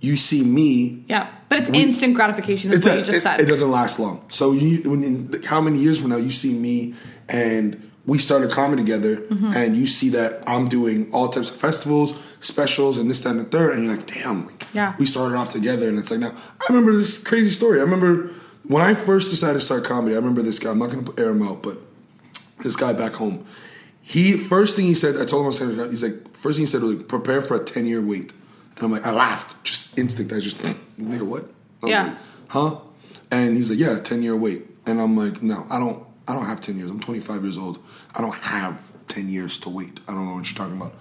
you 0.00 0.16
see 0.16 0.44
me, 0.44 1.04
yeah, 1.08 1.28
but 1.48 1.58
it's 1.58 1.70
we, 1.70 1.82
instant 1.82 2.14
gratification. 2.14 2.72
Is 2.72 2.84
what 2.84 2.94
a, 2.94 2.98
you 2.98 3.04
just 3.04 3.18
it, 3.18 3.20
said. 3.22 3.40
It 3.40 3.48
doesn't 3.48 3.70
last 3.70 3.98
long. 3.98 4.24
So 4.28 4.52
you 4.52 4.88
when 4.88 5.02
in, 5.02 5.42
how 5.42 5.60
many 5.60 5.80
years 5.80 6.00
from 6.00 6.10
now 6.10 6.16
you 6.16 6.30
see 6.30 6.54
me 6.54 6.94
and 7.28 7.87
we 8.08 8.16
started 8.16 8.50
comedy 8.50 8.82
together 8.82 9.16
mm-hmm. 9.16 9.52
and 9.54 9.76
you 9.76 9.86
see 9.86 10.08
that 10.08 10.42
I'm 10.46 10.66
doing 10.66 11.12
all 11.12 11.28
types 11.28 11.50
of 11.50 11.56
festivals, 11.56 12.14
specials, 12.40 12.96
and 12.96 13.10
this, 13.10 13.22
that, 13.22 13.30
and 13.30 13.40
the 13.40 13.44
third, 13.44 13.74
and 13.74 13.84
you're 13.84 13.96
like, 13.96 14.06
damn, 14.06 14.46
like, 14.46 14.64
yeah. 14.72 14.94
we 14.98 15.04
started 15.04 15.36
off 15.36 15.50
together. 15.50 15.90
And 15.90 15.98
it's 15.98 16.10
like, 16.10 16.20
now, 16.20 16.30
I 16.30 16.72
remember 16.72 16.96
this 16.96 17.22
crazy 17.22 17.50
story. 17.50 17.80
I 17.80 17.82
remember 17.82 18.28
when 18.62 18.82
I 18.82 18.94
first 18.94 19.28
decided 19.28 19.54
to 19.54 19.60
start 19.60 19.84
comedy, 19.84 20.14
I 20.14 20.18
remember 20.18 20.40
this 20.40 20.58
guy, 20.58 20.70
I'm 20.70 20.78
not 20.78 20.90
going 20.90 21.04
to 21.04 21.22
air 21.22 21.28
him 21.28 21.42
out, 21.42 21.62
but 21.62 21.76
this 22.62 22.76
guy 22.76 22.94
back 22.94 23.12
home, 23.12 23.44
he, 24.00 24.38
first 24.38 24.74
thing 24.74 24.86
he 24.86 24.94
said, 24.94 25.16
I 25.16 25.26
told 25.26 25.42
him, 25.42 25.44
I 25.44 25.48
was 25.48 25.58
saying, 25.58 25.90
he's 25.90 26.02
like, 26.02 26.34
first 26.34 26.56
thing 26.56 26.62
he 26.62 26.66
said 26.66 26.82
was, 26.82 26.96
like, 26.96 27.08
prepare 27.08 27.42
for 27.42 27.56
a 27.56 27.62
10 27.62 27.84
year 27.84 28.00
wait. 28.00 28.32
And 28.76 28.84
I'm 28.84 28.90
like, 28.90 29.06
I 29.06 29.10
laughed, 29.10 29.62
just 29.64 29.98
instinct. 29.98 30.32
I 30.32 30.40
just, 30.40 30.56
nigga, 30.98 31.26
what? 31.26 31.44
yeah. 31.84 32.04
Like, 32.04 32.16
huh? 32.48 32.80
And 33.30 33.54
he's 33.54 33.68
like, 33.68 33.78
yeah, 33.78 33.98
10 33.98 34.22
year 34.22 34.34
wait. 34.34 34.64
And 34.86 34.98
I'm 34.98 35.14
like, 35.14 35.42
no, 35.42 35.66
I 35.68 35.78
don't, 35.78 36.07
I 36.28 36.34
don't 36.34 36.44
have 36.44 36.60
10 36.60 36.76
years. 36.76 36.90
I'm 36.90 37.00
25 37.00 37.42
years 37.42 37.58
old. 37.58 37.78
I 38.14 38.20
don't 38.20 38.34
have 38.34 38.80
10 39.08 39.28
years 39.28 39.58
to 39.60 39.70
wait. 39.70 40.00
I 40.06 40.14
don't 40.14 40.26
know 40.26 40.34
what 40.34 40.50
you're 40.50 40.58
talking 40.58 40.76
about. 40.76 40.94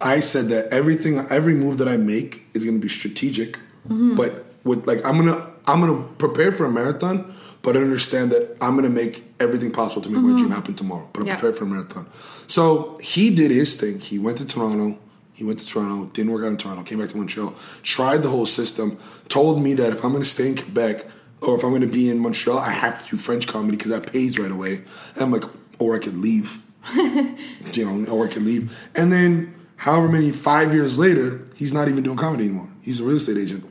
I 0.00 0.20
said 0.20 0.46
that 0.48 0.72
everything, 0.72 1.18
every 1.30 1.54
move 1.54 1.78
that 1.78 1.88
I 1.88 1.96
make 1.96 2.46
is 2.54 2.64
going 2.64 2.76
to 2.76 2.80
be 2.80 2.88
strategic, 2.88 3.54
mm-hmm. 3.88 4.14
but 4.14 4.46
with 4.64 4.86
like 4.86 5.04
I'm 5.04 5.16
gonna 5.16 5.52
I'm 5.66 5.80
gonna 5.80 6.02
prepare 6.18 6.52
for 6.52 6.66
a 6.66 6.70
marathon, 6.70 7.32
but 7.62 7.76
I 7.76 7.80
understand 7.80 8.30
that 8.30 8.56
I'm 8.60 8.76
gonna 8.76 8.88
make 8.90 9.24
everything 9.40 9.72
possible 9.72 10.02
to 10.02 10.08
make 10.08 10.18
mm-hmm. 10.18 10.32
my 10.32 10.38
dream 10.38 10.50
happen 10.50 10.74
tomorrow. 10.74 11.08
But 11.12 11.22
I'm 11.22 11.26
yeah. 11.26 11.34
prepared 11.34 11.58
for 11.58 11.64
a 11.64 11.66
marathon. 11.66 12.06
So 12.46 12.98
he 13.02 13.34
did 13.34 13.50
his 13.50 13.80
thing. 13.80 13.98
He 13.98 14.18
went 14.18 14.38
to 14.38 14.46
Toronto. 14.46 14.98
He 15.32 15.44
went 15.44 15.60
to 15.60 15.66
Toronto. 15.66 16.06
Didn't 16.12 16.32
work 16.32 16.44
out 16.44 16.48
in 16.48 16.56
Toronto. 16.56 16.82
Came 16.82 16.98
back 16.98 17.08
to 17.10 17.16
Montreal. 17.16 17.54
Tried 17.82 18.22
the 18.22 18.28
whole 18.28 18.46
system. 18.46 18.98
Told 19.28 19.62
me 19.62 19.74
that 19.74 19.92
if 19.92 20.04
I'm 20.04 20.12
gonna 20.12 20.24
stay 20.24 20.48
in 20.48 20.56
Quebec 20.56 21.06
or 21.40 21.56
if 21.56 21.62
I'm 21.62 21.70
going 21.70 21.82
to 21.82 21.86
be 21.86 22.10
in 22.10 22.18
Montreal, 22.18 22.58
I 22.58 22.70
have 22.70 23.04
to 23.04 23.10
do 23.10 23.16
French 23.16 23.46
comedy 23.46 23.76
because 23.76 23.90
that 23.90 24.10
pays 24.10 24.38
right 24.38 24.50
away. 24.50 24.82
And 25.14 25.22
I'm 25.22 25.30
like, 25.30 25.44
or 25.78 25.94
I 25.96 25.98
could 25.98 26.16
leave, 26.16 26.62
you 26.94 27.36
know, 27.84 28.12
or 28.12 28.26
I 28.26 28.28
could 28.32 28.44
leave. 28.44 28.88
And 28.94 29.12
then, 29.12 29.54
however 29.76 30.08
many 30.08 30.32
five 30.32 30.74
years 30.74 30.98
later, 30.98 31.46
he's 31.54 31.72
not 31.72 31.88
even 31.88 32.02
doing 32.02 32.16
comedy 32.16 32.44
anymore. 32.44 32.68
He's 32.82 33.00
a 33.00 33.04
real 33.04 33.16
estate 33.16 33.36
agent, 33.36 33.64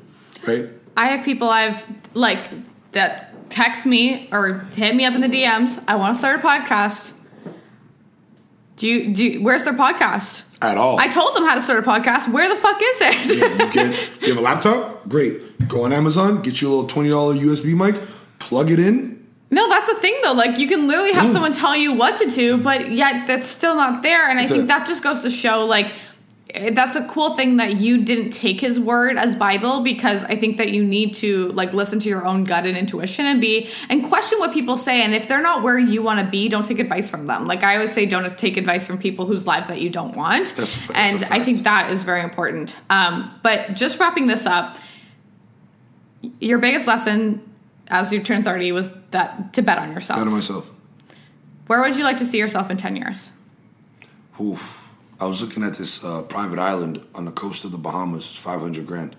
right? 0.48 0.70
I 0.96 1.08
have 1.08 1.26
people 1.26 1.50
I've 1.50 1.86
like 2.14 2.50
that 2.94 3.50
text 3.50 3.86
me 3.86 4.30
or 4.32 4.60
hit 4.76 4.96
me 4.96 5.06
up 5.06 5.14
in 5.14 5.22
the 5.22 5.28
DMs. 5.28 5.84
I 5.88 5.96
want 5.96 6.16
to 6.16 6.20
start 6.20 6.40
a 6.40 6.44
podcast. 6.44 7.14
Do 8.78 8.88
you 8.88 9.14
do? 9.14 9.24
You, 9.24 9.44
where's 9.44 9.64
their 9.64 9.74
podcast? 9.74 10.44
At 10.62 10.78
all. 10.78 11.00
I 11.00 11.08
told 11.08 11.36
them 11.36 11.44
how 11.46 11.56
to 11.56 11.62
start 11.62 11.84
a 11.84 11.88
podcast. 11.88 12.32
Where 12.32 12.50
the 12.50 12.60
fuck 12.60 12.80
is 12.82 13.02
it? 13.02 13.38
yeah, 13.38 13.66
you, 13.66 13.72
get, 13.72 14.22
you 14.22 14.28
have 14.30 14.38
a 14.38 14.42
laptop? 14.42 15.08
Great. 15.08 15.42
Go 15.68 15.84
on 15.84 15.94
Amazon, 15.94 16.42
get 16.42 16.62
you 16.62 16.68
a 16.68 16.70
little 16.70 16.88
twenty 16.88 17.10
dollar 17.10 17.34
USB 17.36 17.76
mic, 17.76 18.02
plug 18.40 18.72
it 18.72 18.80
in. 18.80 19.16
No, 19.50 19.70
that's 19.70 19.88
the 19.88 19.96
thing 20.00 20.16
though. 20.24 20.34
Like 20.34 20.58
you 20.58 20.68
can 20.68 20.88
literally 20.88 21.14
have 21.14 21.32
someone 21.32 21.54
tell 21.54 21.76
you 21.76 21.94
what 21.94 22.18
to 22.18 22.30
do, 22.30 22.58
but 22.58 22.92
yet 22.92 23.28
that's 23.28 23.48
still 23.48 23.76
not 23.76 24.04
there. 24.04 24.30
And 24.30 24.40
I 24.40 24.46
think 24.48 24.68
that 24.68 24.88
just 24.88 25.04
goes 25.04 25.22
to 25.24 25.30
show 25.30 25.66
like 25.66 25.92
that's 26.72 26.96
a 26.96 27.06
cool 27.10 27.36
thing 27.36 27.58
that 27.58 27.76
you 27.76 28.04
didn't 28.06 28.32
take 28.32 28.60
his 28.62 28.80
word 28.80 29.18
as 29.18 29.36
Bible 29.36 29.82
because 29.82 30.24
I 30.24 30.36
think 30.38 30.58
that 30.58 30.70
you 30.70 30.82
need 30.84 31.14
to 31.16 31.50
like 31.50 31.74
listen 31.74 32.00
to 32.00 32.10
your 32.10 32.26
own 32.26 32.46
gut 32.46 32.66
and 32.66 32.78
intuition 32.78 33.26
and 33.26 33.40
be 33.42 33.70
and 33.90 34.06
question 34.08 34.40
what 34.40 34.54
people 34.54 34.78
say. 34.78 35.02
And 35.04 35.14
if 35.14 35.28
they're 35.28 35.42
not 35.42 35.62
where 35.64 35.78
you 35.78 36.02
want 36.02 36.20
to 36.22 36.26
be, 36.26 36.48
don't 36.48 36.66
take 36.66 36.80
advice 36.80 37.10
from 37.10 37.26
them. 37.26 37.48
Like 37.48 37.64
I 37.64 37.76
always 37.76 37.92
say, 37.92 38.06
don't 38.06 38.38
take 38.38 38.56
advice 38.58 38.88
from 38.88 38.98
people 38.98 39.26
whose 39.26 39.46
lives 39.46 39.68
that 39.68 39.82
you 39.82 39.90
don't 39.90 40.16
want. 40.16 40.48
That's- 40.56 40.88
that's 40.88 40.98
and 40.98 41.24
i 41.26 41.44
think 41.44 41.64
that 41.64 41.92
is 41.92 42.04
very 42.04 42.22
important. 42.22 42.76
Um, 42.90 43.34
but 43.44 43.74
just 43.76 44.00
wrapping 44.00 44.28
this 44.28 44.46
up, 44.46 44.78
your 46.40 46.60
biggest 46.60 46.88
lesson 46.88 47.42
as 47.88 48.12
you 48.12 48.22
turn 48.22 48.44
30 48.44 48.72
was 48.72 48.94
that 49.12 49.54
to 49.54 49.62
bet 49.62 49.78
on 49.78 49.92
yourself. 49.92 50.20
Better 50.20 50.30
myself. 50.30 50.72
Where 51.68 51.82
would 51.82 51.98
you 51.98 52.04
like 52.04 52.18
to 52.18 52.26
see 52.26 52.38
yourself 52.38 52.72
in 52.72 52.78
10 52.78 52.96
years? 52.96 53.32
Oof. 54.42 54.90
I 55.20 55.26
was 55.26 55.42
looking 55.42 55.64
at 55.64 55.74
this 55.74 56.04
uh, 56.04 56.22
private 56.24 56.60
island 56.60 57.04
on 57.16 57.26
the 57.26 57.32
coast 57.32 57.66
of 57.66 57.72
the 57.72 57.78
Bahamas. 57.78 58.24
It's 58.24 58.40
500 58.40 58.86
grand. 58.86 59.16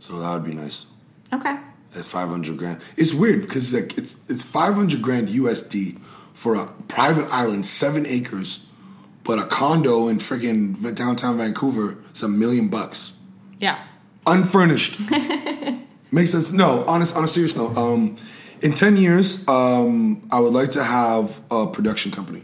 So 0.00 0.18
that 0.18 0.32
would 0.32 0.44
be 0.44 0.54
nice. 0.54 0.86
Okay. 1.32 1.56
That's 1.92 2.08
500 2.08 2.56
grand. 2.56 2.80
It's 2.96 3.14
weird 3.14 3.40
because 3.42 3.72
like 3.72 3.96
it's 3.98 4.28
it's 4.28 4.42
500 4.42 5.02
grand 5.02 5.28
USD 5.28 6.00
for 6.32 6.54
a 6.54 6.66
private 6.88 7.26
island, 7.32 7.66
seven 7.66 8.06
acres, 8.06 8.66
but 9.24 9.38
a 9.38 9.46
condo 9.46 10.08
in 10.08 10.18
friggin' 10.18 10.94
downtown 10.94 11.36
Vancouver 11.36 11.98
is 12.14 12.22
a 12.22 12.28
million 12.28 12.68
bucks. 12.68 13.14
Yeah. 13.58 13.78
Unfurnished. 14.26 15.00
Makes 16.12 16.32
sense. 16.32 16.52
No, 16.52 16.84
honest, 16.86 17.16
on 17.16 17.24
a 17.24 17.28
serious 17.28 17.56
note, 17.56 17.76
um, 17.76 18.16
in 18.62 18.72
10 18.72 18.96
years, 18.96 19.46
um, 19.48 20.26
I 20.30 20.40
would 20.40 20.52
like 20.52 20.70
to 20.70 20.84
have 20.84 21.40
a 21.50 21.66
production 21.66 22.10
company. 22.10 22.42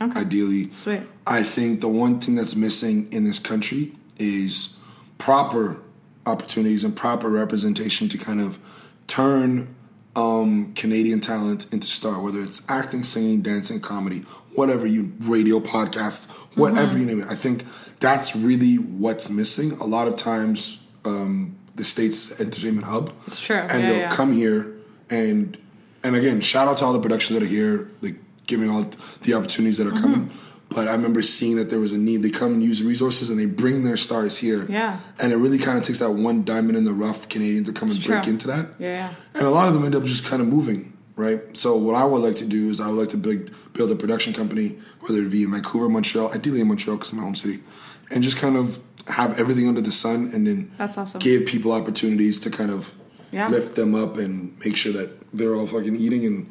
Okay. 0.00 0.20
Ideally. 0.20 0.70
Sweet. 0.70 1.02
I 1.26 1.42
think 1.42 1.80
the 1.80 1.88
one 1.88 2.20
thing 2.20 2.36
that's 2.36 2.54
missing 2.54 3.12
in 3.12 3.24
this 3.24 3.38
country 3.38 3.92
is 4.18 4.76
proper 5.18 5.80
opportunities 6.24 6.84
and 6.84 6.94
proper 6.94 7.28
representation 7.28 8.08
to 8.08 8.18
kind 8.18 8.40
of 8.40 8.58
turn 9.06 9.74
um, 10.14 10.72
Canadian 10.74 11.20
talent 11.20 11.72
into 11.72 11.86
star, 11.86 12.20
whether 12.20 12.40
it's 12.42 12.68
acting, 12.68 13.02
singing, 13.02 13.42
dancing, 13.42 13.80
comedy, 13.80 14.20
whatever 14.54 14.86
you 14.86 15.12
radio, 15.20 15.60
podcasts, 15.60 16.28
whatever 16.56 16.98
you 16.98 17.04
name 17.04 17.22
it. 17.22 17.28
I 17.28 17.34
think 17.34 17.64
that's 18.00 18.34
really 18.34 18.76
what's 18.76 19.30
missing. 19.30 19.72
A 19.72 19.84
lot 19.84 20.08
of 20.08 20.16
times, 20.16 20.78
um, 21.04 21.57
the 21.78 21.84
state's 21.84 22.40
entertainment 22.40 22.86
hub. 22.86 23.12
It's 23.26 23.40
true. 23.40 23.56
and 23.56 23.82
Yeah, 23.82 23.88
they'll 23.88 23.98
yeah. 24.00 24.08
come 24.10 24.32
here 24.32 24.74
and 25.08 25.56
and 26.04 26.14
again, 26.14 26.40
shout 26.40 26.68
out 26.68 26.76
to 26.78 26.84
all 26.84 26.92
the 26.92 27.00
productions 27.00 27.38
that 27.38 27.42
are 27.42 27.50
here, 27.50 27.90
like 28.02 28.16
giving 28.46 28.70
all 28.70 28.84
the 29.22 29.34
opportunities 29.34 29.78
that 29.78 29.86
are 29.86 29.98
coming. 30.00 30.26
Mm-hmm. 30.26 30.74
But 30.74 30.86
I 30.86 30.92
remember 30.92 31.22
seeing 31.22 31.56
that 31.56 31.70
there 31.70 31.80
was 31.80 31.92
a 31.92 31.98
need. 31.98 32.18
They 32.18 32.30
come 32.30 32.52
and 32.54 32.62
use 32.62 32.82
resources 32.82 33.30
and 33.30 33.38
they 33.40 33.46
bring 33.46 33.84
their 33.84 33.96
stars 33.96 34.38
here. 34.38 34.66
Yeah. 34.70 35.00
And 35.18 35.32
it 35.32 35.36
really 35.36 35.58
kind 35.58 35.78
of 35.78 35.82
takes 35.82 35.98
that 36.00 36.10
one 36.10 36.44
diamond 36.44 36.76
in 36.76 36.84
the 36.84 36.92
rough 36.92 37.28
Canadian 37.28 37.64
to 37.64 37.72
come 37.72 37.88
and 37.88 37.96
It's 37.96 38.06
break 38.06 38.26
into 38.26 38.46
that. 38.48 38.66
Yeah, 38.78 38.88
yeah. 38.88 39.14
And 39.34 39.44
a 39.46 39.50
lot 39.50 39.68
of 39.68 39.74
them 39.74 39.84
end 39.84 39.94
up 39.94 40.04
just 40.04 40.26
kind 40.26 40.42
of 40.42 40.48
moving, 40.48 40.92
right? 41.16 41.56
So 41.56 41.76
what 41.76 41.94
I 41.94 42.04
would 42.04 42.22
like 42.22 42.36
to 42.36 42.44
do 42.44 42.68
is 42.68 42.80
I 42.80 42.88
would 42.88 42.98
like 42.98 43.08
to 43.10 43.16
build, 43.16 43.50
build 43.72 43.90
a 43.90 43.96
production 43.96 44.34
company, 44.34 44.78
whether 45.00 45.22
it 45.22 45.30
be 45.30 45.42
in 45.42 45.50
Vancouver, 45.50 45.88
Montreal, 45.88 46.32
ideally 46.32 46.60
in 46.60 46.68
Montreal 46.68 46.96
because 46.98 47.10
it's 47.10 47.16
my 47.16 47.22
home 47.22 47.34
city, 47.34 47.60
and 48.10 48.22
just 48.22 48.36
kind 48.36 48.56
of 48.56 48.78
have 49.08 49.38
everything 49.40 49.68
under 49.68 49.80
the 49.80 49.92
sun 49.92 50.30
and 50.34 50.46
then 50.46 50.70
That's 50.78 50.96
awesome. 50.98 51.18
give 51.20 51.46
people 51.46 51.72
opportunities 51.72 52.38
to 52.40 52.50
kind 52.50 52.70
of 52.70 52.92
Yeah. 53.30 53.48
lift 53.48 53.74
them 53.76 53.94
up 53.94 54.16
and 54.18 54.52
make 54.64 54.76
sure 54.76 54.92
that 54.92 55.10
they're 55.32 55.54
all 55.54 55.66
fucking 55.66 55.96
eating 55.96 56.24
and 56.24 56.46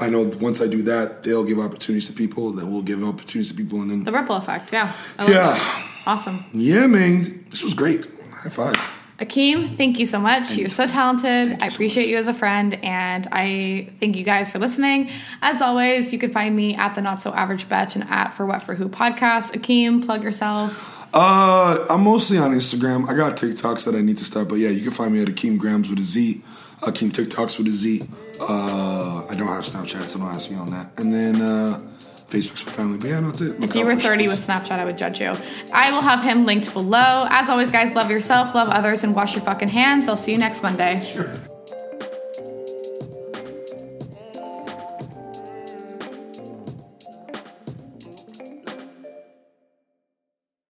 I 0.00 0.08
know 0.10 0.24
once 0.40 0.60
I 0.60 0.66
do 0.66 0.82
that, 0.82 1.22
they'll 1.22 1.44
give 1.44 1.60
opportunities 1.60 2.08
to 2.08 2.12
people, 2.12 2.48
and 2.48 2.58
then 2.58 2.72
we'll 2.72 2.82
give 2.82 3.04
opportunities 3.04 3.52
to 3.52 3.56
people, 3.56 3.80
and 3.80 3.88
then 3.92 4.02
The 4.02 4.10
ripple 4.12 4.34
effect. 4.34 4.72
Yeah. 4.72 4.92
Yeah, 5.20 5.26
that. 5.28 5.88
Awesome. 6.04 6.44
yeah, 6.52 6.88
man, 6.88 7.44
this 7.50 7.62
was 7.62 7.74
great. 7.74 8.04
High 8.32 8.48
five. 8.48 8.74
Akeem, 9.20 9.76
thank 9.76 10.00
you 10.00 10.06
so 10.06 10.18
much. 10.18 10.56
You're 10.56 10.68
so 10.68 10.88
talented. 10.88 11.48
Thank 11.50 11.62
I 11.62 11.66
you 11.66 11.70
so 11.70 11.74
appreciate 11.76 12.08
you 12.08 12.16
as 12.16 12.26
a 12.26 12.34
friend, 12.34 12.74
and 12.82 13.28
I 13.30 13.90
thank 14.00 14.16
you 14.16 14.24
guys 14.24 14.50
for 14.50 14.58
listening. 14.58 15.10
As 15.40 15.62
always, 15.62 16.12
you 16.12 16.18
can 16.18 16.32
find 16.32 16.56
me 16.56 16.74
at 16.74 16.96
the 16.96 17.00
Not 17.02 17.22
So 17.22 17.32
Average 17.32 17.68
Betch 17.68 17.94
and 17.94 18.02
at 18.10 18.34
For 18.34 18.44
What 18.44 18.64
For 18.64 18.74
Who 18.74 18.88
podcast. 18.88 19.52
Akeem, 19.52 20.04
plug 20.04 20.24
yourself. 20.24 21.03
Uh, 21.16 21.86
I'm 21.88 22.02
mostly 22.02 22.38
on 22.38 22.50
Instagram. 22.50 23.08
I 23.08 23.14
got 23.14 23.36
TikToks 23.36 23.84
that 23.84 23.94
I 23.94 24.00
need 24.00 24.16
to 24.16 24.24
start, 24.24 24.48
but 24.48 24.56
yeah, 24.56 24.70
you 24.70 24.82
can 24.82 24.90
find 24.90 25.12
me 25.12 25.22
at 25.22 25.28
Akeem 25.28 25.58
Grams 25.58 25.88
with 25.88 26.00
a 26.00 26.04
Z. 26.04 26.42
Akeem 26.80 27.12
TikToks 27.12 27.56
with 27.56 27.68
a 27.68 27.70
Z. 27.70 28.02
Uh, 28.40 29.24
I 29.30 29.34
don't 29.36 29.46
have 29.46 29.64
Snapchat, 29.64 30.08
so 30.08 30.18
don't 30.18 30.28
ask 30.28 30.50
me 30.50 30.56
on 30.56 30.70
that. 30.72 30.90
And 30.98 31.14
then 31.14 31.40
uh, 31.40 31.80
Facebook's 32.28 32.62
for 32.62 32.70
family. 32.70 32.98
But 32.98 33.10
yeah, 33.10 33.20
that's 33.20 33.40
it. 33.40 33.62
If 33.62 33.76
you 33.76 33.86
were 33.86 33.94
30 33.94 34.26
with 34.26 34.44
Snapchat, 34.44 34.72
I 34.72 34.84
would 34.84 34.98
judge 34.98 35.20
you. 35.20 35.34
I 35.72 35.92
will 35.92 36.00
have 36.00 36.22
him 36.22 36.44
linked 36.46 36.72
below. 36.72 37.26
As 37.30 37.48
always, 37.48 37.70
guys, 37.70 37.94
love 37.94 38.10
yourself, 38.10 38.52
love 38.52 38.68
others, 38.68 39.04
and 39.04 39.14
wash 39.14 39.36
your 39.36 39.44
fucking 39.44 39.68
hands. 39.68 40.08
I'll 40.08 40.16
see 40.16 40.32
you 40.32 40.38
next 40.38 40.64
Monday. 40.64 41.08
Sure. 41.12 41.30